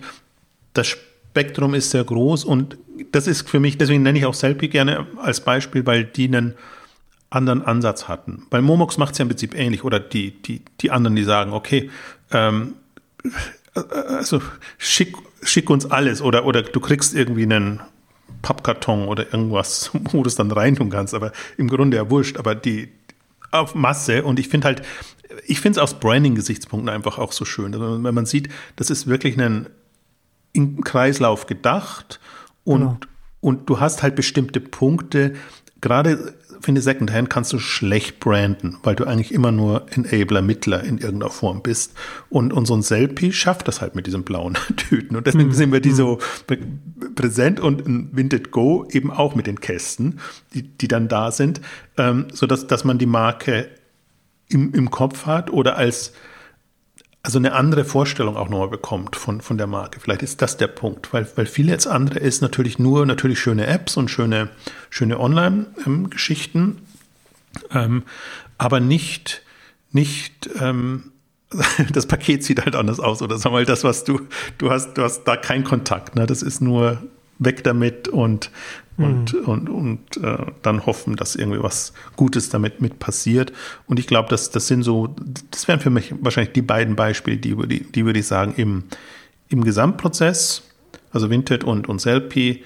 das 0.74 0.88
Spektrum 0.88 1.74
ist 1.74 1.92
sehr 1.92 2.06
groß 2.06 2.46
und 2.46 2.78
das 3.12 3.28
ist 3.28 3.50
für 3.50 3.60
mich, 3.60 3.78
deswegen 3.78 4.02
nenne 4.02 4.18
ich 4.18 4.26
auch 4.26 4.34
Selfie 4.34 4.70
gerne 4.70 5.06
als 5.22 5.42
Beispiel, 5.42 5.86
weil 5.86 6.06
die 6.06 6.28
einen 6.28 6.54
anderen 7.30 7.62
Ansatz 7.62 8.08
hatten. 8.08 8.46
Bei 8.50 8.62
Momox 8.62 8.98
macht 8.98 9.14
es 9.14 9.18
ja 9.18 9.24
im 9.24 9.30
Prinzip 9.30 9.54
ähnlich 9.54 9.84
oder 9.84 10.00
die, 10.00 10.42
die, 10.42 10.62
die 10.80 10.92
anderen, 10.92 11.18
die 11.18 11.24
sagen, 11.24 11.52
okay, 11.52 11.90
ähm, 12.32 12.76
also 13.74 14.42
schick, 14.78 15.16
schick 15.44 15.70
uns 15.70 15.86
alles 15.86 16.22
oder, 16.22 16.46
oder 16.46 16.62
du 16.62 16.80
kriegst 16.80 17.14
irgendwie 17.16 17.44
einen 17.44 17.82
Pappkarton 18.42 19.08
oder 19.08 19.34
irgendwas, 19.34 19.92
wo 20.12 20.24
du 20.24 20.28
es 20.28 20.36
dann 20.36 20.52
reintun 20.52 20.90
kannst, 20.90 21.14
aber 21.14 21.32
im 21.58 21.68
Grunde 21.68 21.98
ja 21.98 22.10
wurscht, 22.10 22.38
aber 22.38 22.56
die 22.56 22.90
auf 23.52 23.76
Masse 23.76 24.24
und 24.24 24.40
ich 24.40 24.50
finde 24.50 24.66
halt, 24.66 24.82
ich 25.46 25.60
finde 25.62 25.80
es 25.80 25.84
aus 25.84 26.00
Branding-Gesichtspunkten 26.00 26.90
einfach 26.90 27.18
auch 27.18 27.32
so 27.32 27.46
schön, 27.46 27.74
also 27.74 28.04
wenn 28.04 28.16
man 28.16 28.26
sieht, 28.26 28.50
das 28.76 28.90
ist 28.90 29.08
wirklich 29.08 29.40
ein 29.40 29.68
Kreislauf 30.84 31.46
gedacht 31.46 32.20
und, 32.64 32.82
Genau. 32.82 32.98
und 33.42 33.70
du 33.70 33.80
hast 33.80 34.04
halt 34.04 34.16
bestimmte 34.16 34.60
Punkte, 34.60 35.34
gerade 35.82 36.34
finde 36.64 36.82
Secondhand 36.82 37.30
kannst 37.30 37.52
du 37.52 37.60
schlecht 37.60 38.20
branden, 38.20 38.78
weil 38.84 38.96
du 38.96 39.04
eigentlich 39.04 39.34
immer 39.34 39.52
nur 39.52 39.86
Enabler, 39.92 40.42
Mittler 40.42 40.84
in 40.84 40.98
irgendeiner 40.98 41.32
Form 41.32 41.62
bist. 41.62 41.94
Und, 42.30 42.54
und 42.54 42.66
so 42.66 42.74
ein 42.74 42.82
Selfie 42.82 43.34
schafft 43.34 43.68
das 43.68 43.82
halt 43.82 43.96
mit 43.96 44.08
diesen 44.08 44.24
blauen 44.24 44.58
Tüten. 44.78 45.16
Und 45.16 45.28
deswegen 45.28 45.52
sind 45.52 45.72
wir 45.72 45.82
die 45.82 45.92
so 45.92 46.20
prä- 46.48 46.64
präsent 47.16 47.60
und 47.60 47.86
ein 47.86 48.10
Vinted 48.14 48.52
Go 48.52 48.88
eben 48.90 49.12
auch 49.12 49.36
mit 49.36 49.46
den 49.46 49.60
Kästen, 49.60 50.20
die, 50.54 50.64
die 50.64 50.88
dann 50.88 51.08
da 51.08 51.32
sind, 51.32 51.60
ähm, 51.98 52.28
sodass 52.32 52.66
dass 52.66 52.86
man 52.86 52.98
die 52.98 53.06
Marke 53.06 53.68
im, 54.48 54.74
im 54.74 54.90
Kopf 54.90 55.26
hat 55.26 55.52
oder 55.52 55.78
als 55.78 56.14
also 57.26 57.40
eine 57.40 57.54
andere 57.54 57.86
Vorstellung 57.86 58.36
auch 58.36 58.50
nochmal 58.50 58.68
bekommt 58.68 59.16
von, 59.16 59.40
von 59.40 59.58
der 59.58 59.66
Marke. 59.66 60.02
Vielleicht 60.02 60.24
ist 60.24 60.42
das 60.42 60.58
der 60.58 60.68
Punkt, 60.68 61.14
weil, 61.14 61.26
weil 61.36 61.46
viele 61.46 61.72
jetzt 61.72 61.88
andere 61.88 62.20
ist 62.20 62.42
natürlich 62.42 62.80
nur 62.80 63.06
natürlich 63.06 63.40
schöne 63.40 63.66
Apps 63.66 63.96
und 63.96 64.12
schöne, 64.12 64.50
schöne 64.90 65.18
Online-Geschichten, 65.20 66.82
ähm, 67.72 68.04
aber 68.58 68.82
nicht, 68.82 69.42
nicht, 69.92 70.50
ähm, 70.60 71.14
das 71.94 72.08
Paket 72.08 72.44
sieht 72.44 72.66
halt 72.66 72.76
anders 72.76 73.00
aus 73.00 73.22
oder 73.22 73.38
sag 73.38 73.54
mal, 73.54 73.66
das, 73.66 73.86
was 73.86 74.04
du, 74.04 74.20
du 74.58 74.70
hast, 74.70 74.96
du 74.96 75.04
hast 75.04 75.24
da 75.24 75.38
keinen 75.38 75.64
Kontakt, 75.64 76.16
ne? 76.16 76.26
das 76.26 76.42
ist 76.42 76.62
nur 76.62 77.02
weg 77.40 77.64
damit 77.64 78.08
und, 78.08 78.52
und, 78.98 79.34
und, 79.34 79.70
und 79.70 80.18
äh, 80.24 80.38
dann 80.62 80.86
hoffen, 80.86 81.16
dass 81.16 81.36
irgendwie 81.36 81.62
was 81.64 81.94
Gutes 82.16 82.50
damit 82.50 82.80
mit 82.82 83.00
passiert. 83.00 83.52
Und 83.88 84.00
ich 84.00 84.08
glaube, 84.08 84.30
das, 84.30 84.52
das 84.52 84.68
sind 84.68 84.84
so, 84.84 85.16
das 85.52 85.68
wären 85.68 85.80
für 85.80 85.90
mich 85.90 86.14
wahrscheinlich 86.22 86.54
die 86.54 86.62
beiden 86.62 86.96
Beispiele, 86.96 87.38
die, 87.38 87.58
würde 87.58 87.76
ich- 87.76 87.92
die 87.92 88.06
würde 88.06 88.20
ich 88.20 88.28
sagen, 88.28 88.54
im, 88.58 88.84
im 89.50 89.64
Gesamtprozess, 89.64 90.64
also 91.12 91.30
Vinted 91.30 91.64
und, 91.64 91.90
und 91.90 92.00
Selfie, 92.00 92.64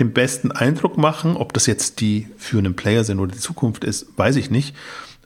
den 0.00 0.12
besten 0.12 0.50
Eindruck 0.50 0.98
machen. 0.98 1.36
Ob 1.36 1.52
das 1.52 1.66
jetzt 1.66 2.00
die 2.00 2.26
führenden 2.36 2.74
Player 2.74 3.04
sind 3.04 3.18
oder 3.20 3.32
die 3.32 3.38
Zukunft 3.38 3.84
ist, 3.84 4.06
weiß 4.16 4.36
ich 4.36 4.50
nicht. 4.50 4.74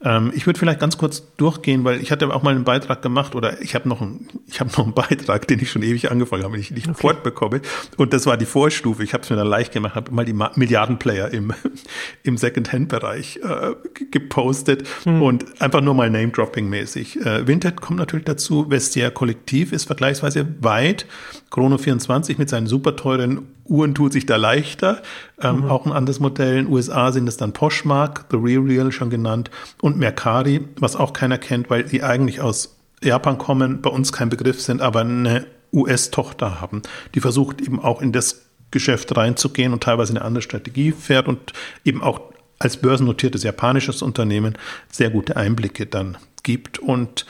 Ähm, 0.07 0.33
ich 0.35 0.47
würde 0.47 0.59
vielleicht 0.59 0.79
ganz 0.79 0.99
kurz 0.99 1.25
durchgehen, 1.37 1.83
weil 1.83 2.01
ich 2.01 2.13
hatte 2.13 2.33
auch 2.33 2.43
mal 2.45 2.55
einen 2.55 2.63
Beitrag 2.63 3.03
gemacht 3.03 3.35
oder 3.35 3.61
ich 3.61 3.75
habe 3.75 3.89
noch, 3.89 4.01
einen, 4.01 4.29
ich 4.47 4.61
habe 4.61 4.71
noch 4.71 4.85
einen 4.85 4.95
Beitrag, 4.95 5.49
den 5.49 5.59
ich 5.59 5.71
schon 5.71 5.83
ewig 5.83 6.11
angefangen 6.13 6.45
habe, 6.45 6.53
den 6.53 6.61
ich 6.61 6.71
nicht 6.71 6.89
fortbekomme. 6.97 7.61
Und 7.97 8.13
das 8.13 8.25
war 8.27 8.37
die 8.37 8.47
Vorstufe. 8.47 9.03
Ich 9.03 9.15
habe 9.15 9.25
es 9.25 9.31
mir 9.31 9.37
dann 9.37 9.49
leicht 9.49 9.73
gemacht, 9.73 9.97
habe 9.97 10.13
mal 10.13 10.25
die 10.25 10.33
Milliardenplayer 10.33 11.33
im, 11.33 11.53
im 12.23 12.37
Second-Hand-Bereich 12.37 13.41
äh, 13.43 13.75
gepostet 14.13 14.87
und 15.05 15.61
einfach 15.61 15.81
nur 15.81 15.95
mal 15.95 16.09
Name-Dropping-mäßig. 16.09 17.27
Äh, 17.27 17.49
Vinted 17.49 17.81
kommt 17.81 17.99
natürlich 17.99 18.27
dazu. 18.27 18.67
Vestia 18.69 19.11
Kollektiv 19.11 19.73
ist 19.73 19.85
vergleichsweise 19.85 20.47
weit. 20.61 21.07
Chrono 21.51 21.79
24 21.79 22.39
mit 22.39 22.49
seinen 22.49 22.69
super 22.69 22.95
teuren 22.95 23.56
Uhren 23.69 23.95
tut 23.95 24.13
sich 24.13 24.27
da 24.27 24.37
leichter. 24.37 25.03
Ähm, 25.41 25.65
Auch 25.65 25.87
ein 25.87 25.93
anderes 25.93 26.21
Modell. 26.21 26.59
In 26.59 26.67
den 26.67 26.73
USA 26.73 27.13
sind 27.13 27.29
es 27.29 27.37
dann 27.37 27.53
Poshmark, 27.53 28.27
The 28.31 28.37
Real 28.37 28.63
Real 28.63 28.93
schon 28.93 29.11
genannt 29.11 29.51
und 29.81 29.97
Mercari, 29.97 30.67
was 30.79 30.97
auch 30.97 31.13
keiner 31.13 31.39
kennt, 31.39 31.71
weil 31.71 31.85
die 31.85 32.03
eigentlich 32.03 32.41
aus 32.41 32.77
Japan 33.03 33.39
kommen, 33.39 33.83
bei 33.83 33.91
uns 33.91 34.13
kein 34.13 34.31
Begriff 34.31 34.61
sind, 34.61 34.81
aber 34.81 35.01
eine 35.01 35.47
US-Tochter 35.73 36.61
haben, 36.61 36.83
die 37.15 37.21
versucht 37.21 37.61
eben 37.61 37.81
auch 37.81 38.01
in 38.01 38.13
das 38.13 38.47
Geschäft 38.71 39.17
reinzugehen 39.17 39.73
und 39.73 39.83
teilweise 39.83 40.13
eine 40.13 40.23
andere 40.23 40.43
Strategie 40.43 40.93
fährt 40.93 41.29
und 41.29 41.53
eben 41.85 42.03
auch 42.03 42.21
als 42.59 42.79
börsennotiertes 42.79 43.43
japanisches 43.43 44.03
Unternehmen 44.03 44.57
sehr 44.91 45.11
gute 45.11 45.37
Einblicke 45.37 45.87
dann 45.87 46.17
gibt 46.43 46.79
und 46.79 47.27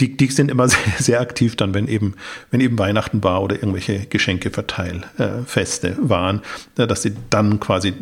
die, 0.00 0.16
die 0.16 0.26
sind 0.26 0.50
immer 0.50 0.68
sehr, 0.68 0.78
sehr 0.98 1.20
aktiv 1.20 1.56
dann, 1.56 1.74
wenn 1.74 1.88
eben, 1.88 2.14
wenn 2.50 2.60
eben 2.60 2.78
Weihnachten 2.78 3.22
war 3.22 3.42
oder 3.42 3.56
irgendwelche 3.56 4.06
Geschenkeverteilfeste 4.06 5.88
äh, 5.88 5.96
waren, 5.98 6.42
äh, 6.76 6.86
dass 6.86 7.02
sie 7.02 7.12
dann 7.30 7.60
quasi 7.60 7.94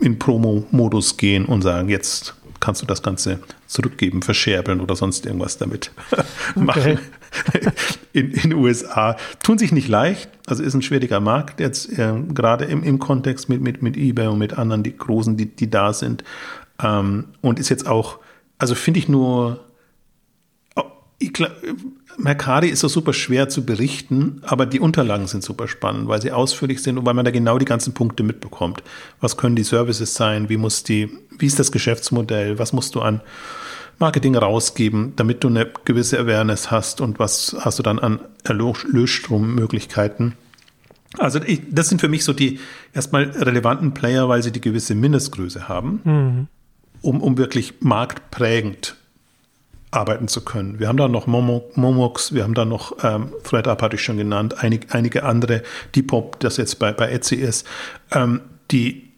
in 0.00 0.18
Promo-Modus 0.18 1.16
gehen 1.16 1.44
und 1.44 1.62
sagen, 1.62 1.88
jetzt 1.88 2.34
kannst 2.60 2.82
du 2.82 2.86
das 2.86 3.02
Ganze 3.02 3.38
zurückgeben, 3.66 4.22
verscherbeln 4.22 4.80
oder 4.80 4.96
sonst 4.96 5.26
irgendwas 5.26 5.58
damit 5.58 5.92
machen. 6.54 6.98
In 8.12 8.32
den 8.32 8.54
USA 8.54 9.16
tun 9.42 9.58
sich 9.58 9.70
nicht 9.70 9.86
leicht, 9.86 10.30
also 10.46 10.62
ist 10.62 10.74
ein 10.74 10.82
schwieriger 10.82 11.20
Markt 11.20 11.60
jetzt 11.60 11.98
äh, 11.98 12.14
gerade 12.34 12.64
im, 12.64 12.82
im 12.82 12.98
Kontext 12.98 13.48
mit, 13.48 13.60
mit, 13.60 13.82
mit 13.82 13.96
eBay 13.96 14.28
und 14.28 14.38
mit 14.38 14.58
anderen, 14.58 14.82
die 14.82 14.96
großen, 14.96 15.36
die, 15.36 15.46
die 15.46 15.70
da 15.70 15.92
sind. 15.92 16.24
Ähm, 16.82 17.26
und 17.42 17.60
ist 17.60 17.68
jetzt 17.68 17.86
auch, 17.86 18.18
also 18.58 18.74
finde 18.74 18.98
ich 18.98 19.08
nur 19.08 19.60
glaub, 21.18 21.50
Mercari 22.16 22.68
ist 22.68 22.80
so 22.80 22.88
super 22.88 23.12
schwer 23.12 23.48
zu 23.48 23.64
berichten, 23.64 24.40
aber 24.42 24.66
die 24.66 24.80
Unterlagen 24.80 25.26
sind 25.26 25.44
super 25.44 25.68
spannend, 25.68 26.08
weil 26.08 26.20
sie 26.20 26.32
ausführlich 26.32 26.82
sind 26.82 26.98
und 26.98 27.06
weil 27.06 27.14
man 27.14 27.24
da 27.24 27.30
genau 27.30 27.58
die 27.58 27.64
ganzen 27.64 27.94
Punkte 27.94 28.22
mitbekommt. 28.22 28.82
Was 29.20 29.36
können 29.36 29.56
die 29.56 29.64
Services 29.64 30.14
sein? 30.14 30.48
Wie 30.48 30.56
muss 30.56 30.82
die, 30.82 31.10
wie 31.38 31.46
ist 31.46 31.58
das 31.58 31.72
Geschäftsmodell? 31.72 32.58
Was 32.58 32.72
musst 32.72 32.94
du 32.94 33.00
an 33.00 33.20
Marketing 33.98 34.36
rausgeben, 34.36 35.14
damit 35.16 35.42
du 35.42 35.48
eine 35.48 35.68
gewisse 35.84 36.18
Awareness 36.18 36.70
hast 36.70 37.00
und 37.00 37.18
was 37.18 37.56
hast 37.60 37.78
du 37.78 37.82
dann 37.82 37.98
an 37.98 38.20
Erlösstrommöglichkeiten? 38.44 40.34
Also 41.16 41.40
ich, 41.42 41.62
das 41.70 41.88
sind 41.88 42.00
für 42.00 42.08
mich 42.08 42.22
so 42.22 42.32
die 42.32 42.60
erstmal 42.92 43.24
relevanten 43.24 43.94
Player, 43.94 44.28
weil 44.28 44.42
sie 44.42 44.52
die 44.52 44.60
gewisse 44.60 44.94
Mindestgröße 44.94 45.68
haben, 45.68 46.48
um, 47.02 47.22
um 47.22 47.38
wirklich 47.38 47.74
marktprägend 47.80 48.97
arbeiten 49.90 50.28
zu 50.28 50.44
können. 50.44 50.78
Wir 50.78 50.88
haben 50.88 50.96
da 50.96 51.08
noch 51.08 51.26
Momo, 51.26 51.70
Momox, 51.74 52.34
wir 52.34 52.44
haben 52.44 52.54
da 52.54 52.64
noch 52.64 52.92
ähm, 53.02 53.32
ThreadUp, 53.44 53.80
hatte 53.80 53.96
ich 53.96 54.02
schon 54.02 54.18
genannt, 54.18 54.62
einig, 54.62 54.88
einige 54.90 55.24
andere, 55.24 55.62
Depop, 55.96 56.40
das 56.40 56.56
jetzt 56.56 56.78
bei, 56.78 56.92
bei 56.92 57.10
Etsy 57.10 57.36
ist, 57.36 57.66
ähm, 58.12 58.40
die, 58.70 59.08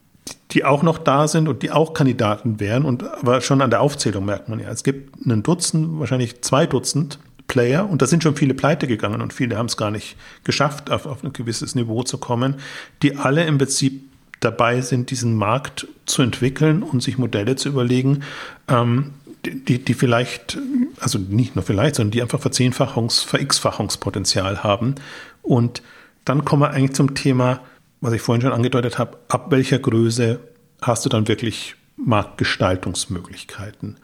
die 0.53 0.65
auch 0.65 0.83
noch 0.83 0.99
da 0.99 1.27
sind 1.27 1.49
und 1.49 1.63
die 1.63 1.71
auch 1.71 1.93
Kandidaten 1.93 2.61
wären. 2.61 2.85
Und 2.85 3.03
aber 3.03 3.41
schon 3.41 3.63
an 3.63 3.71
der 3.71 3.81
Aufzählung 3.81 4.25
merkt 4.25 4.49
man 4.49 4.61
ja, 4.61 4.71
es 4.71 4.85
gibt 4.85 5.25
einen 5.25 5.43
Dutzend, 5.43 5.99
wahrscheinlich 5.99 6.43
zwei 6.43 6.67
Dutzend 6.67 7.19
Player 7.49 7.89
und 7.91 8.01
da 8.01 8.07
sind 8.07 8.23
schon 8.23 8.37
viele 8.37 8.55
pleite 8.55 8.87
gegangen 8.87 9.21
und 9.21 9.33
viele 9.33 9.59
haben 9.59 9.67
es 9.67 9.77
gar 9.77 9.91
nicht 9.91 10.17
geschafft, 10.45 10.89
auf, 10.89 11.05
auf 11.07 11.25
ein 11.25 11.33
gewisses 11.33 11.75
Niveau 11.75 12.05
zu 12.05 12.19
kommen, 12.19 12.55
die 13.03 13.17
alle 13.17 13.45
im 13.45 13.59
Prinzip 13.59 14.05
dabei 14.39 14.81
sind, 14.83 15.11
diesen 15.11 15.35
Markt 15.35 15.89
zu 16.07 16.23
entwickeln 16.23 16.85
und 16.85 17.03
sich 17.03 17.19
Modelle 17.19 17.57
zu 17.57 17.69
überlegen, 17.69 18.23
ähm, 18.69 19.15
die, 19.45 19.79
die 19.79 19.95
vielleicht, 19.95 20.59
also 21.01 21.19
nicht 21.19 21.57
nur 21.57 21.65
vielleicht, 21.65 21.97
sondern 21.97 22.11
die 22.11 22.23
einfach 22.23 22.41
Verzehnfachungs-, 22.41 23.27
Ver-X-Fachungspotenzial 23.27 24.63
haben. 24.63 24.97
Und 25.43 25.83
dann 26.25 26.45
kommen 26.45 26.63
wir 26.63 26.71
eigentlich 26.71 26.95
zum 26.95 27.15
Thema, 27.15 27.61
was 28.01 28.13
ich 28.13 28.21
vorhin 28.21 28.43
schon 28.43 28.53
angedeutet 28.53 28.99
habe, 28.99 29.19
ab 29.29 29.51
welcher 29.51 29.79
Größe 29.79 30.41
hast 30.83 31.05
du 31.05 31.09
dann 31.09 31.29
wirklich 31.29 31.77
Marktgestaltungsmöglichkeiten? 31.97 33.97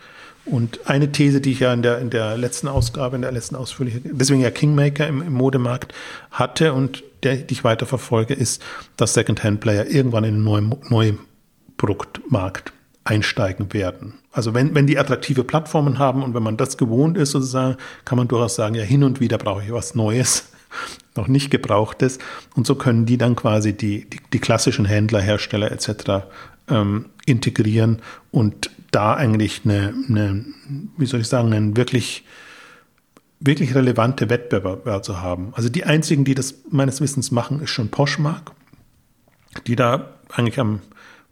Und 0.44 0.88
eine 0.88 1.10
These, 1.10 1.40
die 1.40 1.52
ich 1.52 1.60
ja 1.60 1.72
in 1.72 1.82
der, 1.82 1.98
in 1.98 2.08
der 2.08 2.36
letzten 2.36 2.68
Ausgabe, 2.68 3.16
in 3.16 3.22
der 3.22 3.32
letzten 3.32 3.56
ausführlichen, 3.56 4.02
deswegen 4.04 4.40
ja 4.40 4.50
Kingmaker 4.50 5.08
im, 5.08 5.20
im 5.20 5.32
Modemarkt 5.32 5.92
hatte 6.30 6.72
und 6.72 7.02
der, 7.24 7.36
die 7.36 7.52
ich 7.52 7.64
weiter 7.64 7.84
verfolge, 7.84 8.34
ist, 8.34 8.62
dass 8.96 9.14
Second-Hand-Player 9.14 9.88
irgendwann 9.88 10.22
in 10.22 10.34
einen 10.34 10.44
neuen, 10.44 10.74
neuen 10.88 11.18
Produktmarkt 11.76 12.72
einsteigen 13.06 13.72
werden. 13.72 14.14
Also 14.32 14.52
wenn, 14.52 14.74
wenn 14.74 14.86
die 14.86 14.98
attraktive 14.98 15.44
Plattformen 15.44 15.98
haben 15.98 16.22
und 16.22 16.34
wenn 16.34 16.42
man 16.42 16.56
das 16.56 16.76
gewohnt 16.76 17.16
ist 17.16 17.30
sozusagen, 17.30 17.76
kann 18.04 18.18
man 18.18 18.28
durchaus 18.28 18.56
sagen, 18.56 18.74
ja, 18.74 18.82
hin 18.82 19.04
und 19.04 19.20
wieder 19.20 19.38
brauche 19.38 19.62
ich 19.62 19.72
was 19.72 19.94
Neues, 19.94 20.50
noch 21.16 21.28
nicht 21.28 21.50
gebrauchtes. 21.50 22.18
Und 22.56 22.66
so 22.66 22.74
können 22.74 23.06
die 23.06 23.16
dann 23.16 23.36
quasi 23.36 23.72
die, 23.72 24.10
die, 24.10 24.18
die 24.32 24.38
klassischen 24.40 24.84
Händler, 24.84 25.20
Hersteller 25.20 25.70
etc. 25.70 26.26
Ähm, 26.68 27.06
integrieren 27.26 28.02
und 28.32 28.70
da 28.90 29.14
eigentlich 29.14 29.62
eine, 29.64 29.94
eine, 30.08 30.44
wie 30.96 31.06
soll 31.06 31.20
ich 31.20 31.28
sagen, 31.28 31.52
einen 31.52 31.76
wirklich, 31.76 32.24
wirklich 33.38 33.74
relevante 33.74 34.30
Wettbewerb 34.30 35.04
zu 35.04 35.20
haben. 35.20 35.52
Also 35.54 35.68
die 35.68 35.84
einzigen, 35.84 36.24
die 36.24 36.34
das 36.34 36.56
meines 36.70 37.00
Wissens 37.00 37.30
machen, 37.30 37.60
ist 37.60 37.70
schon 37.70 37.88
Poshmark, 37.88 38.50
die 39.66 39.76
da 39.76 40.10
eigentlich 40.30 40.58
am 40.58 40.80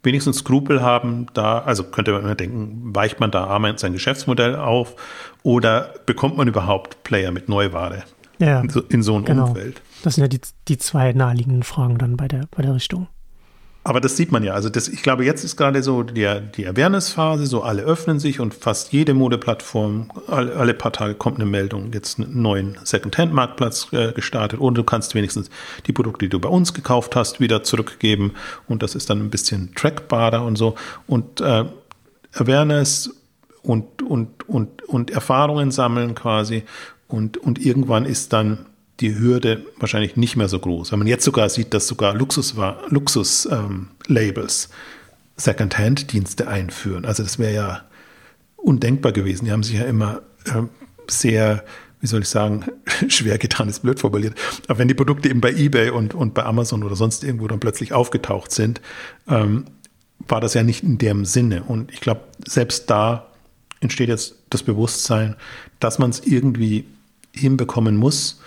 wenigsten 0.05 0.33
Skrupel 0.33 0.81
haben, 0.81 1.27
da, 1.33 1.59
also 1.59 1.83
könnte 1.83 2.11
man 2.11 2.21
immer 2.21 2.35
denken, 2.35 2.95
weicht 2.95 3.19
man 3.19 3.31
da 3.31 3.53
einmal 3.53 3.77
sein 3.77 3.93
Geschäftsmodell 3.93 4.55
auf 4.55 4.95
oder 5.43 5.93
bekommt 6.05 6.37
man 6.37 6.47
überhaupt 6.47 7.03
Player 7.03 7.31
mit 7.31 7.49
Neuware 7.49 8.03
ja, 8.39 8.61
in 8.61 8.69
so, 8.69 8.81
in 8.81 9.03
so 9.03 9.15
einem 9.15 9.25
genau. 9.25 9.47
Umfeld? 9.47 9.81
Das 10.03 10.15
sind 10.15 10.23
ja 10.23 10.27
die, 10.27 10.41
die 10.67 10.77
zwei 10.77 11.13
naheliegenden 11.13 11.63
Fragen 11.63 11.97
dann 11.97 12.17
bei 12.17 12.27
der, 12.27 12.47
bei 12.55 12.61
der 12.61 12.75
Richtung. 12.75 13.07
Aber 13.87 14.01
das 14.01 14.17
sieht 14.17 14.31
man 14.31 14.43
ja. 14.43 14.53
Also 14.53 14.69
das, 14.69 14.87
ich 14.87 15.03
glaube, 15.03 15.25
jetzt 15.25 15.43
ist 15.43 15.57
gerade 15.57 15.83
so 15.83 16.01
die, 16.01 16.27
die 16.57 16.67
Awareness-Phase, 16.67 17.45
so 17.45 17.61
alle 17.61 17.83
öffnen 17.83 18.19
sich 18.19 18.39
und 18.39 18.55
fast 18.55 18.91
jede 18.91 19.13
Modeplattform, 19.13 20.09
alle, 20.25 20.55
alle 20.55 20.73
paar 20.73 20.91
Tage 20.91 21.13
kommt 21.13 21.37
eine 21.37 21.45
Meldung, 21.45 21.93
jetzt 21.93 22.19
einen 22.19 22.41
neuen 22.41 22.79
Second-Hand-Marktplatz 22.83 23.89
äh, 23.93 24.11
gestartet 24.11 24.59
und 24.59 24.75
du 24.75 24.83
kannst 24.83 25.13
wenigstens 25.13 25.51
die 25.85 25.93
Produkte, 25.93 26.25
die 26.25 26.29
du 26.29 26.39
bei 26.39 26.49
uns 26.49 26.73
gekauft 26.73 27.15
hast, 27.15 27.39
wieder 27.39 27.61
zurückgeben 27.61 28.33
und 28.67 28.81
das 28.81 28.95
ist 28.95 29.11
dann 29.11 29.19
ein 29.19 29.29
bisschen 29.29 29.75
trackbarer 29.75 30.43
und 30.43 30.55
so. 30.55 30.73
Und 31.05 31.41
äh, 31.41 31.65
Awareness 32.33 33.11
und, 33.61 34.01
und, 34.01 34.49
und, 34.49 34.81
und 34.89 35.11
Erfahrungen 35.11 35.69
sammeln 35.69 36.15
quasi 36.15 36.63
und, 37.07 37.37
und 37.37 37.63
irgendwann 37.63 38.05
ist 38.05 38.33
dann 38.33 38.65
die 38.99 39.17
Hürde 39.17 39.65
wahrscheinlich 39.77 40.15
nicht 40.15 40.35
mehr 40.35 40.47
so 40.47 40.59
groß. 40.59 40.91
Wenn 40.91 40.99
man 40.99 41.07
jetzt 41.07 41.25
sogar 41.25 41.49
sieht, 41.49 41.73
dass 41.73 41.87
sogar 41.87 42.15
Luxus-Labels 42.15 42.89
Luxus, 42.89 43.49
ähm, 43.51 43.89
Second-Hand-Dienste 45.37 46.47
einführen. 46.47 47.05
Also 47.05 47.23
das 47.23 47.39
wäre 47.39 47.53
ja 47.53 47.81
undenkbar 48.55 49.11
gewesen. 49.11 49.45
Die 49.45 49.51
haben 49.51 49.63
sich 49.63 49.75
ja 49.75 49.83
immer 49.83 50.21
äh, 50.45 50.63
sehr, 51.09 51.63
wie 51.99 52.07
soll 52.07 52.21
ich 52.21 52.29
sagen, 52.29 52.65
schwer 53.09 53.37
getan, 53.37 53.67
ist 53.69 53.81
blöd 53.81 53.99
formuliert. 53.99 54.35
Aber 54.67 54.79
wenn 54.79 54.87
die 54.87 54.93
Produkte 54.93 55.29
eben 55.29 55.41
bei 55.41 55.51
eBay 55.51 55.89
und, 55.89 56.13
und 56.13 56.33
bei 56.33 56.43
Amazon 56.43 56.83
oder 56.83 56.95
sonst 56.95 57.23
irgendwo 57.23 57.47
dann 57.47 57.59
plötzlich 57.59 57.93
aufgetaucht 57.93 58.51
sind, 58.51 58.81
ähm, 59.27 59.65
war 60.27 60.39
das 60.39 60.53
ja 60.53 60.63
nicht 60.63 60.83
in 60.83 60.97
dem 60.97 61.25
Sinne. 61.25 61.63
Und 61.63 61.91
ich 61.91 61.99
glaube, 61.99 62.21
selbst 62.47 62.89
da 62.89 63.27
entsteht 63.81 64.07
jetzt 64.07 64.35
das 64.49 64.63
Bewusstsein, 64.63 65.35
dass 65.79 65.99
man 65.99 66.09
es 66.09 66.21
irgendwie 66.25 66.85
hinbekommen 67.33 67.97
muss, 67.97 68.39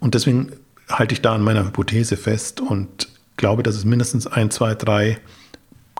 und 0.00 0.14
deswegen 0.14 0.52
halte 0.88 1.14
ich 1.14 1.22
da 1.22 1.34
an 1.34 1.42
meiner 1.42 1.64
Hypothese 1.64 2.16
fest 2.16 2.60
und 2.60 3.08
glaube, 3.36 3.62
dass 3.62 3.74
es 3.74 3.84
mindestens 3.84 4.26
ein, 4.26 4.50
zwei, 4.50 4.74
drei 4.74 5.18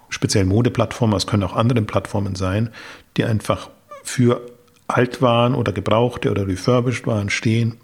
speziell 0.09 0.45
Modeplattformen, 0.45 1.17
es 1.17 1.27
können 1.27 1.43
auch 1.43 1.57
andere 1.57 1.83
Plattformen 1.83 2.35
sein, 2.35 2.71
die 3.17 3.25
einfach 3.25 3.71
für 4.03 4.41
Altwaren 4.89 5.55
oder 5.55 5.73
gebrauchte 5.73 6.31
oder 6.31 6.47
refurbished 6.47 7.07
Waren 7.07 7.31
stehen, 7.31 7.77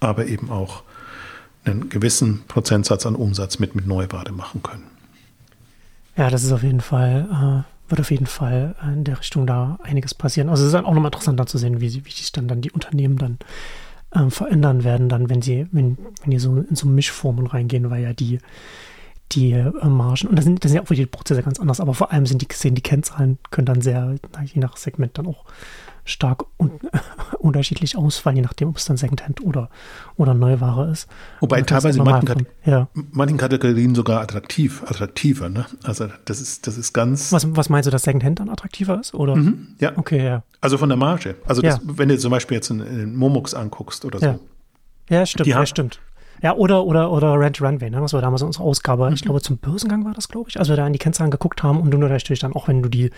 aber 0.00 0.26
eben 0.26 0.50
auch 0.50 0.82
einen 1.64 1.88
gewissen 1.90 2.42
Prozentsatz 2.48 3.04
an 3.04 3.14
Umsatz 3.14 3.58
mit, 3.58 3.74
mit 3.74 3.86
Neuware 3.86 4.32
machen 4.32 4.62
können. 4.62 4.84
Ja, 6.16 6.30
das 6.30 6.42
ist 6.42 6.52
auf 6.52 6.62
jeden 6.62 6.80
Fall, 6.80 7.28
äh, 7.30 7.90
wird 7.90 8.00
auf 8.00 8.10
jeden 8.10 8.26
Fall 8.26 8.74
in 8.82 9.04
der 9.04 9.20
Richtung 9.20 9.46
da 9.46 9.78
einiges 9.82 10.14
passieren. 10.14 10.48
Also 10.48 10.64
es 10.64 10.70
ist 10.70 10.74
auch 10.74 10.94
nochmal 10.94 11.06
interessanter 11.06 11.46
zu 11.46 11.58
sehen, 11.58 11.80
wie, 11.80 12.04
wie 12.04 12.10
sich 12.10 12.32
dann, 12.32 12.48
dann 12.48 12.62
die 12.62 12.72
Unternehmen 12.72 13.18
dann 13.18 13.38
ähm, 14.14 14.30
verändern 14.30 14.84
werden, 14.84 15.08
dann, 15.08 15.28
wenn 15.28 15.42
sie, 15.42 15.66
wenn, 15.72 15.98
wenn 16.22 16.30
die 16.30 16.38
so 16.38 16.56
in 16.56 16.76
so 16.76 16.88
Mischformen 16.88 17.46
reingehen, 17.46 17.90
weil 17.90 18.02
ja 18.02 18.12
die, 18.12 18.38
die 19.32 19.52
äh, 19.52 19.70
Margen, 19.86 20.28
und 20.28 20.36
da 20.36 20.42
sind, 20.42 20.64
da 20.64 20.68
sind 20.68 20.76
ja 20.76 20.82
auch 20.82 20.90
wieder 20.90 21.02
die 21.02 21.06
Prozesse 21.06 21.42
ganz 21.42 21.60
anders, 21.60 21.80
aber 21.80 21.94
vor 21.94 22.12
allem 22.12 22.26
sind 22.26 22.42
die, 22.42 22.48
sehen 22.52 22.74
die 22.74 22.82
Kennzahlen, 22.82 23.38
können 23.50 23.66
dann 23.66 23.82
sehr, 23.82 24.16
je 24.44 24.60
nach 24.60 24.76
Segment 24.76 25.18
dann 25.18 25.26
auch 25.26 25.44
stark 26.08 26.46
un 26.58 26.80
unterschiedlich 27.38 27.96
ausfallen, 27.96 28.36
je 28.36 28.42
nachdem, 28.42 28.68
ob 28.68 28.76
es 28.76 28.84
dann 28.84 28.96
Secondhand 28.96 29.42
oder, 29.42 29.68
oder 30.16 30.34
Neuware 30.34 30.90
ist. 30.90 31.08
Wobei 31.40 31.62
teilweise 31.62 31.98
in 31.98 32.04
manchen, 32.04 32.26
Kat 32.26 32.38
ja. 32.64 32.88
manchen, 33.12 33.36
Kategorien 33.36 33.94
sogar 33.94 34.20
attraktiv, 34.20 34.82
attraktiver, 34.84 35.48
ne? 35.48 35.66
Also 35.82 36.08
das 36.24 36.40
ist, 36.40 36.66
das 36.66 36.78
ist 36.78 36.92
ganz. 36.92 37.32
Was, 37.32 37.46
was 37.56 37.68
meinst 37.68 37.86
du, 37.86 37.90
dass 37.90 38.02
Secondhand 38.02 38.40
dann 38.40 38.48
attraktiver 38.48 38.98
ist? 38.98 39.14
Oder? 39.14 39.36
Mhm, 39.36 39.76
ja. 39.80 39.92
Okay, 39.96 40.24
ja. 40.24 40.42
Also 40.60 40.78
von 40.78 40.88
der 40.88 40.98
Marge. 40.98 41.36
Also 41.46 41.62
das, 41.62 41.76
ja. 41.76 41.82
wenn 41.84 42.08
du 42.08 42.18
zum 42.18 42.30
Beispiel 42.30 42.56
jetzt 42.56 42.70
einen 42.70 43.14
Momux 43.14 43.54
anguckst 43.54 44.04
oder 44.04 44.18
so. 44.18 44.26
Ja, 44.26 44.38
ja 45.10 45.26
stimmt, 45.26 45.46
ja, 45.46 45.64
stimmt. 45.66 46.00
Ja, 46.42 46.54
oder, 46.54 46.84
oder, 46.84 47.10
oder 47.10 47.38
Rent 47.38 47.60
Runway, 47.60 47.90
ne? 47.90 48.00
was 48.00 48.12
war 48.12 48.20
damals 48.20 48.42
unsere 48.42 48.62
Ausgabe, 48.62 49.08
mhm. 49.08 49.14
ich 49.14 49.22
glaube 49.22 49.40
zum 49.40 49.58
Börsengang 49.58 50.04
war 50.04 50.14
das, 50.14 50.28
glaube 50.28 50.48
ich, 50.48 50.58
als 50.58 50.68
wir 50.68 50.76
da 50.76 50.86
in 50.86 50.92
die 50.92 50.98
Kennzahlen 50.98 51.32
geguckt 51.32 51.62
haben 51.62 51.80
und 51.80 51.90
du 51.90 51.98
natürlich 51.98 52.38
dann 52.38 52.52
auch, 52.52 52.68
wenn 52.68 52.80
du 52.80 52.88
die 52.88 53.10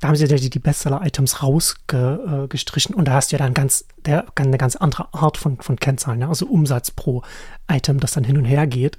da 0.00 0.08
haben 0.08 0.16
sie 0.16 0.26
die, 0.26 0.50
die 0.50 0.58
Bestseller-Items 0.58 1.42
rausgestrichen 1.42 2.94
und 2.94 3.06
da 3.06 3.14
hast 3.14 3.32
du 3.32 3.36
ja 3.36 3.38
dann 3.38 3.54
ganz, 3.54 3.86
der, 4.04 4.26
eine 4.34 4.58
ganz 4.58 4.76
andere 4.76 5.12
Art 5.12 5.36
von, 5.36 5.58
von 5.60 5.76
Kennzahlen, 5.76 6.20
ja? 6.20 6.28
also 6.28 6.46
Umsatz 6.46 6.90
pro 6.90 7.22
Item, 7.70 8.00
das 8.00 8.12
dann 8.12 8.24
hin 8.24 8.36
und 8.36 8.44
her 8.44 8.66
geht. 8.66 8.98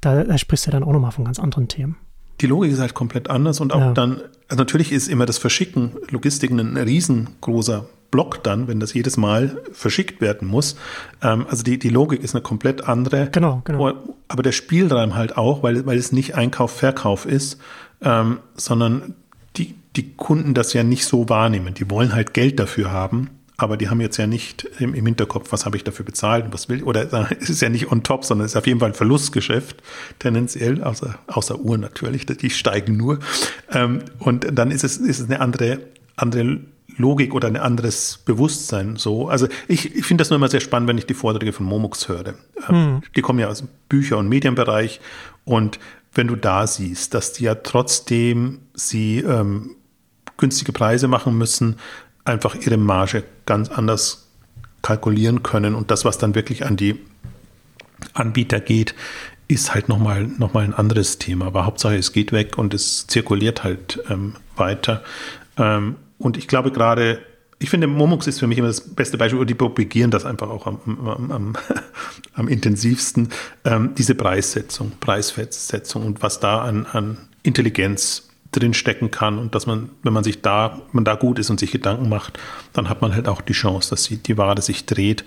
Da, 0.00 0.24
da 0.24 0.38
sprichst 0.38 0.66
du 0.66 0.70
dann 0.70 0.84
auch 0.84 0.92
nochmal 0.92 1.12
von 1.12 1.24
ganz 1.24 1.38
anderen 1.38 1.68
Themen. 1.68 1.96
Die 2.40 2.46
Logik 2.46 2.70
ist 2.70 2.80
halt 2.80 2.94
komplett 2.94 3.30
anders 3.30 3.60
und 3.60 3.72
auch 3.72 3.80
ja. 3.80 3.92
dann, 3.92 4.20
also 4.48 4.60
natürlich 4.60 4.92
ist 4.92 5.08
immer 5.08 5.24
das 5.24 5.38
Verschicken, 5.38 5.92
Logistik 6.10 6.50
ein 6.50 6.76
riesengroßer 6.76 7.86
Block 8.10 8.42
dann, 8.44 8.68
wenn 8.68 8.78
das 8.78 8.94
jedes 8.94 9.16
Mal 9.16 9.60
verschickt 9.72 10.20
werden 10.20 10.46
muss. 10.46 10.76
Ähm, 11.22 11.46
also 11.48 11.62
die, 11.62 11.78
die 11.78 11.88
Logik 11.88 12.22
ist 12.22 12.34
eine 12.34 12.42
komplett 12.42 12.88
andere. 12.88 13.30
Genau, 13.30 13.62
genau. 13.64 13.92
Aber 14.28 14.42
der 14.42 14.52
Spielraum 14.52 15.14
halt 15.14 15.36
auch, 15.36 15.62
weil, 15.62 15.86
weil 15.86 15.98
es 15.98 16.12
nicht 16.12 16.34
Einkauf, 16.34 16.70
Verkauf 16.70 17.26
ist, 17.26 17.58
ähm, 18.02 18.38
sondern 18.54 19.14
die 19.96 20.12
Kunden 20.16 20.54
das 20.54 20.72
ja 20.72 20.82
nicht 20.82 21.04
so 21.04 21.28
wahrnehmen. 21.28 21.74
Die 21.74 21.90
wollen 21.90 22.14
halt 22.14 22.34
Geld 22.34 22.58
dafür 22.58 22.90
haben, 22.90 23.30
aber 23.56 23.76
die 23.76 23.88
haben 23.88 24.00
jetzt 24.00 24.18
ja 24.18 24.26
nicht 24.26 24.68
im, 24.78 24.94
im 24.94 25.06
Hinterkopf, 25.06 25.52
was 25.52 25.64
habe 25.64 25.76
ich 25.76 25.84
dafür 25.84 26.04
bezahlt 26.04 26.44
und 26.44 26.52
was 26.52 26.68
will 26.68 26.82
oder 26.82 27.30
es 27.40 27.48
ist 27.48 27.62
ja 27.62 27.68
nicht 27.68 27.90
on 27.90 28.02
top, 28.02 28.24
sondern 28.24 28.44
es 28.44 28.52
ist 28.52 28.56
auf 28.56 28.66
jeden 28.66 28.80
Fall 28.80 28.90
ein 28.90 28.94
Verlustgeschäft, 28.94 29.82
tendenziell, 30.18 30.82
außer, 30.82 31.18
außer 31.26 31.58
Uhren 31.58 31.80
natürlich, 31.80 32.26
die 32.26 32.50
steigen 32.50 32.96
nur. 32.96 33.18
Ähm, 33.72 34.02
und 34.18 34.46
dann 34.52 34.70
ist 34.70 34.84
es, 34.84 34.98
ist 34.98 35.20
es 35.20 35.26
eine 35.26 35.40
andere, 35.40 35.80
andere 36.16 36.60
Logik 36.98 37.34
oder 37.34 37.48
ein 37.48 37.56
anderes 37.56 38.18
Bewusstsein 38.24 38.96
so. 38.96 39.28
Also 39.28 39.48
ich, 39.68 39.94
ich 39.94 40.04
finde 40.04 40.22
das 40.22 40.30
nur 40.30 40.36
immer 40.36 40.48
sehr 40.48 40.60
spannend, 40.60 40.88
wenn 40.88 40.98
ich 40.98 41.06
die 41.06 41.14
Vorträge 41.14 41.52
von 41.52 41.66
Momux 41.66 42.08
höre. 42.08 42.34
Mhm. 42.68 43.02
Die 43.14 43.22
kommen 43.22 43.38
ja 43.38 43.48
aus 43.48 43.58
dem 43.58 43.68
Bücher- 43.88 44.18
und 44.18 44.28
Medienbereich 44.28 45.00
und 45.44 45.78
wenn 46.14 46.28
du 46.28 46.36
da 46.36 46.66
siehst, 46.66 47.12
dass 47.14 47.32
die 47.32 47.44
ja 47.44 47.54
trotzdem 47.54 48.60
sie 48.74 49.18
ähm, 49.18 49.76
günstige 50.36 50.72
Preise 50.72 51.08
machen 51.08 51.36
müssen, 51.36 51.76
einfach 52.24 52.54
ihre 52.54 52.76
Marge 52.76 53.24
ganz 53.46 53.68
anders 53.68 54.26
kalkulieren 54.82 55.42
können. 55.42 55.74
Und 55.74 55.90
das, 55.90 56.04
was 56.04 56.18
dann 56.18 56.34
wirklich 56.34 56.64
an 56.64 56.76
die 56.76 57.00
Anbieter 58.14 58.60
geht, 58.60 58.94
ist 59.48 59.74
halt 59.74 59.88
nochmal 59.88 60.24
noch 60.24 60.54
mal 60.54 60.64
ein 60.64 60.74
anderes 60.74 61.18
Thema. 61.18 61.46
Aber 61.46 61.66
Hauptsache, 61.66 61.96
es 61.96 62.12
geht 62.12 62.32
weg 62.32 62.58
und 62.58 62.74
es 62.74 63.06
zirkuliert 63.06 63.64
halt 63.64 64.02
ähm, 64.10 64.34
weiter. 64.56 65.02
Ähm, 65.56 65.96
und 66.18 66.36
ich 66.36 66.48
glaube 66.48 66.72
gerade, 66.72 67.20
ich 67.58 67.70
finde, 67.70 67.86
Momux 67.86 68.26
ist 68.26 68.40
für 68.40 68.46
mich 68.46 68.58
immer 68.58 68.68
das 68.68 68.80
beste 68.80 69.16
Beispiel, 69.16 69.38
oder 69.38 69.46
die 69.46 69.54
propagieren 69.54 70.10
das 70.10 70.24
einfach 70.24 70.48
auch 70.48 70.66
am, 70.66 70.80
am, 70.84 71.30
am, 71.30 71.52
am 72.34 72.48
intensivsten, 72.48 73.30
ähm, 73.64 73.94
diese 73.96 74.14
Preissetzung, 74.14 74.92
Preissetzung 75.00 76.04
und 76.04 76.22
was 76.22 76.40
da 76.40 76.62
an, 76.62 76.86
an 76.86 77.18
Intelligenz 77.42 78.25
drin 78.56 78.74
stecken 78.74 79.10
kann 79.10 79.38
und 79.38 79.54
dass 79.54 79.66
man, 79.66 79.90
wenn 80.02 80.12
man 80.12 80.24
sich 80.24 80.42
da, 80.42 80.80
man 80.92 81.04
da 81.04 81.14
gut 81.14 81.38
ist 81.38 81.50
und 81.50 81.60
sich 81.60 81.72
Gedanken 81.72 82.08
macht, 82.08 82.38
dann 82.72 82.88
hat 82.88 83.02
man 83.02 83.14
halt 83.14 83.28
auch 83.28 83.40
die 83.40 83.52
Chance, 83.52 83.90
dass 83.90 84.08
die, 84.08 84.38
Ware 84.38 84.62
sich 84.62 84.86
dreht. 84.86 85.24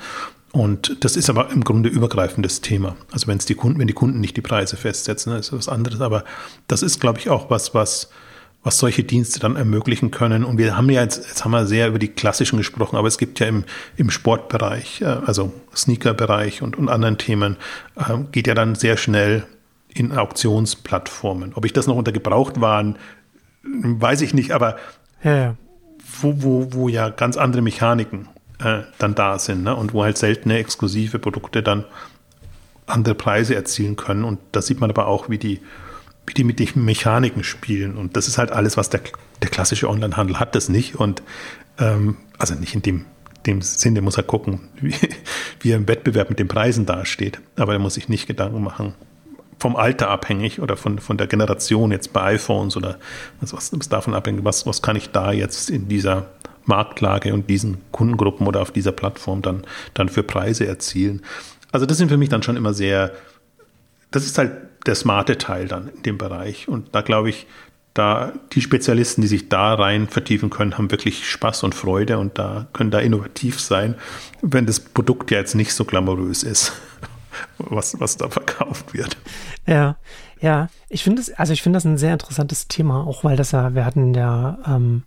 Und 0.51 0.97
das 1.01 1.15
ist 1.15 1.30
aber 1.30 1.51
im 1.51 1.63
Grunde 1.63 1.89
übergreifendes 1.89 2.61
Thema. 2.61 2.95
Also 3.11 3.27
wenn 3.27 3.38
es 3.38 3.45
die 3.45 3.55
Kunden, 3.55 3.80
wenn 3.80 3.88
die 3.88 3.93
Kunden 3.93 4.19
nicht 4.19 4.36
die 4.36 4.41
Preise 4.41 4.77
festsetzen, 4.77 5.34
ist 5.34 5.53
was 5.53 5.69
anderes. 5.69 6.01
Aber 6.01 6.23
das 6.67 6.82
ist, 6.82 6.99
glaube 6.99 7.19
ich, 7.19 7.30
auch 7.30 7.51
was, 7.51 7.75
was, 7.75 8.09
was 8.63 8.80
solche 8.80 9.03
Dienste 9.03 9.39
dann 9.39 9.55
ermöglichen 9.55 10.09
können. 10.09 10.43
Und 10.43 10.57
wir 10.57 10.75
haben 10.75 10.89
ja 10.89 11.01
jetzt, 11.01 11.27
jetzt 11.27 11.45
haben 11.45 11.51
wir 11.51 11.67
sehr 11.67 11.88
über 11.88 11.99
die 11.99 12.07
klassischen 12.07 12.57
gesprochen, 12.57 12.97
aber 12.97 13.07
es 13.07 13.19
gibt 13.19 13.39
ja 13.39 13.47
im, 13.47 13.63
im 13.95 14.09
Sportbereich, 14.09 15.01
äh, 15.01 15.05
also 15.05 15.53
Sneaker-Bereich 15.75 16.61
und, 16.61 16.77
und 16.77 16.89
anderen 16.89 17.17
Themen, 17.17 17.57
äh, 17.95 18.17
geht 18.32 18.47
ja 18.47 18.55
dann 18.55 18.73
sehr 18.75 18.97
schnell 18.97 19.45
in 19.93 20.11
Auktionsplattformen. 20.11 21.53
Ob 21.55 21.65
ich 21.65 21.73
das 21.73 21.88
noch 21.88 21.95
unter 21.95 22.11
Gebrauchtwaren, 22.11 22.97
weiß 23.64 24.22
ich 24.22 24.34
nicht, 24.34 24.51
aber 24.51 24.78
ja, 25.24 25.36
ja. 25.36 25.55
Wo, 26.22 26.41
wo, 26.41 26.74
wo 26.74 26.89
ja 26.89 27.10
ganz 27.10 27.38
andere 27.38 27.62
Mechaniken 27.62 28.28
äh, 28.60 28.82
dann 28.97 29.16
da 29.16 29.38
sind 29.38 29.64
ne? 29.64 29.76
und 29.76 29.93
wo 29.93 30.03
halt 30.03 30.18
seltene 30.18 30.57
exklusive 30.57 31.20
Produkte 31.20 31.62
dann 31.62 31.86
andere 32.88 33.16
Preise 33.16 33.55
erzielen 33.55 33.95
können. 33.95 34.24
Und 34.24 34.39
da 34.51 34.62
sieht 34.62 34.80
man 34.80 34.89
aber 34.89 35.07
auch, 35.07 35.30
wie 35.30 35.38
die 35.38 35.62
wie 36.30 36.34
die 36.34 36.43
mit 36.43 36.60
den 36.60 36.86
Mechaniken 36.86 37.43
spielen. 37.43 37.97
Und 37.97 38.16
das 38.16 38.28
ist 38.28 38.38
halt 38.38 38.51
alles, 38.51 38.78
was 38.78 38.89
der, 38.89 39.01
der 39.41 39.49
klassische 39.49 39.89
Onlinehandel 39.89 40.39
hat, 40.39 40.55
das 40.55 40.70
nicht. 40.70 40.95
Und 40.95 41.24
ähm, 41.80 42.18
also 42.38 42.53
nicht 42.53 42.76
in 42.76 42.84
dem, 42.84 43.05
dem 43.47 43.62
Sinne 43.62 44.01
muss 44.01 44.18
er 44.18 44.24
gucken, 44.24 44.62
wie, 44.82 44.93
wie 45.60 45.72
er 45.72 45.78
im 45.78 45.88
Wettbewerb 45.88 46.30
mit 46.30 46.39
den 46.39 46.47
Preisen 46.47 46.86
dasteht. 46.86 47.41
Aber 47.55 47.74
er 47.74 47.80
muss 47.80 47.95
sich 47.95 48.10
nicht 48.10 48.28
Gedanken 48.28 48.64
machen, 48.64 48.93
vom 49.60 49.76
Alter 49.76 50.10
abhängig 50.10 50.62
oder 50.62 50.78
von, 50.78 50.99
von 50.99 51.18
der 51.18 51.28
Generation 51.28 51.91
jetzt 51.91 52.14
bei 52.14 52.36
iPhones 52.36 52.78
oder 52.78 52.97
was, 53.41 53.53
was 53.53 53.70
ist 53.70 53.91
davon 53.91 54.14
abhängig, 54.14 54.43
was, 54.45 54.66
was 54.66 54.82
kann 54.82 54.95
ich 54.95 55.12
da 55.12 55.32
jetzt 55.32 55.70
in 55.70 55.88
dieser 55.88 56.28
Marktlage 56.66 57.34
und 57.34 57.49
diesen 57.49 57.80
Kundengruppen 57.91 58.47
oder 58.47 58.62
auf 58.62 58.72
dieser 58.72 58.91
Plattform 58.91 59.41
dann, 59.41 59.64
dann 59.93 60.07
für 60.07 60.24
Preise 60.24 60.66
erzielen. 60.66 61.22
Also 61.72 61.86
das 61.86 61.97
sind 61.97 62.10
für 62.10 62.18
mich 62.18 62.30
dann 62.30 62.43
schon 62.43 62.57
immer 62.57 62.74
sehr, 62.74 63.12
das 64.12 64.26
ist 64.26 64.38
halt 64.38 64.51
der 64.86 64.95
smarte 64.95 65.38
Teil 65.38 65.68
dann 65.68 65.89
in 65.89 66.03
dem 66.03 66.18
Bereich. 66.18 66.68
Und 66.68 66.95
da 66.95 67.01
glaube 67.01 67.30
ich, 67.30 67.47
da 67.93 68.34
die 68.53 68.62
Spezialisten, 68.62 69.22
die 69.22 69.28
sich 69.28 69.49
da 69.49 69.74
rein 69.74 70.07
vertiefen 70.07 70.49
können, 70.49 70.78
haben 70.78 70.91
wirklich 70.91 71.30
Spaß 71.30 71.64
und 71.64 71.76
Freude 71.76 72.18
und 72.18 72.38
da 72.38 72.68
können 72.72 72.91
da 72.91 72.99
innovativ 72.99 73.60
sein, 73.60 73.95
wenn 74.41 74.66
das 74.66 74.80
Produkt 74.80 75.32
ja 75.32 75.39
jetzt 75.39 75.55
nicht 75.55 75.74
so 75.74 75.86
glamourös 75.86 76.43
ist, 76.43 76.72
was, 77.58 78.00
was 78.00 78.18
da 78.18 78.30
verkauft 78.30 78.94
wird. 78.94 79.18
Ja, 79.66 79.98
ja, 80.42 80.70
ich 80.88 81.04
finde 81.04 81.22
es, 81.22 81.34
also 81.34 81.54
ich 81.54 81.62
finde 81.62 81.78
das 81.78 81.86
ein 81.86 81.98
sehr 81.98 82.14
interessantes 82.14 82.68
Thema, 82.68 83.06
auch 83.06 83.24
weil 83.24 83.36
das 83.36 83.52
ja, 83.52 83.76
wir 83.76 83.86
hatten 83.86 84.14
ja 84.14 84.58
ähm, 84.66 85.04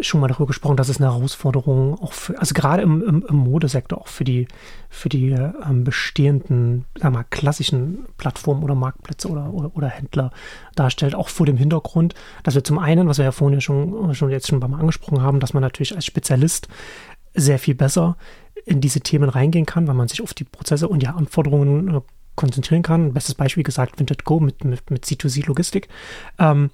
schon 0.00 0.20
mal 0.20 0.28
darüber 0.28 0.46
gesprochen, 0.46 0.76
dass 0.76 0.88
es 0.88 1.00
eine 1.00 1.12
Herausforderung 1.12 2.00
auch 2.00 2.12
für, 2.12 2.38
also 2.38 2.54
gerade 2.54 2.82
im, 2.82 3.02
im, 3.02 3.26
im 3.28 3.36
Modesektor 3.36 4.00
auch 4.00 4.08
für 4.08 4.24
die, 4.24 4.46
für 4.88 5.08
die 5.08 5.30
ähm, 5.30 5.84
bestehenden, 5.84 6.84
sagen 6.98 7.14
mal, 7.14 7.24
klassischen 7.28 8.06
Plattformen 8.16 8.62
oder 8.62 8.74
Marktplätze 8.74 9.28
oder, 9.28 9.52
oder, 9.52 9.76
oder, 9.76 9.88
Händler 9.88 10.30
darstellt, 10.74 11.14
auch 11.14 11.28
vor 11.28 11.46
dem 11.46 11.56
Hintergrund, 11.56 12.14
dass 12.42 12.54
wir 12.54 12.64
zum 12.64 12.78
einen, 12.78 13.08
was 13.08 13.18
wir 13.18 13.24
ja 13.24 13.32
vorhin 13.32 13.54
ja 13.54 13.60
schon, 13.60 14.14
schon 14.14 14.30
jetzt 14.30 14.48
schon 14.48 14.58
mal 14.58 14.78
angesprochen 14.78 15.22
haben, 15.22 15.40
dass 15.40 15.54
man 15.54 15.62
natürlich 15.62 15.94
als 15.94 16.06
Spezialist 16.06 16.68
sehr 17.34 17.58
viel 17.58 17.74
besser 17.74 18.16
in 18.68 18.80
diese 18.80 19.00
Themen 19.00 19.28
reingehen 19.28 19.66
kann, 19.66 19.86
weil 19.86 19.94
man 19.94 20.08
sich 20.08 20.22
auf 20.22 20.34
die 20.34 20.44
Prozesse 20.44 20.88
und 20.88 21.00
die 21.00 21.08
Anforderungen 21.08 21.96
äh, 21.96 22.00
konzentrieren 22.36 22.82
kann. 22.82 23.14
Bestes 23.14 23.34
Beispiel 23.34 23.64
gesagt, 23.64 23.98
Vinted 23.98 24.24
Go 24.24 24.40
mit, 24.40 24.64
mit, 24.64 24.90
mit 24.90 25.04
C2C-Logistik. 25.04 25.88
Ähm, 26.38 26.70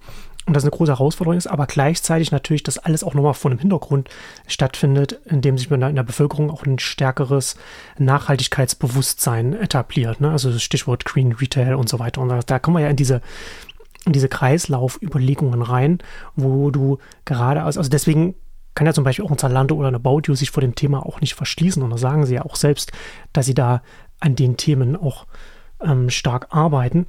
und 0.46 0.54
das 0.54 0.64
eine 0.64 0.72
große 0.72 0.92
Herausforderung 0.92 1.38
ist, 1.38 1.46
aber 1.46 1.66
gleichzeitig 1.66 2.30
natürlich, 2.30 2.62
dass 2.62 2.76
alles 2.76 3.02
auch 3.02 3.14
nochmal 3.14 3.32
vor 3.32 3.50
einem 3.50 3.60
Hintergrund 3.60 4.10
stattfindet, 4.46 5.18
in 5.24 5.40
dem 5.40 5.56
sich 5.56 5.70
in 5.70 5.80
der 5.80 6.02
Bevölkerung 6.02 6.50
auch 6.50 6.66
ein 6.66 6.78
stärkeres 6.78 7.56
Nachhaltigkeitsbewusstsein 7.98 9.54
etabliert. 9.54 10.20
Ne? 10.20 10.30
Also 10.30 10.58
Stichwort 10.58 11.06
Green 11.06 11.32
Retail 11.32 11.76
und 11.76 11.88
so 11.88 11.98
weiter. 11.98 12.20
Und 12.20 12.50
da 12.50 12.58
kommen 12.58 12.76
wir 12.76 12.82
ja 12.82 12.90
in 12.90 12.96
diese, 12.96 13.22
in 14.04 14.12
diese 14.12 14.28
Kreislaufüberlegungen 14.28 15.62
rein, 15.62 16.00
wo 16.36 16.70
du 16.70 16.98
gerade, 17.24 17.62
also, 17.62 17.80
also 17.80 17.88
deswegen 17.88 18.34
kann 18.74 18.86
ja 18.86 18.92
zum 18.92 19.04
Beispiel 19.04 19.24
auch 19.24 19.30
ein 19.30 19.38
Zalando 19.38 19.76
oder 19.76 19.88
eine 19.88 20.00
Baudio 20.00 20.34
sich 20.34 20.50
vor 20.50 20.60
dem 20.60 20.74
Thema 20.74 21.06
auch 21.06 21.20
nicht 21.20 21.34
verschließen. 21.34 21.82
Und 21.82 21.90
da 21.90 21.98
sagen 21.98 22.26
sie 22.26 22.34
ja 22.34 22.44
auch 22.44 22.56
selbst, 22.56 22.92
dass 23.32 23.46
sie 23.46 23.54
da 23.54 23.82
an 24.20 24.36
den 24.36 24.56
Themen 24.56 24.96
auch 24.96 25.26
ähm, 25.80 26.10
stark 26.10 26.48
arbeiten. 26.50 27.06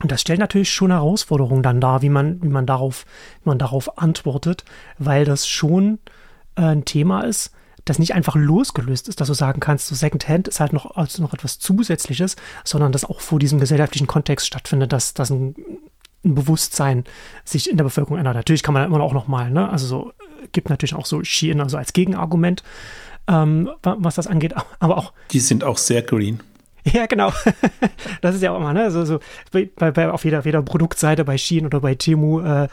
Und 0.00 0.12
das 0.12 0.20
stellt 0.20 0.38
natürlich 0.38 0.70
schon 0.70 0.90
Herausforderungen 0.90 1.62
dann 1.62 1.80
dar, 1.80 2.02
wie 2.02 2.08
man, 2.08 2.42
wie 2.42 2.48
man, 2.48 2.66
darauf, 2.66 3.04
wie 3.42 3.48
man 3.48 3.58
darauf 3.58 3.98
antwortet, 3.98 4.64
weil 4.98 5.24
das 5.24 5.48
schon 5.48 5.98
äh, 6.56 6.62
ein 6.62 6.84
Thema 6.84 7.22
ist, 7.22 7.52
das 7.84 7.98
nicht 7.98 8.14
einfach 8.14 8.36
losgelöst 8.36 9.08
ist, 9.08 9.20
dass 9.20 9.28
du 9.28 9.34
sagen 9.34 9.60
kannst, 9.60 9.88
so 9.88 9.94
Secondhand 9.94 10.46
ist 10.46 10.60
halt 10.60 10.72
noch, 10.72 10.96
also 10.96 11.22
noch 11.22 11.32
etwas 11.32 11.58
Zusätzliches, 11.58 12.36
sondern 12.64 12.92
das 12.92 13.04
auch 13.04 13.20
vor 13.20 13.38
diesem 13.38 13.60
gesellschaftlichen 13.60 14.06
Kontext 14.06 14.46
stattfindet, 14.46 14.92
dass, 14.92 15.14
dass 15.14 15.30
ein, 15.30 15.54
ein 16.24 16.34
Bewusstsein 16.34 17.04
sich 17.44 17.70
in 17.70 17.76
der 17.76 17.84
Bevölkerung 17.84 18.18
ändert. 18.18 18.34
Natürlich 18.34 18.62
kann 18.62 18.74
man 18.74 18.84
immer 18.84 19.00
auch 19.00 19.12
nochmal, 19.12 19.50
ne, 19.50 19.68
also 19.68 19.86
so, 19.86 20.12
gibt 20.52 20.70
natürlich 20.70 20.94
auch 20.94 21.06
so 21.06 21.22
Shein 21.24 21.60
also 21.60 21.76
als 21.76 21.92
Gegenargument, 21.92 22.62
ähm, 23.28 23.70
was 23.82 24.16
das 24.16 24.26
angeht, 24.26 24.54
aber 24.78 24.98
auch. 24.98 25.12
Die 25.30 25.40
sind 25.40 25.64
auch 25.64 25.78
sehr 25.78 26.02
green. 26.02 26.40
Ja, 26.92 27.06
genau. 27.06 27.32
Das 28.20 28.34
ist 28.34 28.42
ja 28.42 28.52
auch 28.52 28.56
immer, 28.56 28.72
ne? 28.72 28.90
So, 28.90 29.04
so 29.04 29.20
bei, 29.52 29.90
bei, 29.90 30.10
auf 30.10 30.24
jeder, 30.24 30.40
jeder 30.44 30.62
Produktseite, 30.62 31.24
bei 31.24 31.38
Shein 31.38 31.66
oder 31.66 31.80
bei 31.80 31.94
Temu, 31.94 32.40
äh, 32.40 32.68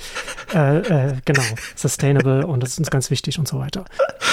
äh, 0.54 0.78
äh, 0.78 1.14
genau, 1.24 1.44
sustainable 1.76 2.48
und 2.48 2.64
das 2.64 2.72
ist 2.72 2.80
uns 2.80 2.90
ganz 2.90 3.12
wichtig 3.12 3.38
und 3.38 3.48
so 3.48 3.60
weiter. 3.60 3.86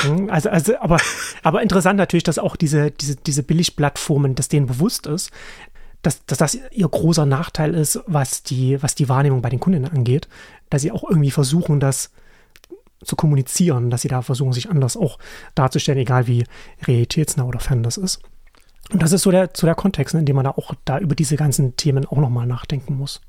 Hm, 0.02 0.30
also, 0.30 0.48
also, 0.48 0.78
aber, 0.80 0.98
aber 1.42 1.62
interessant 1.62 1.98
natürlich, 1.98 2.24
dass 2.24 2.38
auch 2.38 2.56
diese, 2.56 2.90
diese, 2.92 3.16
diese 3.16 3.42
Billigplattformen, 3.42 4.34
dass 4.34 4.48
denen 4.48 4.66
bewusst 4.66 5.06
ist, 5.06 5.30
dass, 6.02 6.24
dass 6.26 6.38
das 6.38 6.58
ihr 6.70 6.88
großer 6.88 7.26
Nachteil 7.26 7.74
ist, 7.74 8.00
was 8.06 8.42
die, 8.42 8.82
was 8.82 8.94
die 8.94 9.08
Wahrnehmung 9.08 9.40
bei 9.40 9.50
den 9.50 9.60
Kunden 9.60 9.84
angeht, 9.84 10.28
dass 10.70 10.82
sie 10.82 10.92
auch 10.92 11.08
irgendwie 11.08 11.30
versuchen, 11.30 11.80
das 11.80 12.10
zu 13.04 13.16
kommunizieren, 13.16 13.90
dass 13.90 14.02
sie 14.02 14.08
da 14.08 14.22
versuchen, 14.22 14.52
sich 14.52 14.70
anders 14.70 14.96
auch 14.96 15.18
darzustellen, 15.54 16.00
egal 16.00 16.26
wie 16.26 16.44
realitätsnah 16.86 17.44
oder 17.44 17.60
fern 17.60 17.82
das 17.82 17.96
ist. 17.96 18.20
Und 18.92 19.02
das 19.02 19.12
ist 19.12 19.22
so 19.22 19.30
der, 19.30 19.50
so 19.54 19.66
der 19.66 19.74
Kontext, 19.74 20.14
ne, 20.14 20.20
in 20.20 20.26
dem 20.26 20.36
man 20.36 20.44
da 20.44 20.50
auch 20.50 20.74
da 20.84 20.98
über 20.98 21.14
diese 21.14 21.36
ganzen 21.36 21.76
Themen 21.76 22.06
auch 22.06 22.18
nochmal 22.18 22.46
nachdenken 22.46 22.96
muss. 22.96 23.20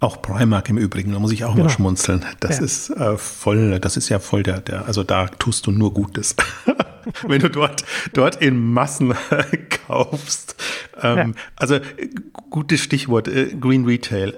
Auch 0.00 0.20
Primark 0.20 0.68
im 0.68 0.76
Übrigen, 0.76 1.12
da 1.12 1.18
muss 1.18 1.32
ich 1.32 1.44
auch 1.44 1.52
genau. 1.52 1.64
mal 1.64 1.70
schmunzeln. 1.70 2.24
Das 2.40 2.58
ja. 2.58 2.64
ist 2.64 2.90
äh, 2.90 3.16
voll, 3.16 3.78
das 3.80 3.96
ist 3.96 4.08
ja 4.08 4.18
voll 4.18 4.42
der, 4.42 4.60
der, 4.60 4.86
also 4.86 5.02
da 5.02 5.28
tust 5.28 5.66
du 5.66 5.70
nur 5.70 5.94
Gutes. 5.94 6.36
Wenn 7.26 7.40
du 7.40 7.48
dort, 7.48 7.84
dort 8.12 8.36
in 8.36 8.72
Massen 8.72 9.14
kaufst. 9.86 10.56
Ähm, 11.02 11.34
ja. 11.34 11.42
Also 11.56 11.78
gutes 12.50 12.80
Stichwort, 12.80 13.28
äh, 13.28 13.54
Green 13.60 13.84
Retail. 13.84 14.34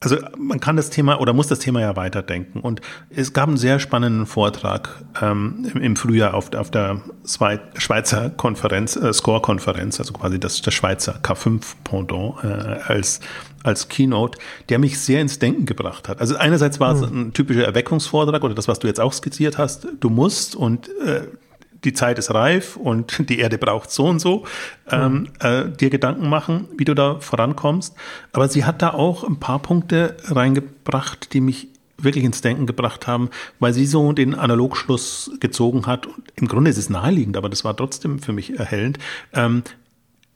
Also 0.00 0.16
man 0.36 0.60
kann 0.60 0.76
das 0.76 0.90
Thema 0.90 1.20
oder 1.20 1.32
muss 1.32 1.48
das 1.48 1.58
Thema 1.58 1.80
ja 1.80 1.96
weiterdenken. 1.96 2.60
Und 2.60 2.80
es 3.10 3.32
gab 3.32 3.48
einen 3.48 3.56
sehr 3.56 3.80
spannenden 3.80 4.26
Vortrag 4.26 5.04
ähm, 5.20 5.72
im, 5.74 5.96
Frühjahr 5.96 6.34
auf, 6.34 6.54
auf 6.54 6.70
der 6.70 7.00
Schweizer 7.24 8.30
Konferenz, 8.30 8.94
äh, 8.94 9.12
Score-Konferenz, 9.12 9.98
also 9.98 10.12
quasi 10.12 10.38
das, 10.38 10.62
das 10.62 10.72
Schweizer 10.72 11.18
K5-Pendant 11.20 12.44
äh, 12.44 12.46
als, 12.86 13.18
als 13.64 13.88
Keynote, 13.88 14.38
der 14.68 14.78
mich 14.78 15.00
sehr 15.00 15.20
ins 15.20 15.40
Denken 15.40 15.66
gebracht 15.66 16.08
hat. 16.08 16.20
Also 16.20 16.36
einerseits 16.36 16.78
war 16.78 16.94
es 16.94 17.00
hm. 17.00 17.20
ein 17.20 17.32
typischer 17.32 17.64
Erweckungsvortrag 17.64 18.44
oder 18.44 18.54
das, 18.54 18.68
was 18.68 18.78
du 18.78 18.86
jetzt 18.86 19.00
auch 19.00 19.12
skizziert 19.12 19.58
hast. 19.58 19.88
Du 19.98 20.10
musst 20.10 20.54
und 20.54 20.88
äh, 21.04 21.22
die 21.84 21.92
Zeit 21.92 22.18
ist 22.18 22.32
reif 22.32 22.76
und 22.76 23.28
die 23.28 23.38
Erde 23.38 23.58
braucht 23.58 23.90
so 23.90 24.06
und 24.06 24.18
so, 24.20 24.44
ähm, 24.90 25.28
äh, 25.40 25.68
dir 25.68 25.90
Gedanken 25.90 26.28
machen, 26.28 26.68
wie 26.76 26.84
du 26.84 26.94
da 26.94 27.20
vorankommst. 27.20 27.94
Aber 28.32 28.48
sie 28.48 28.64
hat 28.64 28.82
da 28.82 28.90
auch 28.90 29.24
ein 29.24 29.38
paar 29.38 29.60
Punkte 29.60 30.16
reingebracht, 30.24 31.32
die 31.32 31.40
mich 31.40 31.68
wirklich 32.00 32.24
ins 32.24 32.40
Denken 32.40 32.66
gebracht 32.66 33.06
haben, 33.06 33.28
weil 33.58 33.72
sie 33.72 33.86
so 33.86 34.12
den 34.12 34.34
Analogschluss 34.34 35.32
gezogen 35.40 35.86
hat. 35.86 36.06
Und 36.06 36.32
Im 36.36 36.48
Grunde 36.48 36.70
ist 36.70 36.78
es 36.78 36.90
naheliegend, 36.90 37.36
aber 37.36 37.48
das 37.48 37.64
war 37.64 37.76
trotzdem 37.76 38.20
für 38.20 38.32
mich 38.32 38.58
erhellend, 38.58 38.98
ähm, 39.32 39.62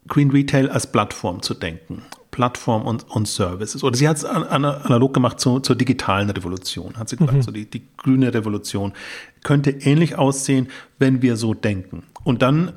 Green 0.09 0.31
Retail 0.31 0.69
als 0.69 0.91
Plattform 0.91 1.43
zu 1.43 1.55
denken. 1.55 2.03
Plattform 2.33 2.87
und, 2.87 3.09
und 3.11 3.29
Services. 3.29 3.85
Oder 3.85 3.97
sie 3.97 4.09
hat 4.09 4.17
es 4.17 4.25
analog 4.25 5.15
gemacht 5.15 5.39
zu, 5.39 5.61
zur 5.61 5.77
digitalen 5.77 6.31
Revolution, 6.31 6.97
hat 6.97 7.09
sie 7.09 7.17
gesagt, 7.17 7.37
mhm. 7.37 7.43
so 7.43 7.53
die, 7.53 7.67
die 7.67 7.83
grüne 7.99 8.33
Revolution 8.33 8.95
könnte 9.43 9.71
ähnlich 9.71 10.17
aussehen, 10.17 10.69
wenn 10.99 11.23
wir 11.23 11.37
so 11.37 11.55
denken. 11.55 12.05
Und 12.25 12.43
dann 12.43 12.73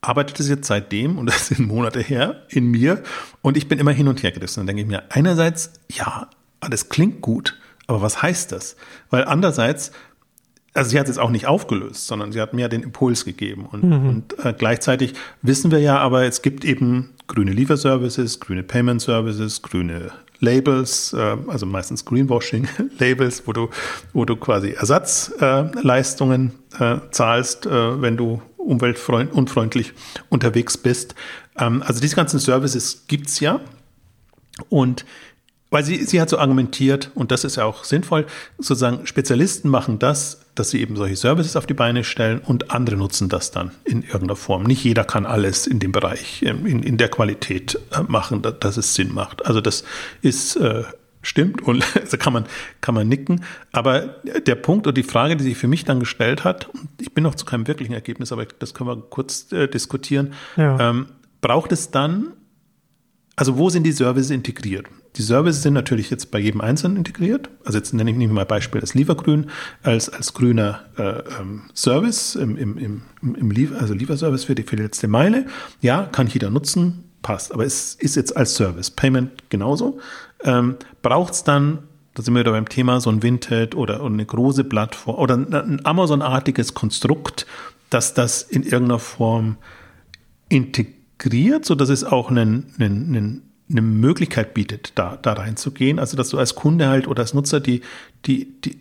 arbeitet 0.00 0.40
es 0.40 0.48
jetzt 0.48 0.68
seitdem, 0.68 1.18
und 1.18 1.26
das 1.26 1.48
sind 1.48 1.66
Monate 1.66 2.00
her, 2.00 2.44
in 2.48 2.66
mir, 2.66 3.02
und 3.42 3.56
ich 3.56 3.68
bin 3.68 3.78
immer 3.78 3.92
hin 3.92 4.08
und 4.08 4.22
her 4.22 4.32
gerissen. 4.32 4.60
Dann 4.60 4.68
denke 4.68 4.82
ich 4.82 4.88
mir, 4.88 5.04
einerseits, 5.10 5.72
ja, 5.90 6.30
das 6.60 6.88
klingt 6.88 7.20
gut, 7.20 7.58
aber 7.86 8.02
was 8.02 8.22
heißt 8.22 8.52
das? 8.52 8.76
Weil 9.10 9.24
andererseits 9.24 9.92
also 10.76 10.90
sie 10.90 10.98
hat 10.98 11.06
es 11.06 11.16
jetzt 11.16 11.18
auch 11.18 11.30
nicht 11.30 11.46
aufgelöst, 11.46 12.06
sondern 12.06 12.32
sie 12.32 12.40
hat 12.40 12.52
mir 12.52 12.68
den 12.68 12.82
Impuls 12.82 13.24
gegeben. 13.24 13.64
Und, 13.64 13.82
mhm. 13.82 14.08
und 14.08 14.44
äh, 14.44 14.52
gleichzeitig 14.52 15.14
wissen 15.40 15.70
wir 15.70 15.80
ja, 15.80 15.98
aber 15.98 16.24
es 16.24 16.42
gibt 16.42 16.64
eben 16.64 17.14
grüne 17.26 17.50
Lieferservices, 17.52 18.40
grüne 18.40 18.62
Payment 18.62 19.00
Services, 19.00 19.62
grüne 19.62 20.10
Labels, 20.40 21.12
äh, 21.12 21.36
also 21.46 21.66
meistens 21.66 22.04
Greenwashing-Labels, 22.04 23.42
wo 23.46 23.52
du, 23.52 23.70
wo 24.12 24.24
du 24.24 24.36
quasi 24.36 24.70
Ersatzleistungen 24.70 26.52
äh, 26.78 26.98
zahlst, 27.10 27.66
äh, 27.66 28.00
wenn 28.00 28.16
du 28.16 28.42
umweltunfreundlich 28.56 29.92
unterwegs 30.28 30.76
bist. 30.76 31.14
Ähm, 31.58 31.82
also 31.82 32.00
diese 32.00 32.16
ganzen 32.16 32.38
Services 32.38 33.04
gibt's 33.06 33.40
ja. 33.40 33.60
Und 34.68 35.04
weil 35.70 35.84
sie, 35.84 36.04
sie 36.04 36.20
hat 36.20 36.30
so 36.30 36.38
argumentiert, 36.38 37.10
und 37.14 37.32
das 37.32 37.44
ist 37.44 37.56
ja 37.56 37.64
auch 37.64 37.84
sinnvoll, 37.84 38.26
sozusagen 38.58 39.06
Spezialisten 39.06 39.68
machen 39.68 39.98
das, 39.98 40.40
dass 40.54 40.70
sie 40.70 40.80
eben 40.80 40.96
solche 40.96 41.16
Services 41.16 41.56
auf 41.56 41.66
die 41.66 41.74
Beine 41.74 42.04
stellen 42.04 42.38
und 42.38 42.70
andere 42.70 42.96
nutzen 42.96 43.28
das 43.28 43.50
dann 43.50 43.72
in 43.84 44.02
irgendeiner 44.02 44.36
Form. 44.36 44.62
Nicht 44.62 44.84
jeder 44.84 45.04
kann 45.04 45.26
alles 45.26 45.66
in 45.66 45.80
dem 45.80 45.92
Bereich, 45.92 46.42
ähm, 46.42 46.66
in, 46.66 46.82
in 46.82 46.96
der 46.96 47.08
Qualität 47.08 47.78
äh, 47.92 48.02
machen, 48.06 48.42
dass, 48.42 48.58
dass 48.60 48.76
es 48.76 48.94
Sinn 48.94 49.12
macht. 49.12 49.44
Also 49.44 49.60
das 49.60 49.84
ist, 50.22 50.56
äh, 50.56 50.84
stimmt 51.20 51.62
und 51.62 51.84
also 52.00 52.16
kann 52.16 52.32
man, 52.32 52.46
kann 52.80 52.94
man 52.94 53.08
nicken. 53.08 53.44
Aber 53.72 54.20
der 54.46 54.54
Punkt 54.54 54.86
und 54.86 54.96
die 54.96 55.02
Frage, 55.02 55.36
die 55.36 55.44
sich 55.44 55.56
für 55.56 55.68
mich 55.68 55.84
dann 55.84 55.98
gestellt 55.98 56.44
hat, 56.44 56.70
ich 57.00 57.12
bin 57.12 57.24
noch 57.24 57.34
zu 57.34 57.44
keinem 57.44 57.66
wirklichen 57.66 57.92
Ergebnis, 57.92 58.30
aber 58.30 58.46
das 58.46 58.72
können 58.72 58.88
wir 58.88 58.96
kurz 59.10 59.50
äh, 59.52 59.66
diskutieren, 59.66 60.32
ja. 60.56 60.90
ähm, 60.90 61.06
braucht 61.40 61.72
es 61.72 61.90
dann 61.90 62.32
also 63.36 63.58
wo 63.58 63.68
sind 63.68 63.84
die 63.84 63.92
Services 63.92 64.30
integriert? 64.30 64.86
Die 65.16 65.22
Services 65.22 65.62
sind 65.62 65.72
natürlich 65.72 66.10
jetzt 66.10 66.30
bei 66.30 66.38
jedem 66.38 66.60
Einzelnen 66.60 66.98
integriert. 66.98 67.48
Also 67.64 67.78
jetzt 67.78 67.94
nenne 67.94 68.10
ich 68.10 68.16
nicht 68.16 68.30
mal 68.30 68.44
Beispiel 68.44 68.80
das 68.80 68.94
Liefergrün 68.94 69.50
als, 69.82 70.08
als 70.10 70.34
grüner 70.34 70.80
äh, 70.98 71.20
ähm, 71.40 71.62
Service 71.74 72.34
im, 72.34 72.56
im, 72.56 72.76
im, 72.76 73.02
im 73.22 73.50
Liefer, 73.50 73.80
also 73.80 73.94
Lieferservice 73.94 74.44
für 74.44 74.54
die, 74.54 74.62
für 74.62 74.76
die 74.76 74.82
letzte 74.82 75.08
Meile. 75.08 75.46
Ja, 75.80 76.02
kann 76.04 76.26
jeder 76.26 76.50
nutzen, 76.50 77.04
passt. 77.22 77.52
Aber 77.52 77.64
es 77.64 77.94
ist 77.94 78.16
jetzt 78.16 78.36
als 78.36 78.54
Service. 78.54 78.90
Payment 78.90 79.48
genauso. 79.48 79.98
Ähm, 80.44 80.76
Braucht 81.00 81.32
es 81.32 81.44
dann, 81.44 81.78
da 82.14 82.22
sind 82.22 82.34
wir 82.34 82.40
wieder 82.40 82.52
beim 82.52 82.68
Thema, 82.68 83.00
so 83.00 83.08
ein 83.10 83.22
Vinted 83.22 83.74
oder, 83.74 84.02
oder 84.02 84.12
eine 84.12 84.26
große 84.26 84.64
Plattform 84.64 85.16
oder 85.16 85.34
ein 85.34 85.84
Amazon-artiges 85.84 86.74
Konstrukt, 86.74 87.46
dass 87.88 88.12
das 88.12 88.42
in 88.42 88.64
irgendeiner 88.64 88.98
Form 88.98 89.56
integriert 90.48 90.96
sodass 91.64 91.88
es 91.88 92.04
auch 92.04 92.30
einen, 92.30 92.72
einen, 92.78 93.08
einen, 93.08 93.42
eine 93.70 93.82
Möglichkeit 93.82 94.54
bietet, 94.54 94.92
da, 94.94 95.16
da 95.16 95.34
reinzugehen. 95.34 95.98
Also, 95.98 96.16
dass 96.16 96.30
du 96.30 96.38
als 96.38 96.54
Kunde 96.54 96.88
halt 96.88 97.08
oder 97.08 97.22
als 97.22 97.34
Nutzer 97.34 97.60
die, 97.60 97.82
die, 98.24 98.60
die, 98.60 98.78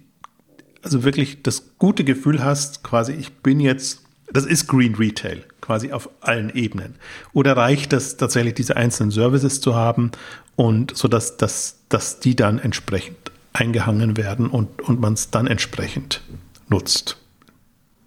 also 0.83 1.03
wirklich 1.03 1.41
das 1.41 1.77
gute 1.77 2.03
Gefühl 2.03 2.43
hast, 2.43 2.83
quasi, 2.83 3.13
ich 3.13 3.33
bin 3.33 3.59
jetzt, 3.59 4.03
das 4.31 4.45
ist 4.45 4.67
Green 4.67 4.95
Retail, 4.95 5.43
quasi 5.61 5.91
auf 5.91 6.09
allen 6.21 6.49
Ebenen. 6.53 6.95
Oder 7.33 7.57
reicht 7.57 7.93
das 7.93 8.17
tatsächlich, 8.17 8.53
diese 8.53 8.77
einzelnen 8.77 9.11
Services 9.11 9.61
zu 9.61 9.75
haben 9.75 10.11
und 10.55 10.95
so 10.95 11.07
dass, 11.07 11.37
dass, 11.37 11.79
dass 11.89 12.19
die 12.19 12.35
dann 12.35 12.59
entsprechend 12.59 13.17
eingehangen 13.53 14.17
werden 14.17 14.47
und, 14.47 14.81
und 14.81 14.99
man 14.99 15.13
es 15.13 15.31
dann 15.31 15.47
entsprechend 15.47 16.21
nutzt? 16.69 17.17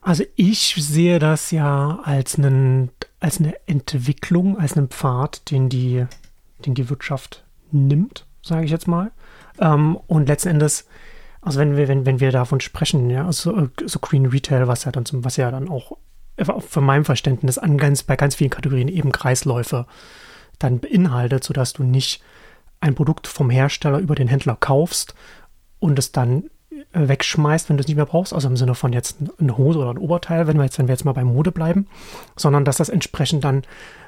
Also 0.00 0.24
ich 0.36 0.74
sehe 0.78 1.18
das 1.18 1.50
ja 1.50 2.00
als 2.04 2.38
einen 2.38 2.90
als 3.20 3.40
eine 3.40 3.54
Entwicklung, 3.66 4.58
als 4.58 4.76
einen 4.76 4.88
Pfad, 4.88 5.50
den 5.50 5.68
die, 5.68 6.06
den 6.64 6.74
die 6.74 6.88
Wirtschaft 6.90 7.44
nimmt, 7.70 8.26
sage 8.42 8.64
ich 8.64 8.70
jetzt 8.70 8.88
mal. 8.88 9.10
Ähm, 9.60 9.96
und 10.06 10.28
letzten 10.28 10.48
Endes, 10.50 10.86
also 11.40 11.58
wenn 11.60 11.76
wir, 11.76 11.88
wenn, 11.88 12.06
wenn 12.06 12.20
wir 12.20 12.32
davon 12.32 12.60
sprechen, 12.60 13.10
ja, 13.10 13.26
also 13.26 13.68
so 13.84 13.98
Green 13.98 14.26
Retail, 14.26 14.68
was 14.68 14.84
ja 14.84 14.92
dann 14.92 15.04
zum, 15.04 15.24
was 15.24 15.36
ja 15.36 15.50
dann 15.50 15.68
auch 15.68 15.96
für 16.60 16.80
mein 16.80 17.04
Verständnis 17.04 17.58
an 17.58 17.78
ganz, 17.78 18.04
bei 18.04 18.16
ganz 18.16 18.36
vielen 18.36 18.50
Kategorien 18.50 18.88
eben 18.88 19.10
Kreisläufe 19.10 19.86
dann 20.58 20.78
beinhaltet, 20.78 21.44
sodass 21.44 21.72
du 21.72 21.82
nicht 21.82 22.22
ein 22.80 22.94
Produkt 22.94 23.26
vom 23.26 23.50
Hersteller 23.50 23.98
über 23.98 24.14
den 24.14 24.28
Händler 24.28 24.56
kaufst 24.58 25.14
und 25.80 25.98
es 25.98 26.12
dann 26.12 26.50
wegschmeißt, 26.92 27.68
wenn 27.68 27.76
du 27.76 27.82
es 27.82 27.88
nicht 27.88 27.96
mehr 27.96 28.06
brauchst, 28.06 28.32
also 28.32 28.48
im 28.48 28.56
Sinne 28.56 28.74
von 28.74 28.92
jetzt 28.92 29.18
eine 29.38 29.58
Hose 29.58 29.78
oder 29.78 29.90
ein 29.90 29.98
Oberteil, 29.98 30.46
wenn 30.46 30.56
wir 30.56 30.64
jetzt, 30.64 30.78
wenn 30.78 30.88
wir 30.88 30.94
jetzt 30.94 31.04
mal 31.04 31.12
bei 31.12 31.24
Mode 31.24 31.52
bleiben, 31.52 31.86
sondern 32.36 32.64
dass 32.64 32.78
das 32.78 32.88
entsprechend 32.88 33.44
dann 33.44 33.62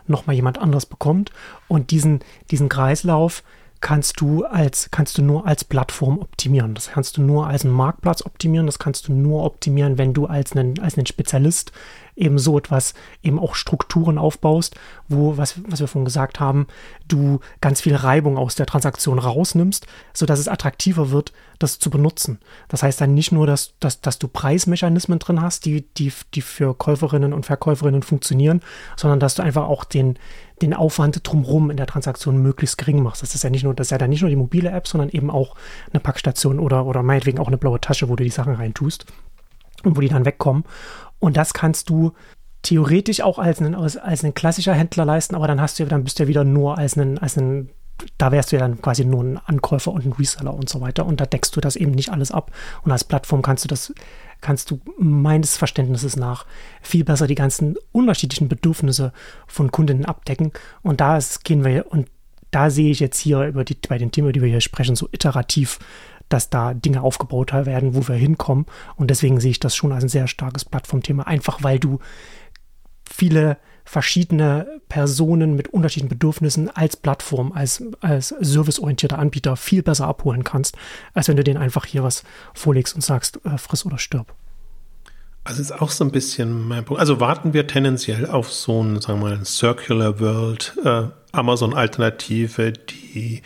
nochmal 0.06 0.34
jemand 0.34 0.58
anderes 0.58 0.86
bekommt 0.86 1.30
und 1.68 1.90
diesen, 1.90 2.20
diesen 2.50 2.68
Kreislauf 2.68 3.42
kannst 3.80 4.20
du 4.20 4.44
als, 4.44 4.90
kannst 4.90 5.16
du 5.18 5.22
nur 5.22 5.46
als 5.46 5.64
Plattform 5.64 6.18
optimieren. 6.18 6.74
Das 6.74 6.90
kannst 6.90 7.16
du 7.16 7.22
nur 7.22 7.46
als 7.46 7.64
einen 7.64 7.74
Marktplatz 7.74 8.24
optimieren. 8.24 8.66
Das 8.66 8.78
kannst 8.78 9.08
du 9.08 9.12
nur 9.12 9.44
optimieren, 9.44 9.96
wenn 9.96 10.12
du 10.12 10.26
als 10.26 10.52
einen, 10.52 10.78
als 10.80 10.96
einen 10.96 11.06
Spezialist 11.06 11.72
eben 12.20 12.38
so 12.38 12.58
etwas, 12.58 12.94
eben 13.22 13.38
auch 13.38 13.54
Strukturen 13.54 14.18
aufbaust, 14.18 14.76
wo, 15.08 15.36
was, 15.36 15.60
was 15.66 15.80
wir 15.80 15.88
vorhin 15.88 16.04
gesagt 16.04 16.38
haben, 16.38 16.66
du 17.08 17.40
ganz 17.60 17.80
viel 17.80 17.96
Reibung 17.96 18.36
aus 18.36 18.54
der 18.54 18.66
Transaktion 18.66 19.18
rausnimmst, 19.18 19.86
sodass 20.12 20.38
es 20.38 20.48
attraktiver 20.48 21.10
wird, 21.10 21.32
das 21.58 21.78
zu 21.78 21.90
benutzen. 21.90 22.38
Das 22.68 22.82
heißt 22.82 23.00
dann 23.00 23.14
nicht 23.14 23.32
nur, 23.32 23.46
dass, 23.46 23.74
dass, 23.80 24.00
dass 24.00 24.18
du 24.18 24.28
Preismechanismen 24.28 25.18
drin 25.18 25.42
hast, 25.42 25.64
die, 25.64 25.84
die, 25.96 26.12
die 26.34 26.40
für 26.40 26.74
Käuferinnen 26.74 27.32
und 27.32 27.46
Verkäuferinnen 27.46 28.02
funktionieren, 28.02 28.62
sondern 28.96 29.20
dass 29.20 29.34
du 29.34 29.42
einfach 29.42 29.64
auch 29.64 29.84
den, 29.84 30.18
den 30.62 30.74
Aufwand 30.74 31.20
drumherum 31.22 31.70
in 31.70 31.76
der 31.76 31.86
Transaktion 31.86 32.42
möglichst 32.42 32.78
gering 32.78 33.02
machst. 33.02 33.22
Das 33.22 33.34
ist 33.34 33.44
ja 33.44 33.50
nicht 33.50 33.64
nur, 33.64 33.74
das 33.74 33.88
ist 33.88 33.90
ja 33.90 33.98
dann 33.98 34.10
nicht 34.10 34.22
nur 34.22 34.30
die 34.30 34.36
mobile 34.36 34.70
App, 34.70 34.86
sondern 34.86 35.10
eben 35.10 35.30
auch 35.30 35.54
eine 35.92 36.00
Packstation 36.00 36.58
oder, 36.58 36.86
oder 36.86 37.02
meinetwegen 37.02 37.38
auch 37.38 37.48
eine 37.48 37.58
blaue 37.58 37.80
Tasche, 37.80 38.08
wo 38.08 38.16
du 38.16 38.24
die 38.24 38.30
Sachen 38.30 38.54
reintust 38.54 39.06
und 39.84 39.96
wo 39.96 40.00
die 40.00 40.08
dann 40.08 40.24
wegkommen. 40.24 40.64
Und 41.20 41.36
das 41.36 41.54
kannst 41.54 41.88
du 41.88 42.12
theoretisch 42.62 43.20
auch 43.20 43.38
als 43.38 43.60
ein, 43.60 43.74
als, 43.74 43.96
als 43.96 44.24
ein 44.24 44.34
klassischer 44.34 44.74
Händler 44.74 45.04
leisten, 45.04 45.34
aber 45.34 45.46
dann 45.46 45.60
hast 45.60 45.78
du 45.78 45.86
dann 45.86 46.04
bist 46.04 46.18
du 46.18 46.24
ja 46.24 46.28
wieder 46.28 46.44
nur 46.44 46.76
als 46.76 46.96
ein, 46.96 47.18
als 47.18 47.36
ein 47.36 47.70
da 48.18 48.32
wärst 48.32 48.52
du 48.52 48.56
ja 48.56 48.60
dann 48.60 48.80
quasi 48.80 49.04
nur 49.04 49.22
ein 49.22 49.38
Ankäufer 49.38 49.92
und 49.92 50.06
ein 50.06 50.12
Reseller 50.12 50.54
und 50.54 50.68
so 50.68 50.80
weiter. 50.80 51.04
Und 51.06 51.20
da 51.20 51.26
deckst 51.26 51.54
du 51.54 51.60
das 51.60 51.76
eben 51.76 51.92
nicht 51.92 52.10
alles 52.10 52.30
ab. 52.30 52.50
Und 52.82 52.92
als 52.92 53.04
Plattform 53.04 53.42
kannst 53.42 53.64
du 53.64 53.68
das, 53.68 53.92
kannst 54.40 54.70
du 54.70 54.80
meines 54.98 55.56
Verständnisses 55.56 56.16
nach 56.16 56.46
viel 56.80 57.04
besser 57.04 57.26
die 57.26 57.34
ganzen 57.34 57.76
unterschiedlichen 57.92 58.48
Bedürfnisse 58.48 59.12
von 59.46 59.70
Kundinnen 59.70 60.04
abdecken. 60.04 60.52
Und 60.82 61.00
da 61.00 61.18
gehen 61.44 61.64
wir, 61.64 61.86
und 61.90 62.08
da 62.50 62.70
sehe 62.70 62.90
ich 62.90 63.00
jetzt 63.00 63.18
hier 63.18 63.42
über 63.46 63.64
die, 63.64 63.76
bei 63.88 63.98
den 63.98 64.10
Themen, 64.10 64.28
über 64.28 64.32
die 64.32 64.42
wir 64.42 64.48
hier 64.48 64.60
sprechen, 64.60 64.96
so 64.96 65.08
iterativ, 65.12 65.78
dass 66.30 66.48
da 66.48 66.72
Dinge 66.72 67.02
aufgebaut 67.02 67.52
werden, 67.52 67.94
wo 67.94 68.08
wir 68.08 68.14
hinkommen. 68.14 68.64
Und 68.96 69.10
deswegen 69.10 69.40
sehe 69.40 69.50
ich 69.50 69.60
das 69.60 69.76
schon 69.76 69.92
als 69.92 70.04
ein 70.04 70.08
sehr 70.08 70.26
starkes 70.26 70.64
Plattformthema, 70.64 71.24
einfach 71.24 71.62
weil 71.62 71.78
du 71.78 71.98
viele 73.04 73.58
verschiedene 73.84 74.80
Personen 74.88 75.56
mit 75.56 75.68
unterschiedlichen 75.68 76.10
Bedürfnissen 76.10 76.70
als 76.70 76.96
Plattform, 76.96 77.52
als, 77.52 77.82
als 78.00 78.28
serviceorientierter 78.28 79.18
Anbieter 79.18 79.56
viel 79.56 79.82
besser 79.82 80.06
abholen 80.06 80.44
kannst, 80.44 80.76
als 81.12 81.28
wenn 81.28 81.36
du 81.36 81.44
denen 81.44 81.60
einfach 81.60 81.84
hier 81.84 82.04
was 82.04 82.22
vorlegst 82.54 82.94
und 82.94 83.00
sagst, 83.00 83.40
äh, 83.44 83.58
friss 83.58 83.84
oder 83.84 83.98
stirb. 83.98 84.32
Also 85.42 85.62
ist 85.62 85.72
auch 85.72 85.90
so 85.90 86.04
ein 86.04 86.12
bisschen 86.12 86.68
mein 86.68 86.84
Punkt. 86.84 87.00
Also 87.00 87.18
warten 87.18 87.52
wir 87.52 87.66
tendenziell 87.66 88.26
auf 88.26 88.52
so 88.52 88.82
ein, 88.82 89.00
sagen 89.00 89.20
wir 89.20 89.30
mal, 89.30 89.44
Circular 89.44 90.20
World, 90.20 90.76
äh, 90.84 91.04
Amazon-Alternative, 91.32 92.72
die, 92.72 93.42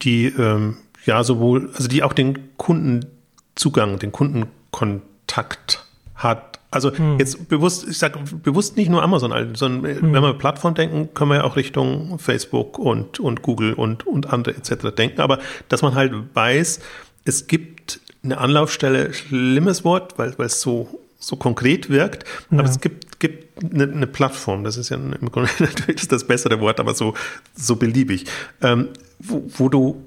die 0.00 0.26
ähm, 0.26 0.78
ja 1.06 1.22
sowohl, 1.24 1.70
also 1.74 1.88
die 1.88 2.02
auch 2.02 2.12
den 2.12 2.56
Kundenzugang, 2.56 3.98
den 3.98 4.12
Kundenkontakt 4.12 5.84
hat 6.14 6.52
also 6.72 6.90
hm. 6.96 7.18
jetzt 7.18 7.48
bewusst, 7.48 7.86
ich 7.86 7.98
sage 7.98 8.18
bewusst 8.42 8.78
nicht 8.78 8.88
nur 8.88 9.02
Amazon, 9.02 9.54
sondern 9.54 9.94
hm. 9.94 10.12
wenn 10.14 10.22
wir 10.22 10.32
Plattform 10.32 10.74
denken, 10.74 11.12
können 11.12 11.30
wir 11.30 11.36
ja 11.36 11.44
auch 11.44 11.56
Richtung 11.56 12.18
Facebook 12.18 12.78
und, 12.78 13.20
und 13.20 13.42
Google 13.42 13.74
und, 13.74 14.06
und 14.06 14.32
andere 14.32 14.56
etc. 14.56 14.94
denken. 14.96 15.20
Aber 15.20 15.38
dass 15.68 15.82
man 15.82 15.94
halt 15.94 16.14
weiß, 16.32 16.80
es 17.26 17.46
gibt 17.46 18.00
eine 18.24 18.38
Anlaufstelle, 18.38 19.12
schlimmes 19.12 19.84
Wort, 19.84 20.18
weil, 20.18 20.36
weil 20.38 20.46
es 20.46 20.62
so, 20.62 20.88
so 21.18 21.36
konkret 21.36 21.90
wirkt, 21.90 22.24
ja. 22.50 22.58
aber 22.58 22.68
es 22.68 22.80
gibt, 22.80 23.20
gibt 23.20 23.62
eine, 23.62 23.84
eine, 23.84 24.06
Plattform, 24.06 24.64
das 24.64 24.78
ist 24.78 24.88
ja 24.88 24.96
im 24.96 25.30
Grunde 25.30 25.50
natürlich 25.58 26.08
das 26.08 26.26
bessere 26.26 26.58
Wort, 26.60 26.80
aber 26.80 26.94
so, 26.94 27.12
so 27.54 27.76
beliebig, 27.76 28.24
ähm, 28.62 28.88
wo, 29.18 29.44
wo 29.58 29.68
du 29.68 30.02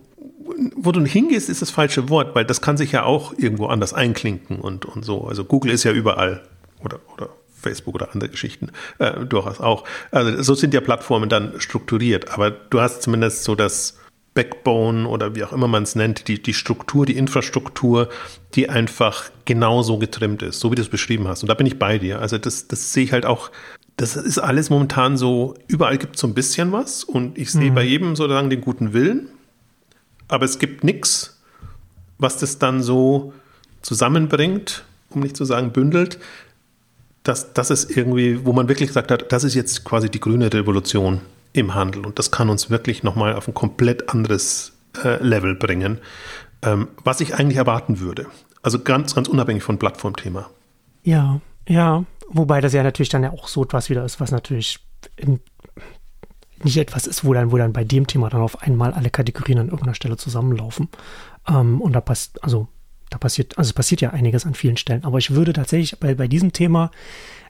wo 0.76 0.92
du 0.92 1.04
hingehst, 1.06 1.50
ist 1.50 1.62
das 1.62 1.72
falsche 1.72 2.10
Wort, 2.10 2.36
weil 2.36 2.46
das 2.46 2.62
kann 2.62 2.78
sich 2.78 2.92
ja 2.92 3.04
auch 3.04 3.34
irgendwo 3.38 3.68
anders 3.68 3.94
einklinken 3.94 4.60
und, 4.60 4.86
und 4.86 5.04
so. 5.04 5.26
Also 5.26 5.44
Google 5.44 5.72
ist 5.72 5.84
ja 5.84 5.92
überall 5.92 6.44
oder, 6.84 7.00
oder 7.14 7.30
Facebook 7.54 7.96
oder 7.96 8.14
andere 8.14 8.30
Geschichten 8.30 8.70
äh, 9.00 9.26
durchaus 9.26 9.60
auch. 9.60 9.86
Also 10.12 10.44
so 10.44 10.54
sind 10.54 10.74
ja 10.74 10.82
Plattformen 10.82 11.30
dann 11.30 11.60
strukturiert, 11.60 12.32
aber 12.32 12.52
du 12.52 12.80
hast 12.80 13.02
zumindest 13.02 13.44
so 13.44 13.56
das 13.56 13.98
Backbone 14.36 15.08
oder 15.08 15.34
wie 15.34 15.44
auch 15.44 15.54
immer 15.54 15.68
man 15.68 15.84
es 15.84 15.96
nennt, 15.96 16.28
die, 16.28 16.42
die 16.42 16.54
Struktur, 16.54 17.06
die 17.06 17.18
Infrastruktur, 17.18 18.10
die 18.54 18.70
einfach 18.70 19.32
genauso 19.46 19.98
getrimmt 19.98 20.44
ist, 20.44 20.60
so 20.60 20.72
wie 20.72 20.76
du 20.76 20.82
es 20.82 20.90
beschrieben 20.90 21.28
hast. 21.28 21.42
Und 21.42 21.48
da 21.48 21.54
bin 21.54 21.66
ich 21.66 21.80
bei 21.80 21.98
dir. 21.98 22.20
Also 22.20 22.38
das, 22.38 22.68
das 22.68 22.94
sehe 22.94 23.06
ich 23.06 23.14
halt 23.14 23.26
auch, 23.26 23.50
das 23.96 24.18
ist 24.18 24.38
alles 24.38 24.70
momentan 24.70 25.18
so, 25.18 25.56
überall 25.68 25.98
gibt 25.98 26.16
es 26.16 26.22
so 26.22 26.28
ein 26.28 26.34
bisschen 26.34 26.74
was 26.74 27.06
und 27.06 27.38
ich 27.38 27.50
sehe 27.52 27.72
mhm. 27.72 27.76
bei 27.76 27.84
jedem 27.84 28.16
sozusagen 28.18 28.50
den 28.50 28.60
guten 28.60 28.92
Willen, 28.94 29.30
aber 30.28 30.46
es 30.46 30.60
gibt 30.60 30.84
nichts, 30.84 31.40
was 32.18 32.38
das 32.38 32.60
dann 32.60 32.82
so 32.82 33.34
zusammenbringt, 33.82 34.84
um 35.10 35.22
nicht 35.22 35.38
zu 35.38 35.46
sagen 35.46 35.72
bündelt, 35.72 36.20
das, 37.24 37.54
das 37.54 37.72
ist 37.72 37.96
irgendwie, 37.96 38.46
wo 38.46 38.54
man 38.54 38.68
wirklich 38.68 38.88
gesagt 38.88 39.12
hat, 39.12 39.32
das 39.32 39.44
ist 39.44 39.56
jetzt 39.56 39.84
quasi 39.84 40.10
die 40.10 40.20
grüne 40.20 40.54
Revolution 40.54 41.22
im 41.54 41.74
Handel 41.74 42.06
und 42.06 42.20
das 42.20 42.32
kann 42.32 42.50
uns 42.50 42.70
wirklich 42.70 43.04
nochmal 43.04 43.34
auf 43.36 43.48
ein 43.48 43.54
komplett 43.54 44.10
anderes 44.10 44.74
äh, 45.04 45.22
Level 45.24 45.56
bringen, 45.56 46.00
ähm, 46.62 46.88
was 47.04 47.22
ich 47.22 47.36
eigentlich 47.36 47.58
erwarten 47.58 48.00
würde. 48.00 48.28
Also 48.62 48.80
ganz, 48.80 49.16
ganz 49.16 49.28
unabhängig 49.28 49.64
von 49.64 49.80
Plattformthema. 49.80 50.50
Ja, 51.04 51.40
ja, 51.68 52.04
wobei 52.30 52.62
das 52.62 52.74
ja 52.74 52.84
natürlich 52.84 53.10
dann 53.10 53.24
ja 53.24 53.32
auch 53.32 53.48
so 53.48 53.64
etwas 53.64 53.90
wieder 53.90 54.06
ist, 54.06 54.20
was 54.20 54.32
natürlich 54.32 54.80
in, 55.16 55.40
nicht 56.64 56.78
etwas 56.78 57.08
ist, 57.08 57.26
wo 57.26 57.34
dann, 57.34 57.52
wo 57.52 57.58
dann 57.58 57.74
bei 57.74 57.84
dem 57.84 58.08
Thema 58.08 58.30
dann 58.30 58.42
auf 58.42 58.62
einmal 58.62 58.94
alle 58.94 59.10
Kategorien 59.10 59.60
an 59.60 59.68
irgendeiner 59.68 59.96
Stelle 59.96 60.18
zusammenlaufen. 60.18 60.90
Ähm, 61.48 61.82
und 61.82 61.94
da 61.94 62.02
passt, 62.02 62.44
also 62.44 62.68
da 63.10 63.18
passiert, 63.18 63.58
also 63.58 63.70
es 63.70 63.74
passiert 63.74 64.02
ja 64.02 64.12
einiges 64.12 64.46
an 64.46 64.54
vielen 64.54 64.78
Stellen. 64.78 65.04
Aber 65.04 65.18
ich 65.18 65.32
würde 65.32 65.54
tatsächlich 65.54 66.00
bei, 66.00 66.16
bei 66.16 66.28
diesem 66.28 66.54
Thema 66.54 66.92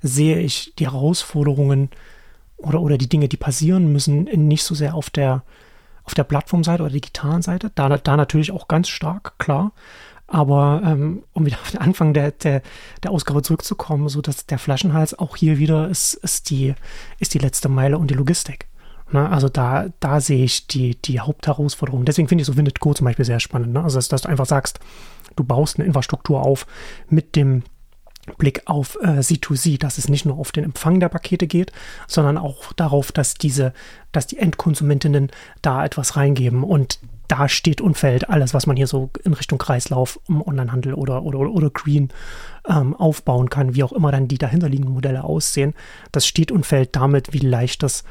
sehe 0.01 0.39
ich 0.39 0.73
die 0.77 0.85
Herausforderungen 0.85 1.89
oder, 2.57 2.81
oder 2.81 2.97
die 2.97 3.09
Dinge, 3.09 3.27
die 3.27 3.37
passieren 3.37 3.91
müssen, 3.91 4.23
nicht 4.23 4.63
so 4.63 4.75
sehr 4.75 4.95
auf 4.95 5.09
der, 5.09 5.43
auf 6.03 6.13
der 6.13 6.23
Plattformseite 6.23 6.83
oder 6.83 6.91
digitalen 6.91 7.41
Seite. 7.41 7.71
Da, 7.75 7.89
da 7.89 8.17
natürlich 8.17 8.51
auch 8.51 8.67
ganz 8.67 8.89
stark, 8.89 9.37
klar. 9.39 9.71
Aber 10.27 10.81
ähm, 10.83 11.23
um 11.33 11.45
wieder 11.45 11.59
auf 11.61 11.71
den 11.71 11.81
Anfang 11.81 12.13
der, 12.13 12.31
der, 12.31 12.63
der 13.03 13.11
Ausgabe 13.11 13.43
zurückzukommen, 13.43 14.09
so 14.09 14.21
dass 14.21 14.47
der 14.47 14.57
Flaschenhals 14.57 15.17
auch 15.17 15.35
hier 15.35 15.59
wieder 15.59 15.87
ist, 15.87 16.15
ist, 16.15 16.49
die, 16.49 16.73
ist 17.19 17.33
die 17.35 17.39
letzte 17.39 17.69
Meile 17.69 17.99
und 17.99 18.09
die 18.09 18.15
Logistik. 18.15 18.67
Ne? 19.11 19.29
Also 19.29 19.49
da, 19.49 19.87
da 19.99 20.19
sehe 20.19 20.43
ich 20.43 20.67
die, 20.67 20.95
die 21.01 21.19
Hauptherausforderung. 21.19 22.05
Deswegen 22.05 22.27
finde 22.27 22.41
ich 22.41 22.47
so 22.47 22.57
Windet 22.57 22.79
Go 22.79 22.93
zum 22.93 23.05
Beispiel 23.05 23.25
sehr 23.25 23.39
spannend. 23.39 23.73
Ne? 23.73 23.83
Also 23.83 23.97
dass, 23.97 24.07
dass, 24.07 24.23
du 24.23 24.29
einfach 24.29 24.45
sagst, 24.45 24.79
du 25.35 25.43
baust 25.43 25.77
eine 25.77 25.85
Infrastruktur 25.85 26.41
auf 26.41 26.65
mit 27.09 27.35
dem 27.35 27.63
Blick 28.37 28.63
auf 28.65 28.97
äh, 29.01 29.19
C2C, 29.19 29.79
dass 29.79 29.99
es 29.99 30.09
nicht 30.09 30.25
nur 30.25 30.37
auf 30.37 30.51
den 30.51 30.63
Empfang 30.63 30.99
der 30.99 31.09
Pakete 31.09 31.45
geht, 31.45 31.71
sondern 32.07 32.37
auch 32.37 32.73
darauf, 32.73 33.11
dass 33.11 33.35
diese, 33.35 33.71
dass 34.11 34.25
die 34.25 34.37
Endkonsumentinnen 34.37 35.29
da 35.61 35.85
etwas 35.85 36.15
reingeben 36.15 36.63
und 36.63 36.99
da 37.27 37.49
steht 37.49 37.81
und 37.81 37.97
fällt 37.97 38.29
alles, 38.29 38.53
was 38.53 38.67
man 38.67 38.77
hier 38.77 38.87
so 38.87 39.09
in 39.23 39.33
Richtung 39.33 39.57
Kreislauf, 39.57 40.19
Onlinehandel 40.27 40.93
oder, 40.93 41.23
oder, 41.23 41.39
oder 41.39 41.69
Green 41.69 42.09
ähm, 42.67 42.95
aufbauen 42.95 43.49
kann, 43.49 43.75
wie 43.75 43.83
auch 43.83 43.93
immer 43.93 44.11
dann 44.11 44.27
die 44.27 44.37
dahinterliegenden 44.37 44.93
Modelle 44.93 45.23
aussehen. 45.23 45.73
Das 46.11 46.27
steht 46.27 46.51
und 46.51 46.65
fällt 46.65 46.95
damit, 46.95 47.33
wie 47.33 47.39
leicht 47.39 47.83
das 47.83 48.03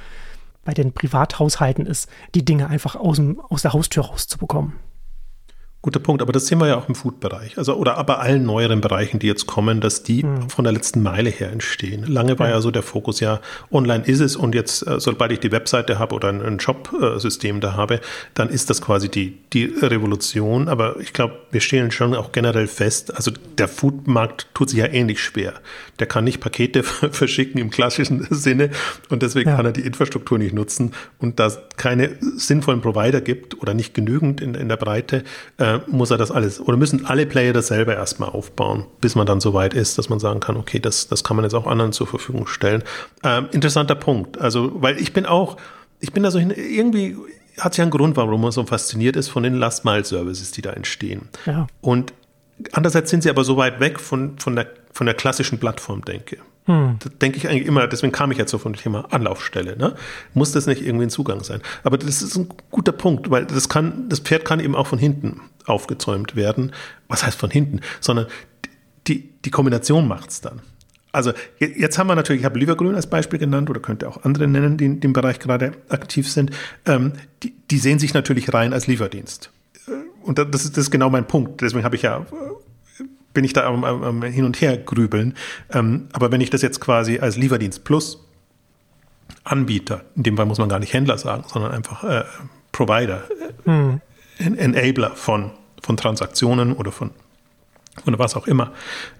bei 0.64 0.74
den 0.74 0.92
Privathaushalten 0.92 1.86
ist, 1.86 2.08
die 2.34 2.44
Dinge 2.44 2.68
einfach 2.68 2.96
aus, 2.96 3.16
dem, 3.16 3.40
aus 3.40 3.62
der 3.62 3.72
Haustür 3.72 4.04
rauszubekommen. 4.04 4.74
Guter 5.84 6.00
Punkt, 6.00 6.22
aber 6.22 6.32
das 6.32 6.46
sehen 6.46 6.60
wir 6.60 6.66
ja 6.66 6.78
auch 6.78 6.88
im 6.88 6.94
Food-Bereich. 6.94 7.58
Also, 7.58 7.74
oder 7.74 7.98
aber 7.98 8.18
allen 8.20 8.46
neueren 8.46 8.80
Bereichen, 8.80 9.18
die 9.18 9.26
jetzt 9.26 9.44
kommen, 9.46 9.82
dass 9.82 10.02
die 10.02 10.22
hm. 10.22 10.48
von 10.48 10.64
der 10.64 10.72
letzten 10.72 11.02
Meile 11.02 11.28
her 11.28 11.52
entstehen. 11.52 12.06
Lange 12.06 12.38
war 12.38 12.48
ja. 12.48 12.54
ja 12.54 12.60
so 12.62 12.70
der 12.70 12.82
Fokus, 12.82 13.20
ja, 13.20 13.42
online 13.70 14.02
ist 14.06 14.20
es 14.20 14.34
und 14.34 14.54
jetzt, 14.54 14.86
äh, 14.86 14.98
sobald 14.98 15.32
ich 15.32 15.40
die 15.40 15.52
Webseite 15.52 15.98
habe 15.98 16.14
oder 16.14 16.30
ein, 16.30 16.40
ein 16.40 16.58
Shop-System 16.58 17.60
da 17.60 17.74
habe, 17.74 18.00
dann 18.32 18.48
ist 18.48 18.70
das 18.70 18.80
quasi 18.80 19.10
die, 19.10 19.36
die 19.52 19.66
Revolution. 19.66 20.68
Aber 20.68 20.98
ich 21.00 21.12
glaube, 21.12 21.34
wir 21.50 21.60
stellen 21.60 21.90
schon 21.90 22.14
auch 22.14 22.32
generell 22.32 22.66
fest, 22.66 23.14
also 23.14 23.30
der 23.58 23.68
Food-Markt 23.68 24.46
tut 24.54 24.70
sich 24.70 24.78
ja 24.78 24.86
ähnlich 24.86 25.20
schwer. 25.20 25.52
Der 25.98 26.06
kann 26.06 26.24
nicht 26.24 26.40
Pakete 26.40 26.82
verschicken 27.10 27.60
im 27.60 27.68
klassischen 27.68 28.26
Sinne 28.30 28.70
und 29.10 29.22
deswegen 29.22 29.50
ja. 29.50 29.56
kann 29.56 29.66
er 29.66 29.72
die 29.72 29.82
Infrastruktur 29.82 30.38
nicht 30.38 30.54
nutzen. 30.54 30.92
Und 31.18 31.38
da 31.38 31.44
es 31.44 31.58
keine 31.76 32.16
sinnvollen 32.20 32.80
Provider 32.80 33.20
gibt 33.20 33.60
oder 33.60 33.74
nicht 33.74 33.92
genügend 33.92 34.40
in, 34.40 34.54
in 34.54 34.70
der 34.70 34.78
Breite, 34.78 35.24
äh, 35.58 35.73
muss 35.86 36.10
er 36.10 36.18
das 36.18 36.30
alles 36.30 36.60
oder 36.60 36.76
müssen 36.76 37.06
alle 37.06 37.26
Player 37.26 37.52
das 37.52 37.68
selber 37.68 37.94
erstmal 37.94 38.30
aufbauen, 38.30 38.86
bis 39.00 39.14
man 39.14 39.26
dann 39.26 39.40
so 39.40 39.54
weit 39.54 39.74
ist, 39.74 39.98
dass 39.98 40.08
man 40.08 40.18
sagen 40.18 40.40
kann, 40.40 40.56
okay, 40.56 40.78
das, 40.78 41.08
das 41.08 41.24
kann 41.24 41.36
man 41.36 41.44
jetzt 41.44 41.54
auch 41.54 41.66
anderen 41.66 41.92
zur 41.92 42.06
Verfügung 42.06 42.46
stellen. 42.46 42.82
Ähm, 43.22 43.48
interessanter 43.52 43.94
Punkt. 43.94 44.40
Also, 44.40 44.72
weil 44.82 45.00
ich 45.00 45.12
bin 45.12 45.26
auch, 45.26 45.56
ich 46.00 46.12
bin 46.12 46.22
da 46.22 46.30
so 46.30 46.38
hin, 46.38 46.50
irgendwie 46.50 47.16
hat 47.58 47.72
es 47.72 47.78
ja 47.78 47.82
einen 47.82 47.90
Grund, 47.90 48.16
warum 48.16 48.40
man 48.40 48.52
so 48.52 48.64
fasziniert 48.64 49.16
ist 49.16 49.28
von 49.28 49.42
den 49.42 49.54
Last-Mile-Services, 49.54 50.50
die 50.50 50.62
da 50.62 50.70
entstehen. 50.70 51.28
Ja. 51.46 51.66
Und 51.80 52.12
andererseits 52.72 53.10
sind 53.10 53.22
sie 53.22 53.30
aber 53.30 53.44
so 53.44 53.56
weit 53.56 53.80
weg 53.80 54.00
von, 54.00 54.38
von, 54.38 54.56
der, 54.56 54.66
von 54.92 55.06
der 55.06 55.14
klassischen 55.14 55.58
Plattform-Denke. 55.58 56.38
Hm. 56.66 56.98
Denke 57.20 57.36
ich 57.36 57.48
eigentlich 57.48 57.66
immer, 57.66 57.86
deswegen 57.86 58.12
kam 58.12 58.32
ich 58.32 58.38
jetzt 58.38 58.50
so 58.50 58.58
von 58.58 58.72
dem 58.72 58.80
Thema 58.80 59.06
Anlaufstelle. 59.10 59.76
Ne? 59.76 59.94
Muss 60.32 60.52
das 60.52 60.66
nicht 60.66 60.80
irgendwie 60.80 61.06
ein 61.06 61.10
Zugang 61.10 61.44
sein? 61.44 61.60
Aber 61.82 61.98
das 61.98 62.22
ist 62.22 62.36
ein 62.36 62.48
guter 62.70 62.92
Punkt, 62.92 63.30
weil 63.30 63.44
das 63.44 63.68
kann, 63.68 64.08
das 64.08 64.20
Pferd 64.20 64.44
kann 64.44 64.60
eben 64.60 64.74
auch 64.74 64.86
von 64.86 64.98
hinten 64.98 65.42
aufgezäumt 65.64 66.36
werden. 66.36 66.72
Was 67.08 67.24
heißt 67.24 67.38
von 67.38 67.50
hinten? 67.50 67.80
Sondern 68.00 68.26
die, 69.06 69.30
die 69.44 69.50
Kombination 69.50 70.08
macht's 70.08 70.40
dann. 70.40 70.62
Also 71.12 71.32
jetzt 71.60 71.96
haben 71.96 72.08
wir 72.08 72.16
natürlich, 72.16 72.40
ich 72.40 72.44
habe 72.44 72.58
Liebergrün 72.58 72.96
als 72.96 73.06
Beispiel 73.08 73.38
genannt 73.38 73.70
oder 73.70 73.80
könnte 73.80 74.08
auch 74.08 74.24
andere 74.24 74.48
nennen, 74.48 74.76
die 74.76 74.86
in 74.86 75.00
dem 75.00 75.12
Bereich 75.12 75.38
gerade 75.38 75.72
aktiv 75.88 76.28
sind. 76.28 76.50
Ähm, 76.86 77.12
die, 77.42 77.54
die 77.70 77.78
sehen 77.78 78.00
sich 78.00 78.14
natürlich 78.14 78.52
rein 78.52 78.72
als 78.72 78.88
Lieferdienst. 78.88 79.50
Äh, 79.86 79.92
und 80.24 80.38
das 80.38 80.64
ist, 80.64 80.76
das 80.76 80.84
ist 80.84 80.90
genau 80.90 81.10
mein 81.10 81.26
Punkt. 81.26 81.60
Deswegen 81.60 81.84
habe 81.84 81.94
ich 81.94 82.02
ja 82.02 82.26
bin 83.34 83.44
ich 83.44 83.52
da 83.52 83.66
am, 83.66 83.84
am 83.84 84.22
Hin 84.22 84.44
und 84.44 84.60
Her 84.60 84.78
grübeln. 84.78 85.34
Ähm, 85.72 86.08
aber 86.12 86.32
wenn 86.32 86.40
ich 86.40 86.50
das 86.50 86.62
jetzt 86.62 86.80
quasi 86.80 87.18
als 87.18 87.36
Lieferdienst 87.36 87.84
Plus 87.84 88.24
Anbieter, 89.42 90.04
in 90.16 90.22
dem 90.22 90.36
Fall 90.36 90.46
muss 90.46 90.58
man 90.58 90.68
gar 90.68 90.78
nicht 90.78 90.92
Händler 90.94 91.18
sagen, 91.18 91.44
sondern 91.52 91.72
einfach 91.72 92.04
äh, 92.04 92.24
Provider, 92.72 93.24
äh, 93.28 93.70
hm. 93.70 94.00
Enabler 94.38 95.12
von, 95.12 95.50
von 95.82 95.96
Transaktionen 95.96 96.72
oder 96.72 96.92
von 96.92 97.10
oder 98.06 98.18
was 98.18 98.34
auch 98.34 98.46
immer 98.46 98.72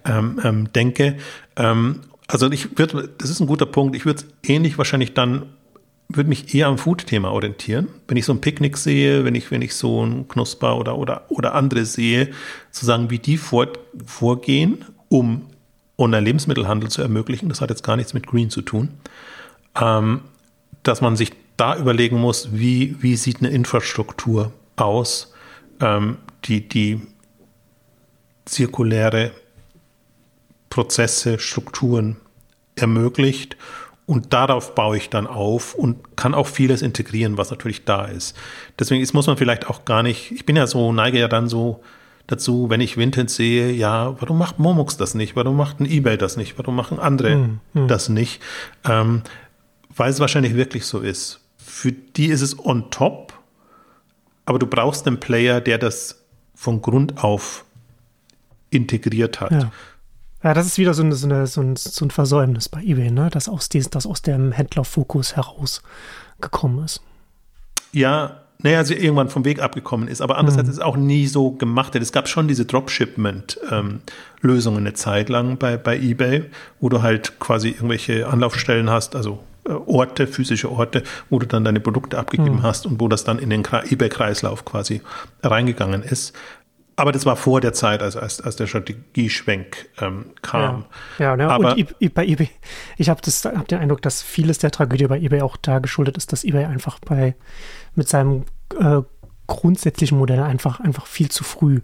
ähm, 0.05 0.41
ähm, 0.43 0.73
denke. 0.73 1.17
Ähm, 1.57 2.01
also 2.27 2.51
ich 2.51 2.77
würde, 2.77 3.09
das 3.19 3.31
ist 3.31 3.41
ein 3.41 3.47
guter 3.47 3.67
Punkt. 3.67 3.95
Ich 3.95 4.05
würde 4.05 4.21
es 4.21 4.51
ähnlich 4.51 4.79
wahrscheinlich 4.79 5.15
dann 5.15 5.47
würde 6.09 6.29
mich 6.29 6.55
eher 6.55 6.67
am 6.67 6.79
Food-Thema 6.79 7.33
orientieren. 7.33 7.89
Wenn 8.09 8.17
ich 8.17 8.25
so 8.25 8.33
ein 8.33 8.41
Picknick 8.41 8.77
sehe, 8.77 9.25
wenn 9.25 9.35
ich, 9.35 9.51
wenn 9.51 9.63
ich 9.63 9.75
so 9.75 10.05
ein 10.05 10.29
Knusper 10.29 10.77
oder, 10.77 10.99
oder, 10.99 11.23
oder 11.29 11.55
andere 11.55 11.85
sehe, 11.85 12.31
zu 12.71 12.85
sagen, 12.85 13.11
wie 13.11 13.19
die 13.19 13.37
vor, 13.37 13.69
vorgehen, 14.05 14.85
um 15.09 15.47
Online-Lebensmittelhandel 15.97 16.91
zu 16.91 17.03
ermöglichen. 17.03 17.49
Das 17.49 17.61
hat 17.61 17.71
jetzt 17.71 17.85
gar 17.85 17.97
nichts 17.97 18.15
mit 18.15 18.27
Green 18.27 18.51
zu 18.51 18.63
tun. 18.63 18.91
Ähm, 19.81 20.21
dass 20.83 21.01
man 21.01 21.17
sich 21.17 21.33
da 21.57 21.77
überlegen 21.77 22.21
muss, 22.21 22.51
wie, 22.53 22.97
wie 23.01 23.17
sieht 23.17 23.39
eine 23.39 23.49
Infrastruktur 23.49 24.53
aus, 24.77 25.33
ähm, 25.81 26.19
die, 26.45 26.69
die 26.69 27.01
zirkuläre 28.45 29.33
Prozesse, 30.71 31.39
Strukturen 31.39 32.17
ermöglicht 32.77 33.57
und 34.07 34.33
darauf 34.33 34.75
baue 34.75 34.97
ich 34.97 35.09
dann 35.09 35.27
auf 35.27 35.75
und 35.75 36.17
kann 36.17 36.35
auch 36.35 36.47
vieles 36.47 36.83
integrieren, 36.83 37.39
was 37.39 37.51
natürlich 37.51 37.85
da 37.85 38.05
ist. 38.05 38.37
Deswegen 38.79 39.03
ist, 39.03 39.15
muss 39.15 39.27
man 39.27 39.37
vielleicht 39.37 39.69
auch 39.69 39.85
gar 39.85 40.03
nicht, 40.03 40.33
ich 40.33 40.45
bin 40.45 40.57
ja 40.57 40.67
so, 40.67 40.93
neige 40.93 41.19
ja 41.19 41.29
dann 41.29 41.49
so 41.49 41.83
dazu, 42.27 42.69
wenn 42.71 42.81
ich 42.81 42.97
Vinted 42.97 43.31
sehe, 43.31 43.71
ja, 43.73 44.21
warum 44.21 44.39
macht 44.39 44.59
Momux 44.59 44.97
das 44.97 45.15
nicht? 45.15 45.37
Warum 45.37 45.57
macht 45.57 45.81
ein 45.81 45.87
Ebay 45.87 46.17
das 46.17 46.37
nicht? 46.37 46.59
Warum 46.59 46.77
machen 46.77 46.99
andere 46.99 47.33
hm, 47.33 47.61
hm. 47.75 47.89
das 47.89 48.09
nicht? 48.09 48.43
Ähm, 48.85 49.23
weil 49.95 50.11
es 50.11 50.21
wahrscheinlich 50.21 50.55
wirklich 50.55 50.87
so 50.87 51.01
ist. 51.01 51.41
Für 51.57 51.93
die 51.93 52.27
ist 52.27 52.41
es 52.41 52.59
on 52.59 52.91
top, 52.91 53.34
aber 54.47 54.59
du 54.59 54.67
brauchst 54.67 55.07
einen 55.07 55.21
Player, 55.21 55.61
der 55.61 55.79
das 55.79 56.25
von 56.55 56.83
Grund 56.83 57.23
auf 57.23 57.65
integriert 58.71 59.41
hat. 59.41 59.53
Ja. 59.53 59.73
Ja, 60.43 60.53
das 60.53 60.67
ist 60.67 60.77
wieder 60.77 60.93
so, 60.93 61.03
eine, 61.03 61.15
so, 61.15 61.27
eine, 61.27 61.47
so, 61.47 61.63
ein, 61.63 61.77
so 61.77 62.05
ein 62.05 62.11
Versäumnis 62.11 62.69
bei 62.69 62.83
eBay, 62.83 63.11
ne? 63.11 63.31
dass 63.31 63.49
aus, 63.49 63.71
dies, 63.71 63.89
das 63.89 64.05
aus 64.05 64.21
dem 64.21 64.53
Händlerfokus 64.53 65.37
herausgekommen 65.37 66.85
ist. 66.85 67.01
Ja, 67.93 68.43
naja, 68.59 68.85
sie 68.85 68.93
irgendwann 68.95 69.31
vom 69.31 69.47
Weg 69.47 69.63
abgekommen 69.63 70.07
ist, 70.07 70.21
aber 70.21 70.37
andererseits 70.37 70.67
mhm. 70.67 70.73
ist 70.73 70.77
es 70.77 70.83
auch 70.83 70.97
nie 70.97 71.27
so 71.27 71.53
gemacht. 71.53 71.97
Es 71.97 72.13
gab 72.13 72.29
schon 72.29 72.47
diese 72.47 72.67
Dropshipment-Lösungen 72.67 74.79
ähm, 74.79 74.87
eine 74.87 74.93
Zeit 74.93 75.31
lang 75.31 75.57
bei, 75.57 75.79
bei 75.79 75.99
eBay, 75.99 76.45
wo 76.79 76.91
du 76.91 77.01
halt 77.01 77.41
quasi 77.41 77.71
irgendwelche 77.71 78.27
Anlaufstellen 78.27 78.91
hast, 78.91 79.17
also 79.17 79.43
Orte, 79.65 80.27
physische 80.27 80.71
Orte, 80.71 81.03
wo 81.31 81.39
du 81.39 81.47
dann 81.47 81.65
deine 81.65 81.81
Produkte 81.81 82.19
abgegeben 82.19 82.57
mhm. 82.57 82.63
hast 82.63 82.87
und 82.87 83.01
wo 83.01 83.09
das 83.09 83.25
dann 83.25 83.39
in 83.39 83.51
den 83.51 83.65
eBay-Kreislauf 83.65 84.65
quasi 84.65 85.01
reingegangen 85.43 86.03
ist. 86.03 86.35
Aber 86.97 87.11
das 87.11 87.27
war 87.27 87.37
vor 87.37 87.61
der 87.61 87.73
Zeit, 87.73 88.03
als, 88.03 88.17
als, 88.17 88.41
als 88.41 88.57
der 88.57 88.67
Strategieschwenk 88.67 89.89
ähm, 90.01 90.27
kam. 90.43 90.85
Ja, 91.19 91.25
ja 91.25 91.37
ne? 91.37 91.49
Aber, 91.51 91.77
und 91.77 92.15
bei 92.15 92.25
eBay, 92.25 92.51
ich 92.97 93.09
habe 93.09 93.21
hab 93.21 93.69
den 93.69 93.79
Eindruck, 93.79 94.01
dass 94.03 94.23
vieles 94.23 94.59
der 94.59 94.71
Tragödie 94.71 95.07
bei 95.07 95.19
eBay 95.19 95.41
auch 95.41 95.57
da 95.57 95.81
geschuldet 95.81 96.17
ist, 96.17 96.33
dass 96.33 96.45
eBay 96.45 96.67
einfach 96.67 97.01
bei 97.01 97.35
mit 97.97 98.09
seinem 98.09 98.45
äh, 98.79 99.03
grundsätzlichen 99.47 100.19
Modell 100.19 100.41
einfach, 100.41 100.81
einfach 100.81 101.07
viel 101.07 101.31
zu 101.31 101.43
früh 101.43 101.81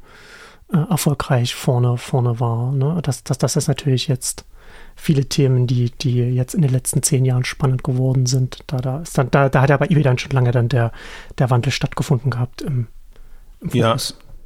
äh, 0.72 0.76
erfolgreich 0.76 1.54
vorne, 1.54 1.96
vorne 1.96 2.38
war. 2.38 2.72
Ne? 2.72 3.00
Das, 3.02 3.24
das, 3.24 3.38
das 3.38 3.56
ist 3.56 3.66
natürlich 3.68 4.06
jetzt 4.06 4.44
viele 5.00 5.26
Themen, 5.26 5.66
die, 5.66 5.90
die 5.90 6.16
jetzt 6.16 6.54
in 6.54 6.62
den 6.62 6.70
letzten 6.70 7.02
zehn 7.02 7.24
Jahren 7.24 7.44
spannend 7.44 7.84
geworden 7.84 8.26
sind. 8.26 8.58
Da, 8.66 8.78
da, 8.78 9.00
ist 9.00 9.16
dann, 9.16 9.30
da, 9.30 9.48
da 9.48 9.62
hat 9.62 9.70
ja 9.70 9.76
bei 9.76 9.86
eBay 9.86 10.02
dann 10.02 10.18
schon 10.18 10.32
lange 10.32 10.52
dann 10.52 10.68
der, 10.68 10.92
der 11.38 11.50
Wandel 11.50 11.72
stattgefunden 11.72 12.30
gehabt 12.30 12.62
im, 12.62 12.86
im. 13.60 13.70
Ja 13.72 13.96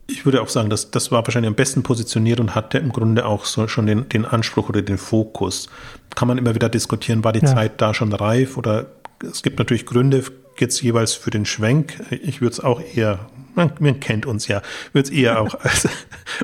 ich 0.06 0.24
würde 0.24 0.42
auch 0.42 0.48
sagen, 0.48 0.70
dass 0.70 0.90
das 0.90 1.10
war 1.10 1.26
wahrscheinlich 1.26 1.48
am 1.48 1.54
besten 1.54 1.82
positioniert 1.82 2.40
und 2.40 2.54
hatte 2.54 2.78
im 2.78 2.90
Grunde 2.92 3.24
auch 3.24 3.44
so 3.44 3.68
schon 3.68 3.86
den, 3.86 4.08
den 4.08 4.24
Anspruch 4.24 4.68
oder 4.68 4.82
den 4.82 4.98
Fokus. 4.98 5.68
Kann 6.14 6.28
man 6.28 6.38
immer 6.38 6.54
wieder 6.54 6.68
diskutieren, 6.68 7.24
war 7.24 7.32
die 7.32 7.40
ja. 7.40 7.46
Zeit 7.46 7.80
da 7.80 7.94
schon 7.94 8.12
reif 8.12 8.56
oder 8.56 8.86
es 9.22 9.42
gibt 9.42 9.58
natürlich 9.58 9.86
Gründe 9.86 10.22
jetzt 10.58 10.82
jeweils 10.82 11.14
für 11.14 11.30
den 11.30 11.46
Schwenk. 11.46 12.00
Ich 12.10 12.40
würde 12.40 12.52
es 12.52 12.60
auch 12.60 12.80
eher, 12.80 13.20
man, 13.54 13.72
man, 13.78 14.00
kennt 14.00 14.26
uns 14.26 14.48
ja, 14.48 14.62
würde 14.92 15.08
es 15.08 15.14
eher 15.14 15.40
auch 15.42 15.54
als 15.54 15.88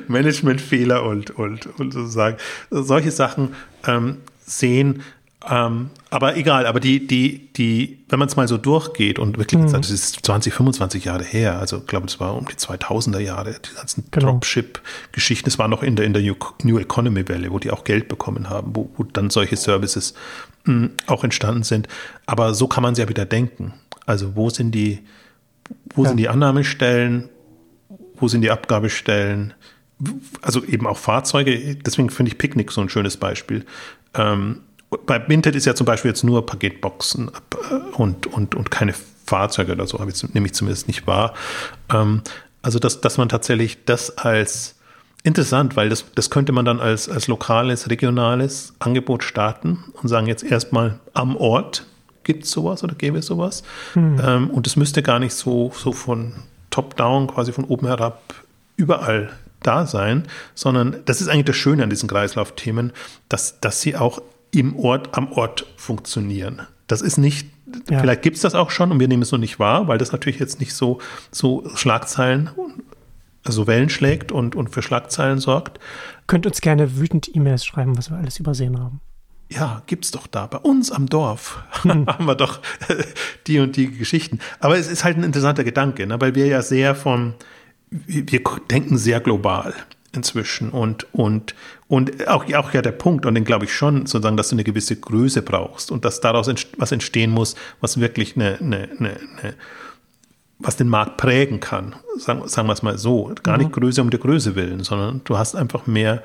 Managementfehler 0.07 1.03
und, 1.03 1.31
und, 1.31 1.67
und 1.79 1.93
sozusagen 1.93 2.37
solche 2.69 3.11
Sachen 3.11 3.55
ähm, 3.85 4.17
sehen. 4.45 5.03
Ähm, 5.49 5.89
aber 6.11 6.37
egal, 6.37 6.67
aber 6.67 6.79
die, 6.79 7.07
die, 7.07 7.51
die, 7.53 8.03
wenn 8.09 8.19
man 8.19 8.27
es 8.27 8.35
mal 8.35 8.47
so 8.47 8.57
durchgeht 8.57 9.17
und 9.17 9.39
wirklich, 9.39 9.59
mhm. 9.59 9.71
das 9.71 9.89
ist 9.89 10.23
20, 10.23 10.53
25 10.53 11.05
Jahre 11.05 11.23
her, 11.23 11.57
also 11.57 11.77
ich 11.77 11.87
glaube, 11.87 12.05
es 12.05 12.19
war 12.19 12.35
um 12.35 12.45
die 12.45 12.53
2000er 12.53 13.19
Jahre, 13.19 13.55
die 13.59 13.75
ganzen 13.75 14.03
genau. 14.11 14.33
Dropship-Geschichten, 14.33 15.49
es 15.49 15.57
war 15.57 15.67
noch 15.67 15.81
in 15.81 15.95
der, 15.95 16.05
in 16.05 16.13
der 16.13 16.21
New 16.63 16.77
Economy-Welle, 16.77 17.51
wo 17.51 17.57
die 17.57 17.71
auch 17.71 17.83
Geld 17.85 18.07
bekommen 18.07 18.49
haben, 18.49 18.75
wo, 18.75 18.91
wo 18.97 19.03
dann 19.03 19.31
solche 19.31 19.57
Services 19.57 20.13
mh, 20.65 20.73
hm, 20.73 20.91
auch 21.07 21.23
entstanden 21.23 21.63
sind. 21.63 21.87
Aber 22.27 22.53
so 22.53 22.67
kann 22.67 22.83
man 22.83 22.93
es 22.93 22.99
ja 22.99 23.09
wieder 23.09 23.25
denken. 23.25 23.73
Also 24.05 24.35
wo 24.35 24.51
sind 24.51 24.73
die, 24.73 24.99
wo 25.95 26.03
ja. 26.03 26.09
sind 26.09 26.17
die 26.17 26.29
Annahmestellen, 26.29 27.29
wo 28.15 28.27
sind 28.27 28.41
die 28.41 28.51
Abgabestellen, 28.51 29.53
also 30.41 30.63
eben 30.63 30.87
auch 30.87 30.97
Fahrzeuge, 30.97 31.75
deswegen 31.75 32.09
finde 32.09 32.31
ich 32.31 32.37
Picknick 32.37 32.71
so 32.71 32.81
ein 32.81 32.89
schönes 32.89 33.17
Beispiel. 33.17 33.65
Ähm, 34.13 34.61
bei 35.05 35.27
Vinted 35.27 35.55
ist 35.55 35.65
ja 35.65 35.75
zum 35.75 35.85
Beispiel 35.85 36.09
jetzt 36.09 36.23
nur 36.23 36.45
Paketboxen 36.45 37.29
äh, 37.29 37.75
und, 37.95 38.27
und, 38.27 38.55
und 38.55 38.71
keine 38.71 38.93
Fahrzeuge 39.25 39.71
oder 39.73 39.87
so, 39.87 39.99
habe 39.99 40.11
ich 40.11 40.33
nämlich 40.33 40.53
zumindest 40.53 40.87
nicht 40.87 41.07
wahr. 41.07 41.33
Ähm, 41.93 42.21
also, 42.61 42.79
dass, 42.79 43.01
dass 43.01 43.17
man 43.17 43.29
tatsächlich 43.29 43.85
das 43.85 44.17
als 44.17 44.75
interessant, 45.23 45.75
weil 45.75 45.89
das, 45.89 46.05
das 46.13 46.29
könnte 46.29 46.51
man 46.51 46.65
dann 46.65 46.79
als, 46.79 47.07
als 47.09 47.27
lokales, 47.27 47.89
regionales 47.89 48.73
Angebot 48.79 49.23
starten 49.23 49.83
und 50.01 50.09
sagen 50.09 50.27
jetzt 50.27 50.43
erstmal 50.43 50.99
am 51.13 51.35
Ort 51.35 51.85
gibt 52.23 52.43
es 52.43 52.51
sowas 52.51 52.83
oder 52.83 52.95
gäbe 52.95 53.19
es 53.19 53.25
sowas. 53.25 53.63
Hm. 53.93 54.21
Ähm, 54.23 54.49
und 54.49 54.67
es 54.67 54.75
müsste 54.75 55.01
gar 55.03 55.19
nicht 55.19 55.33
so, 55.33 55.71
so 55.75 55.91
von 55.91 56.33
top-down, 56.69 57.27
quasi 57.27 57.51
von 57.51 57.65
oben 57.65 57.87
herab 57.87 58.33
überall 58.77 59.31
da 59.63 59.85
sein, 59.85 60.23
sondern 60.55 60.97
das 61.05 61.21
ist 61.21 61.27
eigentlich 61.27 61.45
das 61.45 61.55
Schöne 61.55 61.83
an 61.83 61.89
diesen 61.89 62.09
Kreislaufthemen, 62.09 62.93
dass, 63.29 63.59
dass 63.59 63.81
sie 63.81 63.95
auch 63.95 64.21
im 64.51 64.77
Ort, 64.77 65.15
am 65.17 65.31
Ort 65.31 65.65
funktionieren. 65.77 66.61
Das 66.87 67.01
ist 67.01 67.17
nicht, 67.17 67.47
ja. 67.89 67.99
vielleicht 67.99 68.21
gibt 68.21 68.35
es 68.37 68.41
das 68.41 68.55
auch 68.55 68.71
schon 68.71 68.91
und 68.91 68.99
wir 68.99 69.07
nehmen 69.07 69.23
es 69.23 69.31
noch 69.31 69.39
nicht 69.39 69.59
wahr, 69.59 69.87
weil 69.87 69.97
das 69.97 70.11
natürlich 70.11 70.39
jetzt 70.39 70.59
nicht 70.59 70.73
so, 70.73 70.99
so 71.31 71.63
Schlagzeilen, 71.75 72.49
also 73.43 73.67
Wellen 73.67 73.89
schlägt 73.89 74.31
und, 74.31 74.55
und 74.55 74.69
für 74.69 74.81
Schlagzeilen 74.81 75.39
sorgt. 75.39 75.79
Könnt 76.27 76.45
uns 76.45 76.61
gerne 76.61 76.97
wütend 76.97 77.33
E-Mails 77.33 77.65
schreiben, 77.65 77.97
was 77.97 78.09
wir 78.09 78.17
alles 78.17 78.39
übersehen 78.39 78.79
haben. 78.79 78.99
Ja, 79.51 79.83
gibt's 79.85 80.11
doch 80.11 80.27
da. 80.27 80.47
Bei 80.47 80.59
uns 80.59 80.91
am 80.91 81.07
Dorf 81.07 81.61
haben 81.83 82.25
wir 82.25 82.35
doch 82.35 82.61
die 83.47 83.59
und 83.59 83.75
die 83.75 83.91
Geschichten. 83.91 84.39
Aber 84.59 84.77
es 84.77 84.87
ist 84.87 85.03
halt 85.03 85.17
ein 85.17 85.23
interessanter 85.23 85.65
Gedanke, 85.65 86.07
ne? 86.07 86.19
weil 86.21 86.35
wir 86.35 86.47
ja 86.47 86.61
sehr 86.61 86.95
von, 86.95 87.33
wir 87.89 88.41
denken 88.69 88.97
sehr 88.97 89.19
global 89.19 89.73
inzwischen 90.13 90.69
und, 90.69 91.05
und, 91.13 91.55
und 91.87 92.27
auch, 92.27 92.45
auch 92.53 92.73
ja 92.73 92.81
der 92.81 92.91
Punkt, 92.91 93.25
und 93.25 93.35
den 93.35 93.43
glaube 93.43 93.65
ich 93.65 93.73
schon, 93.73 94.05
sozusagen, 94.05 94.37
dass 94.37 94.49
du 94.49 94.55
eine 94.55 94.63
gewisse 94.63 94.95
Größe 94.95 95.41
brauchst 95.41 95.91
und 95.91 96.05
dass 96.05 96.21
daraus 96.21 96.49
was 96.77 96.91
entstehen 96.91 97.31
muss, 97.31 97.55
was 97.79 97.99
wirklich 97.99 98.35
eine, 98.35 98.57
eine, 98.59 98.89
eine, 98.97 99.09
eine 99.41 99.53
was 100.63 100.75
den 100.75 100.89
Markt 100.89 101.17
prägen 101.17 101.59
kann, 101.59 101.95
sagen, 102.17 102.47
sagen 102.47 102.67
wir 102.67 102.73
es 102.73 102.83
mal 102.83 102.97
so. 102.97 103.33
Gar 103.43 103.57
nicht 103.57 103.69
mhm. 103.69 103.81
Größe 103.81 104.01
um 104.01 104.09
der 104.09 104.19
Größe 104.19 104.55
willen, 104.55 104.83
sondern 104.83 105.21
du 105.23 105.37
hast 105.37 105.55
einfach 105.55 105.87
mehr, 105.87 106.21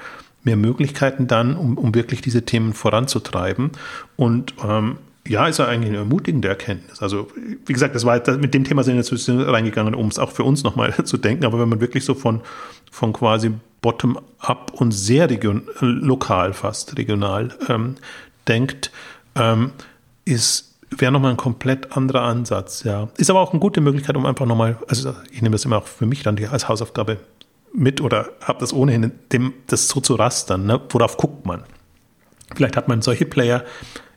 mehr 0.46 0.56
Möglichkeiten 0.56 1.26
dann, 1.26 1.56
um, 1.56 1.76
um 1.76 1.94
wirklich 1.94 2.22
diese 2.22 2.44
Themen 2.44 2.72
voranzutreiben. 2.72 3.72
Und 4.16 4.54
ähm, 4.66 4.98
ja, 5.28 5.48
ist 5.48 5.58
ja 5.58 5.66
eigentlich 5.66 5.90
eine 5.90 5.98
ermutigende 5.98 6.48
Erkenntnis. 6.48 7.02
Also, 7.02 7.28
wie 7.66 7.72
gesagt, 7.72 7.94
das 7.94 8.06
war 8.06 8.16
mit 8.38 8.54
dem 8.54 8.64
Thema 8.64 8.84
sind 8.84 8.94
wir 8.94 9.02
jetzt 9.02 9.28
reingegangen, 9.28 9.94
um 9.94 10.06
es 10.06 10.18
auch 10.18 10.30
für 10.30 10.44
uns 10.44 10.62
nochmal 10.62 10.94
zu 11.04 11.18
denken. 11.18 11.44
Aber 11.44 11.58
wenn 11.58 11.68
man 11.68 11.80
wirklich 11.80 12.04
so 12.04 12.14
von, 12.14 12.40
von 12.90 13.12
quasi 13.12 13.50
bottom-up 13.82 14.72
und 14.74 14.92
sehr 14.92 15.28
region, 15.28 15.62
lokal 15.80 16.52
fast 16.52 16.96
regional 16.96 17.50
ähm, 17.68 17.96
denkt, 18.48 18.90
ähm, 19.34 19.72
ist 20.24 20.72
wäre 20.90 21.10
nochmal 21.10 21.32
ein 21.32 21.36
komplett 21.36 21.96
anderer 21.96 22.22
Ansatz, 22.22 22.84
ja. 22.84 23.08
Ist 23.16 23.28
aber 23.28 23.40
auch 23.40 23.50
eine 23.50 23.58
gute 23.58 23.80
Möglichkeit, 23.80 24.16
um 24.16 24.24
einfach 24.24 24.46
nochmal, 24.46 24.78
also 24.86 25.14
ich 25.32 25.42
nehme 25.42 25.54
das 25.54 25.64
immer 25.64 25.78
auch 25.78 25.86
für 25.86 26.06
mich 26.06 26.22
dann 26.22 26.38
als 26.46 26.68
Hausaufgabe 26.68 27.18
mit 27.72 28.00
oder 28.00 28.30
habe 28.40 28.60
das 28.60 28.72
ohnehin, 28.72 29.12
dem, 29.32 29.54
das 29.66 29.88
so 29.88 30.00
zu 30.00 30.14
rastern, 30.14 30.66
ne? 30.66 30.80
worauf 30.90 31.16
guckt 31.16 31.46
man? 31.46 31.64
Vielleicht 32.54 32.76
hat 32.76 32.88
man 32.88 33.02
solche 33.02 33.26
Player, 33.26 33.64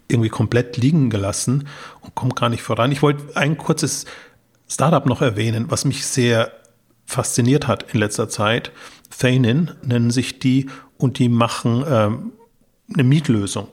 irgendwie 0.07 0.29
komplett 0.29 0.77
liegen 0.77 1.09
gelassen 1.09 1.67
und 2.01 2.15
kommt 2.15 2.35
gar 2.35 2.49
nicht 2.49 2.63
voran. 2.63 2.91
Ich 2.91 3.01
wollte 3.01 3.35
ein 3.35 3.57
kurzes 3.57 4.05
Startup 4.67 5.05
noch 5.05 5.21
erwähnen, 5.21 5.65
was 5.69 5.85
mich 5.85 6.05
sehr 6.05 6.51
fasziniert 7.05 7.67
hat 7.67 7.93
in 7.93 7.99
letzter 7.99 8.27
Zeit. 8.27 8.71
Feinin 9.09 9.71
nennen 9.83 10.11
sich 10.11 10.39
die 10.39 10.69
und 10.97 11.19
die 11.19 11.29
machen 11.29 11.83
ähm, 11.87 12.33
eine 12.93 13.03
Mietlösung 13.03 13.69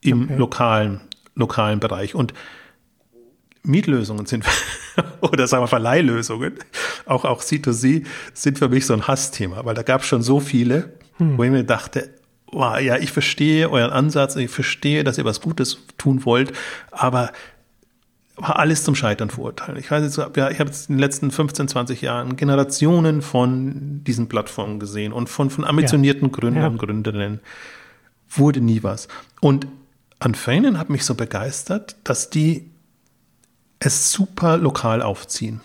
im 0.00 0.24
okay. 0.24 0.36
lokalen, 0.36 1.00
lokalen 1.34 1.80
Bereich. 1.80 2.14
Und 2.14 2.34
Mietlösungen 3.66 4.26
sind, 4.26 4.44
oder 5.20 5.46
sagen 5.46 5.62
wir 5.62 5.68
Verleihlösungen, 5.68 6.54
auch, 7.04 7.24
auch 7.24 7.42
C2C, 7.42 8.04
sind 8.34 8.58
für 8.58 8.68
mich 8.68 8.86
so 8.86 8.94
ein 8.94 9.06
Hassthema, 9.06 9.64
weil 9.64 9.74
da 9.74 9.82
gab 9.82 10.02
es 10.02 10.06
schon 10.06 10.22
so 10.22 10.40
viele, 10.40 10.94
hm. 11.18 11.36
wo 11.38 11.44
ich 11.44 11.50
mir 11.50 11.64
dachte, 11.64 12.10
oh, 12.52 12.76
ja, 12.80 12.96
ich 12.96 13.12
verstehe 13.12 13.70
euren 13.70 13.90
Ansatz, 13.90 14.36
ich 14.36 14.50
verstehe, 14.50 15.04
dass 15.04 15.18
ihr 15.18 15.24
was 15.24 15.40
Gutes 15.40 15.78
tun 15.98 16.24
wollt, 16.24 16.52
aber 16.90 17.32
war 18.36 18.58
alles 18.58 18.84
zum 18.84 18.94
Scheitern 18.94 19.30
verurteilt. 19.30 19.78
Ich 19.78 19.90
weiß 19.90 20.02
jetzt, 20.04 20.36
ja, 20.36 20.50
ich 20.50 20.60
habe 20.60 20.68
jetzt 20.68 20.90
in 20.90 20.96
den 20.96 21.00
letzten 21.00 21.30
15, 21.30 21.68
20 21.68 22.02
Jahren 22.02 22.36
Generationen 22.36 23.22
von 23.22 24.04
diesen 24.04 24.28
Plattformen 24.28 24.78
gesehen 24.78 25.12
und 25.12 25.28
von, 25.28 25.48
von 25.48 25.64
ambitionierten 25.64 26.28
ja. 26.28 26.34
Gründern 26.34 26.62
ja. 26.62 26.68
und 26.68 26.78
Gründerinnen. 26.78 27.40
Wurde 28.28 28.60
nie 28.60 28.82
was. 28.82 29.08
Und 29.40 29.66
an 30.18 30.34
Feinen 30.34 30.78
hat 30.78 30.90
mich 30.90 31.04
so 31.04 31.14
begeistert, 31.14 31.96
dass 32.04 32.28
die 32.28 32.70
es 33.78 34.12
super 34.12 34.56
lokal 34.56 35.02
aufziehen 35.02 35.60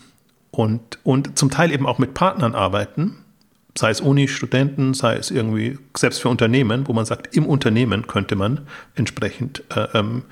und, 0.50 0.98
und 1.02 1.38
zum 1.38 1.50
Teil 1.50 1.72
eben 1.72 1.86
auch 1.86 1.98
mit 1.98 2.14
Partnern 2.14 2.54
arbeiten, 2.54 3.18
sei 3.76 3.90
es 3.90 4.00
Uni, 4.00 4.28
Studenten, 4.28 4.94
sei 4.94 5.16
es 5.16 5.30
irgendwie 5.30 5.78
selbst 5.96 6.20
für 6.20 6.28
Unternehmen, 6.28 6.86
wo 6.88 6.92
man 6.92 7.06
sagt, 7.06 7.34
im 7.34 7.46
Unternehmen 7.46 8.06
könnte 8.06 8.36
man 8.36 8.66
entsprechend 8.94 9.64
äh, 9.74 9.88
ähm, 9.94 10.24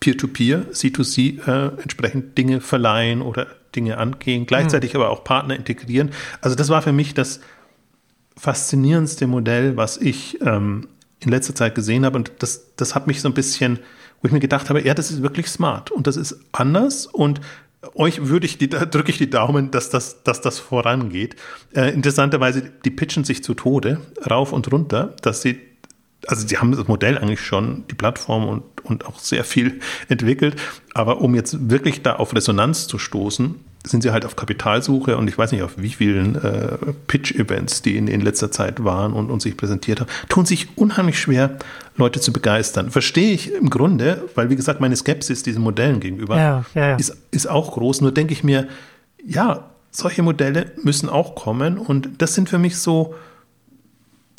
Peer-to-Peer, 0.00 0.72
C2C 0.72 1.46
äh, 1.46 1.82
entsprechend 1.82 2.36
Dinge 2.36 2.60
verleihen 2.60 3.22
oder 3.22 3.46
Dinge 3.76 3.98
angehen, 3.98 4.46
gleichzeitig 4.46 4.94
mhm. 4.94 5.00
aber 5.00 5.10
auch 5.10 5.24
Partner 5.24 5.56
integrieren. 5.56 6.10
Also 6.40 6.56
das 6.56 6.68
war 6.68 6.82
für 6.82 6.92
mich 6.92 7.14
das 7.14 7.40
faszinierendste 8.36 9.26
Modell, 9.26 9.76
was 9.76 9.96
ich 9.96 10.40
ähm, 10.40 10.88
in 11.20 11.30
letzter 11.30 11.54
Zeit 11.54 11.74
gesehen 11.74 12.04
habe. 12.04 12.16
Und 12.16 12.32
das, 12.38 12.74
das 12.76 12.94
hat 12.94 13.06
mich 13.06 13.20
so 13.20 13.28
ein 13.28 13.34
bisschen, 13.34 13.78
wo 14.24 14.28
ich 14.28 14.32
mir 14.32 14.40
gedacht 14.40 14.70
habe, 14.70 14.82
ja, 14.82 14.94
das 14.94 15.10
ist 15.10 15.22
wirklich 15.22 15.48
smart 15.48 15.90
und 15.90 16.06
das 16.06 16.16
ist 16.16 16.40
anders 16.52 17.04
und 17.06 17.42
euch 17.94 18.26
würde 18.26 18.46
ich 18.46 18.56
drücke 18.58 19.10
ich 19.10 19.18
die 19.18 19.28
Daumen, 19.28 19.70
dass 19.70 19.90
das, 19.90 20.22
dass 20.22 20.40
das 20.40 20.58
vorangeht. 20.58 21.36
Äh, 21.74 21.92
interessanterweise, 21.92 22.62
die 22.86 22.90
pitchen 22.90 23.24
sich 23.24 23.44
zu 23.44 23.52
Tode, 23.52 24.00
rauf 24.30 24.54
und 24.54 24.72
runter, 24.72 25.14
dass 25.20 25.42
sie, 25.42 25.60
also 26.26 26.46
sie 26.48 26.56
haben 26.56 26.72
das 26.72 26.88
Modell 26.88 27.18
eigentlich 27.18 27.42
schon, 27.42 27.84
die 27.90 27.94
Plattform 27.94 28.48
und, 28.48 28.62
und 28.84 29.04
auch 29.04 29.18
sehr 29.18 29.44
viel 29.44 29.80
entwickelt, 30.08 30.56
aber 30.94 31.20
um 31.20 31.34
jetzt 31.34 31.68
wirklich 31.68 32.00
da 32.00 32.16
auf 32.16 32.34
Resonanz 32.34 32.86
zu 32.86 32.98
stoßen, 32.98 33.56
sind 33.86 34.02
sie 34.02 34.10
halt 34.10 34.24
auf 34.24 34.36
Kapitalsuche 34.36 35.18
und 35.18 35.28
ich 35.28 35.36
weiß 35.36 35.52
nicht, 35.52 35.62
auf 35.62 35.74
wie 35.76 35.90
vielen 35.90 36.36
äh, 36.36 36.78
Pitch-Events, 37.06 37.82
die 37.82 37.98
in, 37.98 38.08
in 38.08 38.22
letzter 38.22 38.50
Zeit 38.50 38.82
waren 38.82 39.12
und, 39.12 39.30
und 39.30 39.42
sich 39.42 39.58
präsentiert 39.58 40.00
haben, 40.00 40.08
tun 40.30 40.46
sich 40.46 40.78
unheimlich 40.78 41.20
schwer, 41.20 41.58
Leute 41.96 42.20
zu 42.20 42.32
begeistern. 42.32 42.90
Verstehe 42.90 43.32
ich 43.32 43.52
im 43.52 43.70
Grunde, 43.70 44.28
weil 44.34 44.50
wie 44.50 44.56
gesagt, 44.56 44.80
meine 44.80 44.96
Skepsis 44.96 45.42
diesen 45.42 45.62
Modellen 45.62 46.00
gegenüber 46.00 46.36
ja, 46.36 46.64
ja, 46.74 46.88
ja. 46.88 46.96
Ist, 46.96 47.16
ist 47.30 47.48
auch 47.48 47.72
groß. 47.72 48.00
Nur 48.00 48.12
denke 48.12 48.32
ich 48.32 48.42
mir, 48.42 48.68
ja, 49.24 49.70
solche 49.90 50.22
Modelle 50.22 50.72
müssen 50.82 51.08
auch 51.08 51.34
kommen 51.36 51.78
und 51.78 52.20
das 52.20 52.34
sind 52.34 52.48
für 52.48 52.58
mich 52.58 52.78
so, 52.78 53.14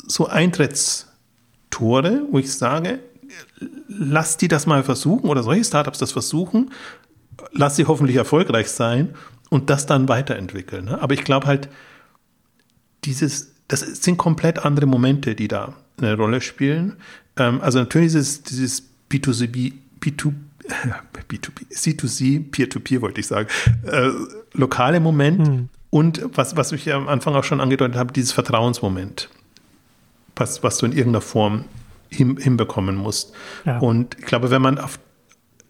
so 0.06 0.26
Eintrittstore, 0.26 2.22
wo 2.30 2.38
ich 2.38 2.52
sage, 2.52 2.98
lass 3.88 4.36
die 4.36 4.48
das 4.48 4.66
mal 4.66 4.82
versuchen 4.84 5.28
oder 5.30 5.42
solche 5.42 5.64
Startups 5.64 5.98
das 5.98 6.12
versuchen, 6.12 6.72
lass 7.52 7.76
sie 7.76 7.86
hoffentlich 7.86 8.16
erfolgreich 8.16 8.68
sein 8.68 9.14
und 9.48 9.70
das 9.70 9.86
dann 9.86 10.08
weiterentwickeln. 10.08 10.86
Ne? 10.86 11.00
Aber 11.00 11.14
ich 11.14 11.24
glaube 11.24 11.46
halt, 11.46 11.68
dieses, 13.04 13.52
das 13.68 13.80
sind 13.80 14.18
komplett 14.18 14.64
andere 14.64 14.86
Momente, 14.86 15.34
die 15.34 15.48
da 15.48 15.74
eine 15.98 16.16
Rolle 16.16 16.40
spielen. 16.40 16.96
Ähm, 17.36 17.60
also 17.60 17.78
natürlich 17.78 18.14
ist 18.14 18.16
es 18.16 18.42
dieses 18.42 18.82
B2C, 19.10 19.72
B2, 20.00 20.32
B2B, 21.28 21.70
C2C, 21.72 22.50
Peer-to-Peer 22.50 23.02
wollte 23.02 23.20
ich 23.20 23.26
sagen, 23.26 23.48
äh, 23.84 24.10
lokale 24.52 25.00
Moment 25.00 25.46
hm. 25.46 25.68
und 25.90 26.22
was, 26.34 26.56
was 26.56 26.72
ich 26.72 26.92
am 26.92 27.08
Anfang 27.08 27.34
auch 27.34 27.44
schon 27.44 27.60
angedeutet 27.60 27.96
habe, 27.96 28.12
dieses 28.12 28.32
Vertrauensmoment, 28.32 29.28
was, 30.34 30.62
was 30.62 30.78
du 30.78 30.86
in 30.86 30.92
irgendeiner 30.92 31.20
Form 31.20 31.64
hin, 32.08 32.36
hinbekommen 32.36 32.96
musst. 32.96 33.32
Ja. 33.64 33.78
Und 33.78 34.18
ich 34.18 34.24
glaube, 34.24 34.50
wenn 34.50 34.62
man 34.62 34.78
auf, 34.78 34.98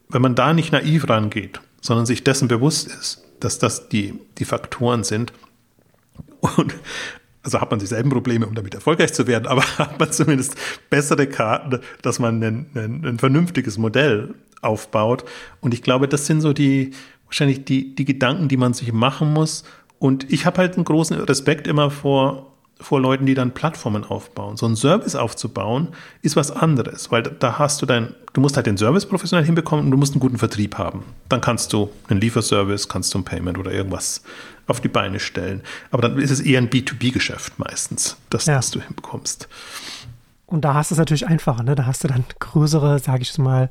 wenn 0.09 0.23
man 0.23 0.35
da 0.35 0.55
nicht 0.55 0.73
naiv 0.73 1.09
rangeht, 1.09 1.61
sondern 1.81 2.07
sich 2.07 2.25
dessen 2.25 2.49
bewusst 2.49 2.89
ist, 2.89 3.25
dass 3.41 3.59
das 3.59 3.89
die, 3.89 4.19
die 4.39 4.45
Faktoren 4.45 5.05
sind. 5.05 5.33
Und 6.41 6.75
also 7.47 7.61
hat 7.61 7.71
man 7.71 7.79
dieselben 7.79 8.11
Probleme, 8.11 8.45
um 8.45 8.57
damit 8.57 8.75
erfolgreich 8.75 9.15
zu 9.15 9.29
werden, 9.29 9.47
aber 9.47 9.63
hat 9.79 10.01
man 10.01 10.11
zumindest 10.11 10.57
bessere 10.91 11.29
Karten, 11.29 11.79
dass 12.03 12.19
man 12.19 12.43
ein, 12.43 12.67
ein, 12.75 13.05
ein 13.07 13.19
vernünftiges 13.19 13.79
Modell 13.79 14.35
aufbaut. 14.63 15.25
Und 15.61 15.73
ich 15.73 15.83
glaube, 15.83 16.09
das 16.09 16.27
sind 16.27 16.41
so 16.41 16.53
die, 16.53 16.91
wahrscheinlich 17.27 17.65
die, 17.65 17.95
die 17.95 18.05
Gedanken, 18.05 18.49
die 18.49 18.57
man 18.57 18.75
sich 18.75 18.93
machen 18.93 19.33
muss. 19.33 19.63
Und 20.01 20.31
ich 20.31 20.45
habe 20.45 20.59
halt 20.59 20.75
einen 20.75 20.85
großen 20.85 21.17
Respekt 21.21 21.69
immer 21.69 21.91
vor, 21.91 22.53
vor 22.81 23.01
Leuten, 23.01 23.27
die 23.27 23.35
dann 23.35 23.53
Plattformen 23.53 24.03
aufbauen. 24.03 24.57
So 24.57 24.67
ein 24.67 24.75
Service 24.75 25.15
aufzubauen 25.15 25.91
ist 26.23 26.35
was 26.35 26.51
anderes, 26.51 27.13
weil 27.13 27.23
da 27.23 27.61
hast 27.61 27.81
du 27.81 27.87
dein, 27.87 28.15
du 28.33 28.41
musst 28.41 28.57
halt 28.57 28.67
den 28.67 28.77
Service 28.77 29.07
professionell 29.07 29.47
hinbekommen 29.47 29.85
und 29.85 29.93
du 29.93 29.97
musst 29.97 30.15
einen 30.15 30.21
guten 30.21 30.39
Vertrieb 30.39 30.79
haben. 30.79 31.05
Dann 31.29 31.41
kannst 31.41 31.73
du 31.73 31.91
einen 32.09 32.21
Lieferservice, 32.21 32.89
kannst 32.89 33.15
du 33.15 33.19
ein 33.19 33.25
Payment 33.25 33.57
oder 33.57 33.71
irgendwas 33.71 34.23
auf 34.67 34.81
die 34.81 34.89
Beine 34.89 35.21
stellen. 35.21 35.63
Aber 35.91 36.03
dann 36.03 36.19
ist 36.19 36.31
es 36.31 36.41
eher 36.41 36.59
ein 36.59 36.71
B2B-Geschäft 36.71 37.59
meistens, 37.59 38.17
das, 38.31 38.47
ja. 38.47 38.57
das 38.57 38.71
du 38.71 38.81
hinbekommst. 38.81 39.49
Und 40.47 40.65
da 40.65 40.75
hast 40.75 40.91
du 40.91 40.95
es 40.95 40.99
natürlich 40.99 41.27
einfacher, 41.27 41.63
ne? 41.63 41.75
Da 41.75 41.87
hast 41.87 42.05
du 42.05 42.09
dann 42.09 42.25
größere, 42.39 42.99
sage 42.99 43.23
ich 43.23 43.37
mal, 43.39 43.71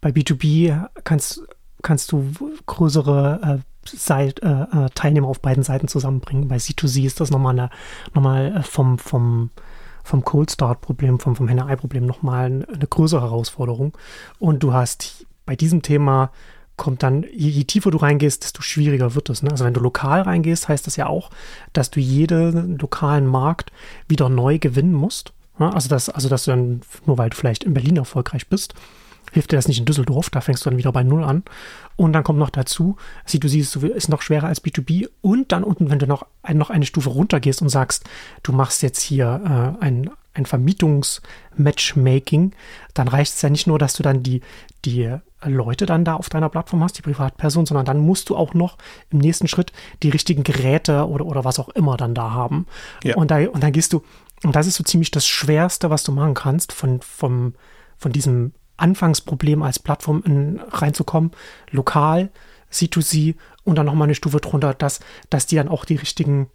bei 0.00 0.10
B2B 0.10 0.88
kannst, 1.04 1.42
kannst 1.82 2.12
du 2.12 2.32
größere 2.66 3.58
äh, 3.60 3.62
Seit, 3.90 4.42
äh, 4.42 4.48
äh, 4.48 4.90
Teilnehmer 4.94 5.28
auf 5.28 5.40
beiden 5.40 5.62
Seiten 5.62 5.88
zusammenbringen. 5.88 6.48
Bei 6.48 6.56
C2C 6.56 7.06
ist 7.06 7.20
das 7.20 7.30
nochmal, 7.30 7.58
eine, 7.58 7.70
nochmal 8.14 8.56
äh, 8.56 8.62
vom, 8.62 8.98
vom, 8.98 9.50
vom 10.04 10.24
Cold 10.24 10.50
Start-Problem, 10.50 11.18
vom, 11.20 11.36
vom 11.36 11.48
Henne-Ei-Problem 11.48 12.04
nochmal 12.04 12.46
eine, 12.46 12.68
eine 12.68 12.86
größere 12.86 13.22
Herausforderung. 13.22 13.96
Und 14.38 14.62
du 14.62 14.72
hast 14.72 15.26
bei 15.46 15.56
diesem 15.56 15.82
Thema 15.82 16.32
kommt 16.78 17.02
dann, 17.02 17.24
je, 17.24 17.50
je, 17.50 17.64
tiefer 17.64 17.90
du 17.90 17.98
reingehst, 17.98 18.44
desto 18.44 18.62
schwieriger 18.62 19.14
wird 19.14 19.28
es. 19.28 19.42
Ne? 19.42 19.50
Also 19.50 19.66
wenn 19.66 19.74
du 19.74 19.80
lokal 19.80 20.22
reingehst, 20.22 20.68
heißt 20.68 20.86
das 20.86 20.96
ja 20.96 21.06
auch, 21.06 21.30
dass 21.74 21.90
du 21.90 22.00
jeden 22.00 22.78
lokalen 22.78 23.26
Markt 23.26 23.70
wieder 24.08 24.30
neu 24.30 24.58
gewinnen 24.58 24.94
musst. 24.94 25.34
Ne? 25.58 25.74
Also, 25.74 25.90
dass, 25.90 26.08
also 26.08 26.30
dass 26.30 26.44
du 26.44 26.52
dann, 26.52 26.80
nur 27.04 27.18
weil 27.18 27.30
du 27.30 27.36
vielleicht 27.36 27.64
in 27.64 27.74
Berlin 27.74 27.96
erfolgreich 27.96 28.48
bist, 28.48 28.74
hilft 29.32 29.50
dir 29.52 29.56
das 29.56 29.68
nicht 29.68 29.78
in 29.78 29.84
Düsseldorf, 29.84 30.30
da 30.30 30.40
fängst 30.40 30.64
du 30.64 30.70
dann 30.70 30.78
wieder 30.78 30.92
bei 30.92 31.02
Null 31.02 31.24
an. 31.24 31.42
Und 31.96 32.12
dann 32.12 32.22
kommt 32.24 32.38
noch 32.38 32.48
dazu, 32.50 32.96
sie, 33.26 33.40
du 33.40 33.48
siehst, 33.48 33.74
ist 33.76 34.08
noch 34.08 34.22
schwerer 34.22 34.46
als 34.46 34.64
B2B. 34.64 35.08
Und 35.20 35.52
dann 35.52 35.64
unten, 35.64 35.90
wenn 35.90 35.98
du 35.98 36.06
noch, 36.06 36.24
noch 36.52 36.70
eine 36.70 36.86
Stufe 36.86 37.10
runtergehst 37.10 37.60
und 37.60 37.68
sagst, 37.68 38.08
du 38.42 38.52
machst 38.52 38.82
jetzt 38.82 39.02
hier 39.02 39.42
äh, 39.44 39.74
ein, 39.84 40.08
ein 40.34 40.46
Vermietungs-Matchmaking, 40.46 42.52
dann 42.94 43.08
reicht 43.08 43.34
es 43.34 43.42
ja 43.42 43.50
nicht 43.50 43.66
nur, 43.66 43.78
dass 43.78 43.92
du 43.94 44.02
dann 44.02 44.22
die, 44.22 44.40
die 44.84 45.16
Leute 45.44 45.86
dann 45.86 46.04
da 46.04 46.14
auf 46.14 46.28
deiner 46.28 46.48
Plattform 46.48 46.82
hast, 46.82 46.98
die 46.98 47.02
Privatperson, 47.02 47.66
sondern 47.66 47.86
dann 47.86 47.98
musst 47.98 48.28
du 48.28 48.36
auch 48.36 48.54
noch 48.54 48.76
im 49.10 49.18
nächsten 49.18 49.48
Schritt 49.48 49.72
die 50.02 50.10
richtigen 50.10 50.44
Geräte 50.44 51.06
oder, 51.08 51.26
oder 51.26 51.44
was 51.44 51.58
auch 51.58 51.68
immer 51.70 51.96
dann 51.96 52.14
da 52.14 52.30
haben. 52.30 52.66
Ja. 53.04 53.16
Und, 53.16 53.30
da, 53.30 53.38
und 53.48 53.62
dann 53.62 53.72
gehst 53.72 53.92
du, 53.92 54.02
und 54.44 54.54
das 54.54 54.66
ist 54.66 54.76
so 54.76 54.84
ziemlich 54.84 55.10
das 55.10 55.26
Schwerste, 55.26 55.90
was 55.90 56.04
du 56.04 56.12
machen 56.12 56.34
kannst, 56.34 56.72
von, 56.72 57.00
vom, 57.00 57.54
von 57.96 58.12
diesem 58.12 58.52
Anfangsproblem 58.76 59.62
als 59.62 59.78
Plattform 59.78 60.22
in, 60.24 60.60
reinzukommen, 60.70 61.32
lokal, 61.70 62.30
C2C 62.72 63.34
und 63.64 63.76
dann 63.76 63.86
nochmal 63.86 64.06
eine 64.06 64.14
Stufe 64.14 64.38
drunter, 64.38 64.74
dass, 64.74 65.00
dass 65.30 65.46
die 65.46 65.56
dann 65.56 65.68
auch 65.68 65.84
die 65.84 65.96
richtigen 65.96 66.48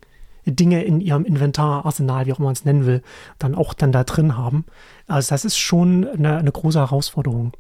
Dinge 0.46 0.84
in 0.84 1.00
ihrem 1.00 1.26
Inventar, 1.26 1.86
Arsenal, 1.86 2.26
wie 2.26 2.34
auch 2.34 2.40
immer 2.40 2.48
man 2.48 2.54
es 2.54 2.66
nennen 2.66 2.86
will, 2.86 3.02
dann 3.40 3.56
auch 3.56 3.74
dann 3.74 3.92
da 3.92 4.04
drin 4.04 4.38
haben. 4.38 4.66
Also 5.08 5.30
das 5.30 5.46
ist 5.46 5.58
schon 5.58 6.08
eine, 6.08 6.38
eine 6.38 6.52
große 6.52 6.80
Herausforderung. 6.80 7.54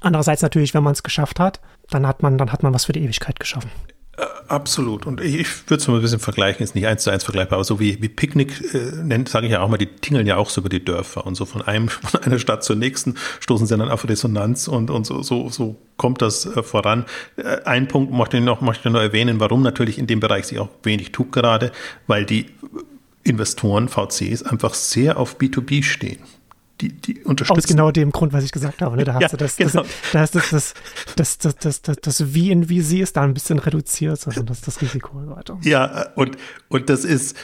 Andererseits 0.00 0.42
natürlich, 0.42 0.74
wenn 0.74 0.82
man 0.82 0.92
es 0.92 1.02
geschafft 1.02 1.40
hat, 1.40 1.60
dann 1.90 2.06
hat 2.06 2.22
man, 2.22 2.38
dann 2.38 2.52
hat 2.52 2.62
man 2.62 2.72
was 2.72 2.86
für 2.86 2.92
die 2.92 3.02
Ewigkeit 3.02 3.38
geschaffen. 3.38 3.70
Äh, 4.16 4.24
absolut. 4.48 5.06
Und 5.06 5.20
ich 5.20 5.46
würde 5.68 5.80
es 5.80 5.88
mal 5.88 5.96
ein 5.96 6.02
bisschen 6.02 6.20
vergleichen, 6.20 6.62
ist 6.62 6.74
nicht 6.74 6.86
eins 6.86 7.04
zu 7.04 7.10
eins 7.10 7.24
vergleichbar, 7.24 7.56
aber 7.56 7.64
so 7.64 7.80
wie, 7.80 8.02
wie 8.02 8.08
Picknick 8.08 8.74
äh, 8.74 9.02
nennt, 9.02 9.28
sage 9.28 9.46
ich 9.46 9.52
ja 9.52 9.60
auch 9.60 9.68
mal, 9.68 9.78
die 9.78 9.86
tingeln 9.86 10.26
ja 10.26 10.36
auch 10.36 10.50
so 10.50 10.60
über 10.60 10.68
die 10.68 10.84
Dörfer 10.84 11.26
und 11.26 11.36
so 11.36 11.44
von 11.44 11.62
einem, 11.62 11.88
von 11.88 12.22
einer 12.22 12.38
Stadt 12.38 12.64
zur 12.64 12.76
nächsten 12.76 13.16
stoßen 13.40 13.66
sie 13.66 13.76
dann 13.76 13.90
auf 13.90 14.08
Resonanz 14.08 14.68
und, 14.68 14.90
und 14.90 15.06
so, 15.06 15.22
so, 15.22 15.48
so 15.48 15.76
kommt 15.96 16.22
das 16.22 16.44
äh, 16.46 16.62
voran. 16.62 17.06
Äh, 17.36 17.62
ein 17.64 17.88
Punkt 17.88 18.12
möchte 18.12 18.38
ich 18.38 18.42
noch, 18.42 18.60
möchte 18.60 18.88
ich 18.88 18.92
noch 18.92 19.00
erwähnen, 19.00 19.40
warum 19.40 19.62
natürlich 19.62 19.98
in 19.98 20.06
dem 20.06 20.20
Bereich 20.20 20.46
sich 20.46 20.58
auch 20.58 20.68
wenig 20.82 21.12
tut 21.12 21.32
gerade, 21.32 21.72
weil 22.06 22.24
die 22.24 22.46
Investoren, 23.22 23.88
VCs 23.88 24.42
einfach 24.42 24.74
sehr 24.74 25.18
auf 25.18 25.36
B2B 25.36 25.82
stehen 25.82 26.20
die, 26.80 26.88
die 26.88 27.24
unterstützen. 27.24 27.58
Aus 27.58 27.66
genau 27.66 27.90
dem 27.90 28.10
Grund, 28.10 28.32
was 28.32 28.44
ich 28.44 28.52
gesagt 28.52 28.82
habe. 28.82 28.96
Ne? 28.96 29.04
Da 29.04 29.14
hast 29.14 29.22
ja, 29.22 29.28
du 29.28 29.36
das, 29.36 29.56
genau. 29.56 29.84
das, 30.12 30.30
das, 30.30 30.50
das, 30.50 30.74
das, 31.16 31.38
das, 31.38 31.56
das, 31.56 31.82
das, 31.82 31.96
das 31.98 32.34
Wie 32.34 32.50
in 32.50 32.68
Wie 32.68 32.80
sie 32.80 33.00
ist 33.00 33.16
da 33.16 33.22
ein 33.22 33.34
bisschen 33.34 33.58
reduziert, 33.58 34.26
also 34.26 34.42
das, 34.42 34.60
das 34.60 34.80
Risiko 34.80 35.16
und 35.18 35.26
so 35.26 35.36
weiter. 35.36 35.58
Ja, 35.62 36.08
und, 36.14 36.36
und 36.68 36.88
das 36.88 37.04
ist 37.04 37.36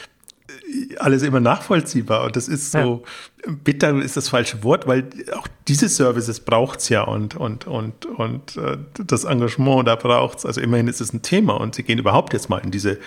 alles 0.99 1.23
immer 1.23 1.39
nachvollziehbar 1.39 2.25
und 2.25 2.35
das 2.35 2.47
ist 2.47 2.71
so, 2.71 3.03
ja. 3.45 3.53
bitter 3.63 3.95
ist 4.01 4.17
das 4.17 4.29
falsche 4.29 4.63
Wort, 4.63 4.87
weil 4.87 5.07
auch 5.35 5.47
diese 5.67 5.87
Services 5.87 6.39
braucht 6.39 6.79
es 6.79 6.89
ja 6.89 7.03
und, 7.03 7.35
und, 7.35 7.67
und, 7.67 8.05
und 8.05 8.57
äh, 8.57 8.77
das 9.05 9.23
Engagement 9.23 9.87
da 9.87 9.95
braucht 9.95 10.39
es. 10.39 10.45
Also 10.45 10.61
immerhin 10.61 10.87
ist 10.87 11.01
es 11.01 11.13
ein 11.13 11.21
Thema 11.21 11.53
und 11.53 11.75
sie 11.75 11.83
gehen 11.83 11.99
überhaupt 11.99 12.33
jetzt 12.33 12.49
mal 12.49 12.59
in 12.59 12.71
diese 12.71 12.97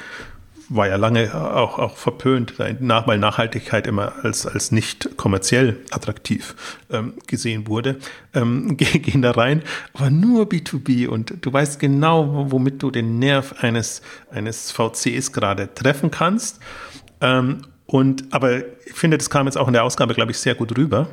war 0.71 0.89
ja 0.89 0.97
lange 0.97 1.35
auch, 1.35 1.79
auch 1.79 1.97
verpönt, 1.97 2.59
weil 2.59 2.75
Nachhaltigkeit 2.81 3.87
immer 3.87 4.13
als, 4.23 4.47
als 4.47 4.71
nicht 4.71 5.17
kommerziell 5.17 5.81
attraktiv 5.91 6.55
ähm, 6.91 7.15
gesehen 7.27 7.67
wurde, 7.67 7.99
ähm, 8.35 8.77
gehen 8.79 9.21
da 9.21 9.33
rein, 9.33 9.63
aber 9.93 10.11
nur 10.11 10.45
B2B 10.45 11.09
und 11.09 11.35
du 11.45 11.53
weißt 11.53 11.81
genau, 11.81 12.51
womit 12.51 12.83
du 12.83 12.91
den 12.91 13.19
Nerv 13.19 13.55
eines, 13.61 14.01
eines 14.31 14.71
VCs 14.71 15.33
gerade 15.33 15.75
treffen 15.75 16.11
kannst. 16.11 16.61
Ähm, 17.21 17.63
und, 17.87 18.33
aber 18.33 18.59
ich 18.87 18.95
finde, 18.95 19.19
das 19.19 19.29
kam 19.29 19.47
jetzt 19.47 19.57
auch 19.59 19.67
in 19.67 19.73
der 19.73 19.83
Ausgabe, 19.83 20.15
glaube 20.15 20.31
ich, 20.31 20.39
sehr 20.39 20.55
gut 20.55 20.79
rüber. 20.79 21.09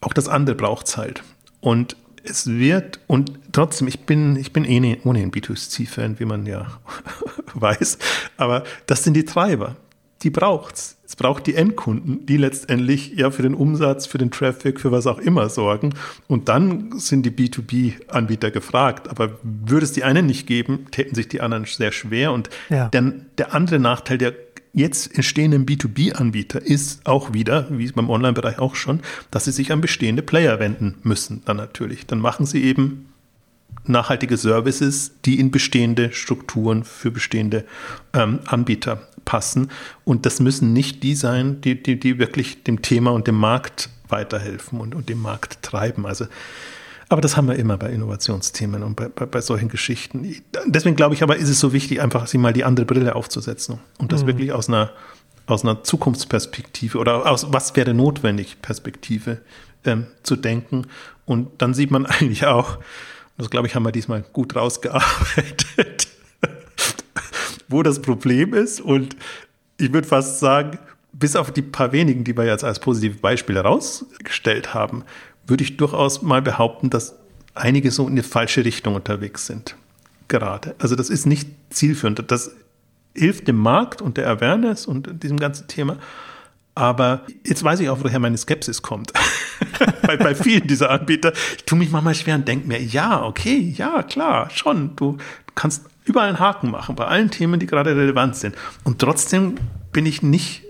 Auch 0.00 0.12
das 0.12 0.28
andere 0.28 0.54
braucht 0.54 0.86
es 0.86 0.96
halt. 0.96 1.24
Und 1.60 1.96
es 2.28 2.46
wird, 2.46 3.00
und 3.06 3.32
trotzdem, 3.52 3.88
ich 3.88 4.00
bin, 4.00 4.36
ich 4.36 4.52
bin 4.52 4.64
eh 4.64 4.80
ne, 4.80 4.98
ohnehin 5.04 5.30
B2C-Fan, 5.30 6.18
wie 6.20 6.24
man 6.24 6.46
ja 6.46 6.66
weiß, 7.54 7.98
aber 8.36 8.64
das 8.86 9.04
sind 9.04 9.14
die 9.14 9.24
Treiber. 9.24 9.76
Die 10.22 10.30
braucht's. 10.30 10.96
Es 11.06 11.14
braucht 11.14 11.46
die 11.46 11.54
Endkunden, 11.54 12.26
die 12.26 12.36
letztendlich 12.36 13.12
ja 13.14 13.30
für 13.30 13.42
den 13.42 13.54
Umsatz, 13.54 14.06
für 14.06 14.18
den 14.18 14.30
Traffic, 14.30 14.80
für 14.80 14.90
was 14.90 15.06
auch 15.06 15.18
immer 15.18 15.48
sorgen. 15.50 15.94
Und 16.26 16.48
dann 16.48 16.98
sind 16.98 17.24
die 17.24 17.30
B2B-Anbieter 17.30 18.50
gefragt. 18.50 19.08
Aber 19.08 19.38
würde 19.42 19.84
es 19.84 19.92
die 19.92 20.02
einen 20.02 20.26
nicht 20.26 20.46
geben, 20.46 20.86
täten 20.90 21.14
sich 21.14 21.28
die 21.28 21.40
anderen 21.40 21.66
sehr 21.66 21.92
schwer. 21.92 22.32
Und 22.32 22.50
ja. 22.70 22.88
dann 22.88 23.26
der 23.38 23.54
andere 23.54 23.78
Nachteil, 23.78 24.18
der 24.18 24.34
jetzt 24.76 25.14
entstehenden 25.14 25.64
B2B-Anbieter 25.64 26.62
ist 26.62 27.06
auch 27.06 27.32
wieder, 27.32 27.66
wie 27.70 27.90
beim 27.90 28.10
Online-Bereich 28.10 28.58
auch 28.58 28.74
schon, 28.74 29.00
dass 29.30 29.46
sie 29.46 29.52
sich 29.52 29.72
an 29.72 29.80
bestehende 29.80 30.22
Player 30.22 30.60
wenden 30.60 30.96
müssen, 31.02 31.42
dann 31.46 31.56
natürlich. 31.56 32.06
Dann 32.06 32.20
machen 32.20 32.44
sie 32.44 32.62
eben 32.62 33.08
nachhaltige 33.86 34.36
Services, 34.36 35.12
die 35.24 35.40
in 35.40 35.50
bestehende 35.50 36.12
Strukturen 36.12 36.84
für 36.84 37.10
bestehende 37.10 37.64
ähm, 38.12 38.40
Anbieter 38.44 39.08
passen. 39.24 39.70
Und 40.04 40.26
das 40.26 40.40
müssen 40.40 40.74
nicht 40.74 41.02
die 41.02 41.14
sein, 41.14 41.60
die, 41.62 41.82
die, 41.82 41.98
die 41.98 42.18
wirklich 42.18 42.62
dem 42.62 42.82
Thema 42.82 43.12
und 43.12 43.26
dem 43.26 43.36
Markt 43.36 43.88
weiterhelfen 44.08 44.78
und, 44.78 44.94
und 44.94 45.08
den 45.08 45.20
Markt 45.20 45.62
treiben. 45.62 46.04
Also 46.04 46.26
aber 47.08 47.20
das 47.20 47.36
haben 47.36 47.46
wir 47.48 47.56
immer 47.56 47.76
bei 47.76 47.90
Innovationsthemen 47.90 48.82
und 48.82 48.96
bei, 48.96 49.08
bei, 49.08 49.26
bei 49.26 49.40
solchen 49.40 49.68
Geschichten. 49.68 50.42
Deswegen 50.66 50.96
glaube 50.96 51.14
ich 51.14 51.22
aber, 51.22 51.36
ist 51.36 51.48
es 51.48 51.60
so 51.60 51.72
wichtig, 51.72 52.00
einfach 52.00 52.26
sich 52.26 52.40
mal 52.40 52.52
die 52.52 52.64
andere 52.64 52.86
Brille 52.86 53.14
aufzusetzen 53.14 53.78
und 53.98 54.12
das 54.12 54.22
mhm. 54.22 54.28
wirklich 54.28 54.52
aus 54.52 54.68
einer, 54.68 54.90
aus 55.46 55.62
einer 55.62 55.84
Zukunftsperspektive 55.84 56.98
oder 56.98 57.30
aus 57.30 57.52
was 57.52 57.76
wäre 57.76 57.94
notwendig 57.94 58.60
Perspektive 58.60 59.38
ähm, 59.84 60.06
zu 60.24 60.36
denken. 60.36 60.88
Und 61.24 61.62
dann 61.62 61.74
sieht 61.74 61.90
man 61.90 62.06
eigentlich 62.06 62.46
auch, 62.46 62.78
das 63.38 63.50
glaube 63.50 63.68
ich, 63.68 63.74
haben 63.76 63.84
wir 63.84 63.92
diesmal 63.92 64.22
gut 64.32 64.56
rausgearbeitet, 64.56 66.08
wo 67.68 67.82
das 67.82 68.02
Problem 68.02 68.52
ist. 68.52 68.80
Und 68.80 69.16
ich 69.78 69.92
würde 69.92 70.08
fast 70.08 70.40
sagen, 70.40 70.78
bis 71.12 71.36
auf 71.36 71.52
die 71.52 71.62
paar 71.62 71.92
wenigen, 71.92 72.24
die 72.24 72.36
wir 72.36 72.44
jetzt 72.44 72.64
als 72.64 72.80
positive 72.80 73.18
Beispiele 73.18 73.62
herausgestellt 73.62 74.74
haben, 74.74 75.04
würde 75.46 75.64
ich 75.64 75.76
durchaus 75.76 76.22
mal 76.22 76.42
behaupten, 76.42 76.90
dass 76.90 77.16
einige 77.54 77.90
so 77.90 78.06
in 78.08 78.16
die 78.16 78.22
falsche 78.22 78.64
Richtung 78.64 78.94
unterwegs 78.94 79.46
sind. 79.46 79.76
Gerade. 80.28 80.74
Also 80.78 80.96
das 80.96 81.08
ist 81.08 81.26
nicht 81.26 81.48
zielführend. 81.70 82.30
Das 82.30 82.50
hilft 83.14 83.48
dem 83.48 83.56
Markt 83.56 84.02
und 84.02 84.16
der 84.16 84.28
Awareness 84.28 84.86
und 84.86 85.22
diesem 85.22 85.38
ganzen 85.38 85.68
Thema. 85.68 85.98
Aber 86.74 87.22
jetzt 87.46 87.64
weiß 87.64 87.80
ich 87.80 87.88
auch, 87.88 87.98
woher 88.02 88.18
meine 88.18 88.36
Skepsis 88.36 88.82
kommt. 88.82 89.12
bei, 90.02 90.16
bei 90.16 90.34
vielen 90.34 90.66
dieser 90.66 90.90
Anbieter. 90.90 91.32
Ich 91.56 91.64
tue 91.64 91.78
mich 91.78 91.90
manchmal 91.90 92.14
schwer 92.14 92.34
und 92.34 92.46
denke 92.46 92.68
mir, 92.68 92.82
ja, 92.82 93.22
okay, 93.24 93.72
ja, 93.76 94.02
klar, 94.02 94.50
schon. 94.50 94.94
Du 94.96 95.16
kannst 95.54 95.84
überall 96.04 96.28
einen 96.28 96.38
Haken 96.38 96.70
machen, 96.70 96.94
bei 96.94 97.06
allen 97.06 97.30
Themen, 97.30 97.58
die 97.58 97.66
gerade 97.66 97.96
relevant 97.96 98.36
sind. 98.36 98.54
Und 98.84 98.98
trotzdem 98.98 99.54
bin 99.92 100.04
ich 100.04 100.22
nicht 100.22 100.65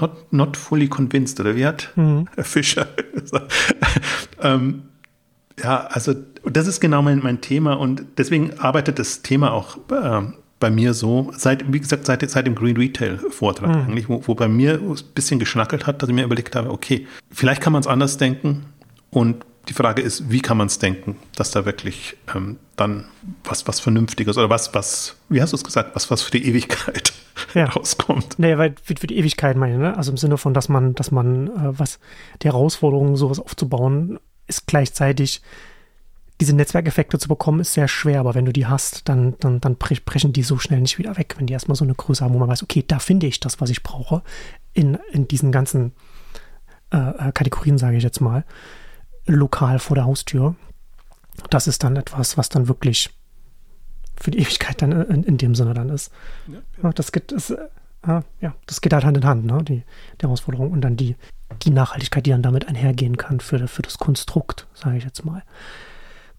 not, 0.00 0.32
not 0.32 0.56
fully 0.56 0.88
convinced, 0.88 1.40
oder 1.40 1.56
wie 1.56 1.66
hat 1.66 1.92
mhm. 1.96 2.28
Herr 2.34 2.44
Fischer 2.44 2.88
gesagt? 3.14 3.52
ähm, 4.42 4.82
ja, 5.62 5.86
also 5.86 6.14
das 6.44 6.66
ist 6.66 6.80
genau 6.80 7.02
mein, 7.02 7.20
mein 7.22 7.40
Thema 7.40 7.74
und 7.74 8.04
deswegen 8.18 8.58
arbeitet 8.58 8.98
das 8.98 9.22
Thema 9.22 9.52
auch 9.52 9.78
äh, 9.90 10.22
bei 10.58 10.70
mir 10.70 10.94
so, 10.94 11.32
seit, 11.36 11.70
wie 11.72 11.80
gesagt, 11.80 12.06
seit, 12.06 12.28
seit 12.28 12.46
dem 12.46 12.54
Green 12.54 12.76
Retail 12.76 13.18
Vortrag 13.30 13.70
mhm. 13.70 13.82
eigentlich, 13.82 14.08
wo, 14.08 14.22
wo 14.26 14.34
bei 14.34 14.48
mir 14.48 14.74
ein 14.74 14.96
bisschen 15.14 15.38
geschnackelt 15.38 15.86
hat, 15.86 16.02
dass 16.02 16.08
ich 16.08 16.14
mir 16.14 16.24
überlegt 16.24 16.56
habe, 16.56 16.70
okay, 16.70 17.06
vielleicht 17.30 17.62
kann 17.62 17.72
man 17.72 17.80
es 17.80 17.86
anders 17.86 18.16
denken 18.16 18.66
und 19.10 19.44
die 19.68 19.72
Frage 19.72 20.02
ist, 20.02 20.30
wie 20.30 20.40
kann 20.40 20.56
man 20.56 20.68
es 20.68 20.78
denken, 20.78 21.16
dass 21.34 21.50
da 21.50 21.64
wirklich 21.64 22.16
ähm, 22.34 22.58
dann 22.76 23.06
was, 23.44 23.66
was 23.66 23.80
Vernünftiges 23.80 24.38
oder 24.38 24.48
was, 24.48 24.74
was, 24.74 25.16
wie 25.28 25.42
hast 25.42 25.52
du 25.52 25.56
es 25.56 25.64
gesagt, 25.64 25.96
was, 25.96 26.10
was 26.10 26.22
für 26.22 26.30
die 26.30 26.46
Ewigkeit 26.46 27.12
ja. 27.54 27.66
rauskommt. 27.66 28.38
Nee, 28.38 28.56
weil 28.58 28.74
für, 28.82 28.94
für 28.96 29.06
die 29.06 29.18
Ewigkeit 29.18 29.56
meine 29.56 29.74
ich, 29.74 29.78
ne? 29.78 29.96
Also 29.96 30.12
im 30.12 30.16
Sinne 30.16 30.38
von, 30.38 30.54
dass 30.54 30.68
man, 30.68 30.94
dass 30.94 31.10
man, 31.10 31.48
äh, 31.48 31.78
was 31.78 31.98
die 32.42 32.48
Herausforderung, 32.48 33.16
sowas 33.16 33.40
aufzubauen, 33.40 34.20
ist 34.46 34.66
gleichzeitig 34.66 35.42
diese 36.40 36.54
Netzwerkeffekte 36.54 37.18
zu 37.18 37.28
bekommen, 37.28 37.60
ist 37.60 37.72
sehr 37.72 37.88
schwer, 37.88 38.20
aber 38.20 38.34
wenn 38.34 38.44
du 38.44 38.52
die 38.52 38.66
hast, 38.66 39.08
dann, 39.08 39.34
dann, 39.40 39.58
dann 39.60 39.76
brechen 39.76 40.32
die 40.32 40.42
so 40.42 40.58
schnell 40.58 40.80
nicht 40.80 40.98
wieder 40.98 41.16
weg, 41.16 41.34
wenn 41.38 41.46
die 41.46 41.54
erstmal 41.54 41.76
so 41.76 41.84
eine 41.84 41.94
Größe 41.94 42.22
haben, 42.22 42.34
wo 42.34 42.38
man 42.38 42.50
weiß, 42.50 42.62
okay, 42.62 42.84
da 42.86 42.98
finde 42.98 43.26
ich 43.26 43.40
das, 43.40 43.60
was 43.60 43.70
ich 43.70 43.82
brauche, 43.82 44.22
in, 44.74 44.98
in 45.12 45.26
diesen 45.26 45.50
ganzen 45.50 45.92
äh, 46.92 46.98
äh 46.98 47.32
Kategorien, 47.32 47.78
sage 47.78 47.96
ich 47.96 48.04
jetzt 48.04 48.20
mal 48.20 48.44
lokal 49.26 49.78
vor 49.78 49.94
der 49.94 50.04
Haustür. 50.04 50.54
Das 51.50 51.66
ist 51.66 51.84
dann 51.84 51.96
etwas, 51.96 52.38
was 52.38 52.48
dann 52.48 52.68
wirklich 52.68 53.10
für 54.18 54.30
die 54.30 54.38
Ewigkeit 54.38 54.80
dann 54.80 54.92
in, 54.92 55.22
in 55.24 55.38
dem 55.38 55.54
Sinne 55.54 55.74
dann 55.74 55.90
ist. 55.90 56.10
Ja, 56.46 56.58
ja. 56.82 56.92
Das 56.92 57.12
geht, 57.12 57.32
das, 57.32 57.50
äh, 57.50 57.58
ja, 58.40 58.54
das 58.66 58.80
geht 58.80 58.92
halt 58.92 59.04
Hand 59.04 59.16
in 59.16 59.24
Hand, 59.24 59.44
ne? 59.44 59.62
die, 59.62 59.82
die 60.20 60.22
Herausforderung 60.22 60.70
und 60.70 60.80
dann 60.80 60.96
die, 60.96 61.16
die 61.62 61.70
Nachhaltigkeit, 61.70 62.24
die 62.26 62.30
dann 62.30 62.42
damit 62.42 62.68
einhergehen 62.68 63.16
kann 63.16 63.40
für, 63.40 63.68
für 63.68 63.82
das 63.82 63.98
Konstrukt, 63.98 64.66
sage 64.74 64.96
ich 64.96 65.04
jetzt 65.04 65.24
mal. 65.24 65.42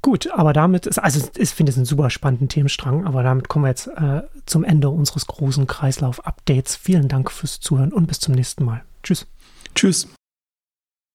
Gut, 0.02 0.30
aber 0.32 0.54
damit 0.54 0.86
ist, 0.86 1.00
also 1.00 1.28
ich 1.36 1.50
finde 1.50 1.72
es 1.72 1.78
einen 1.78 1.86
super 1.86 2.10
spannenden 2.10 2.50
Themenstrang, 2.50 3.06
aber 3.06 3.24
damit 3.24 3.50
kommen 3.50 3.66
wir 3.66 3.70
jetzt 3.70 3.88
äh, 3.88 4.22
zum 4.46 4.64
Ende 4.64 4.90
unseres 4.90 5.28
großen 5.28 5.68
Kreislauf-Updates. 5.68 6.76
Vielen 6.76 7.08
Dank 7.08 7.32
fürs 7.32 7.60
Zuhören 7.60 7.92
und 7.92 8.08
bis 8.08 8.20
zum 8.20 8.36
nächsten 8.36 8.64
Mal. 8.64 8.84
Tschüss. 9.04 9.28
Tschüss. 9.76 10.08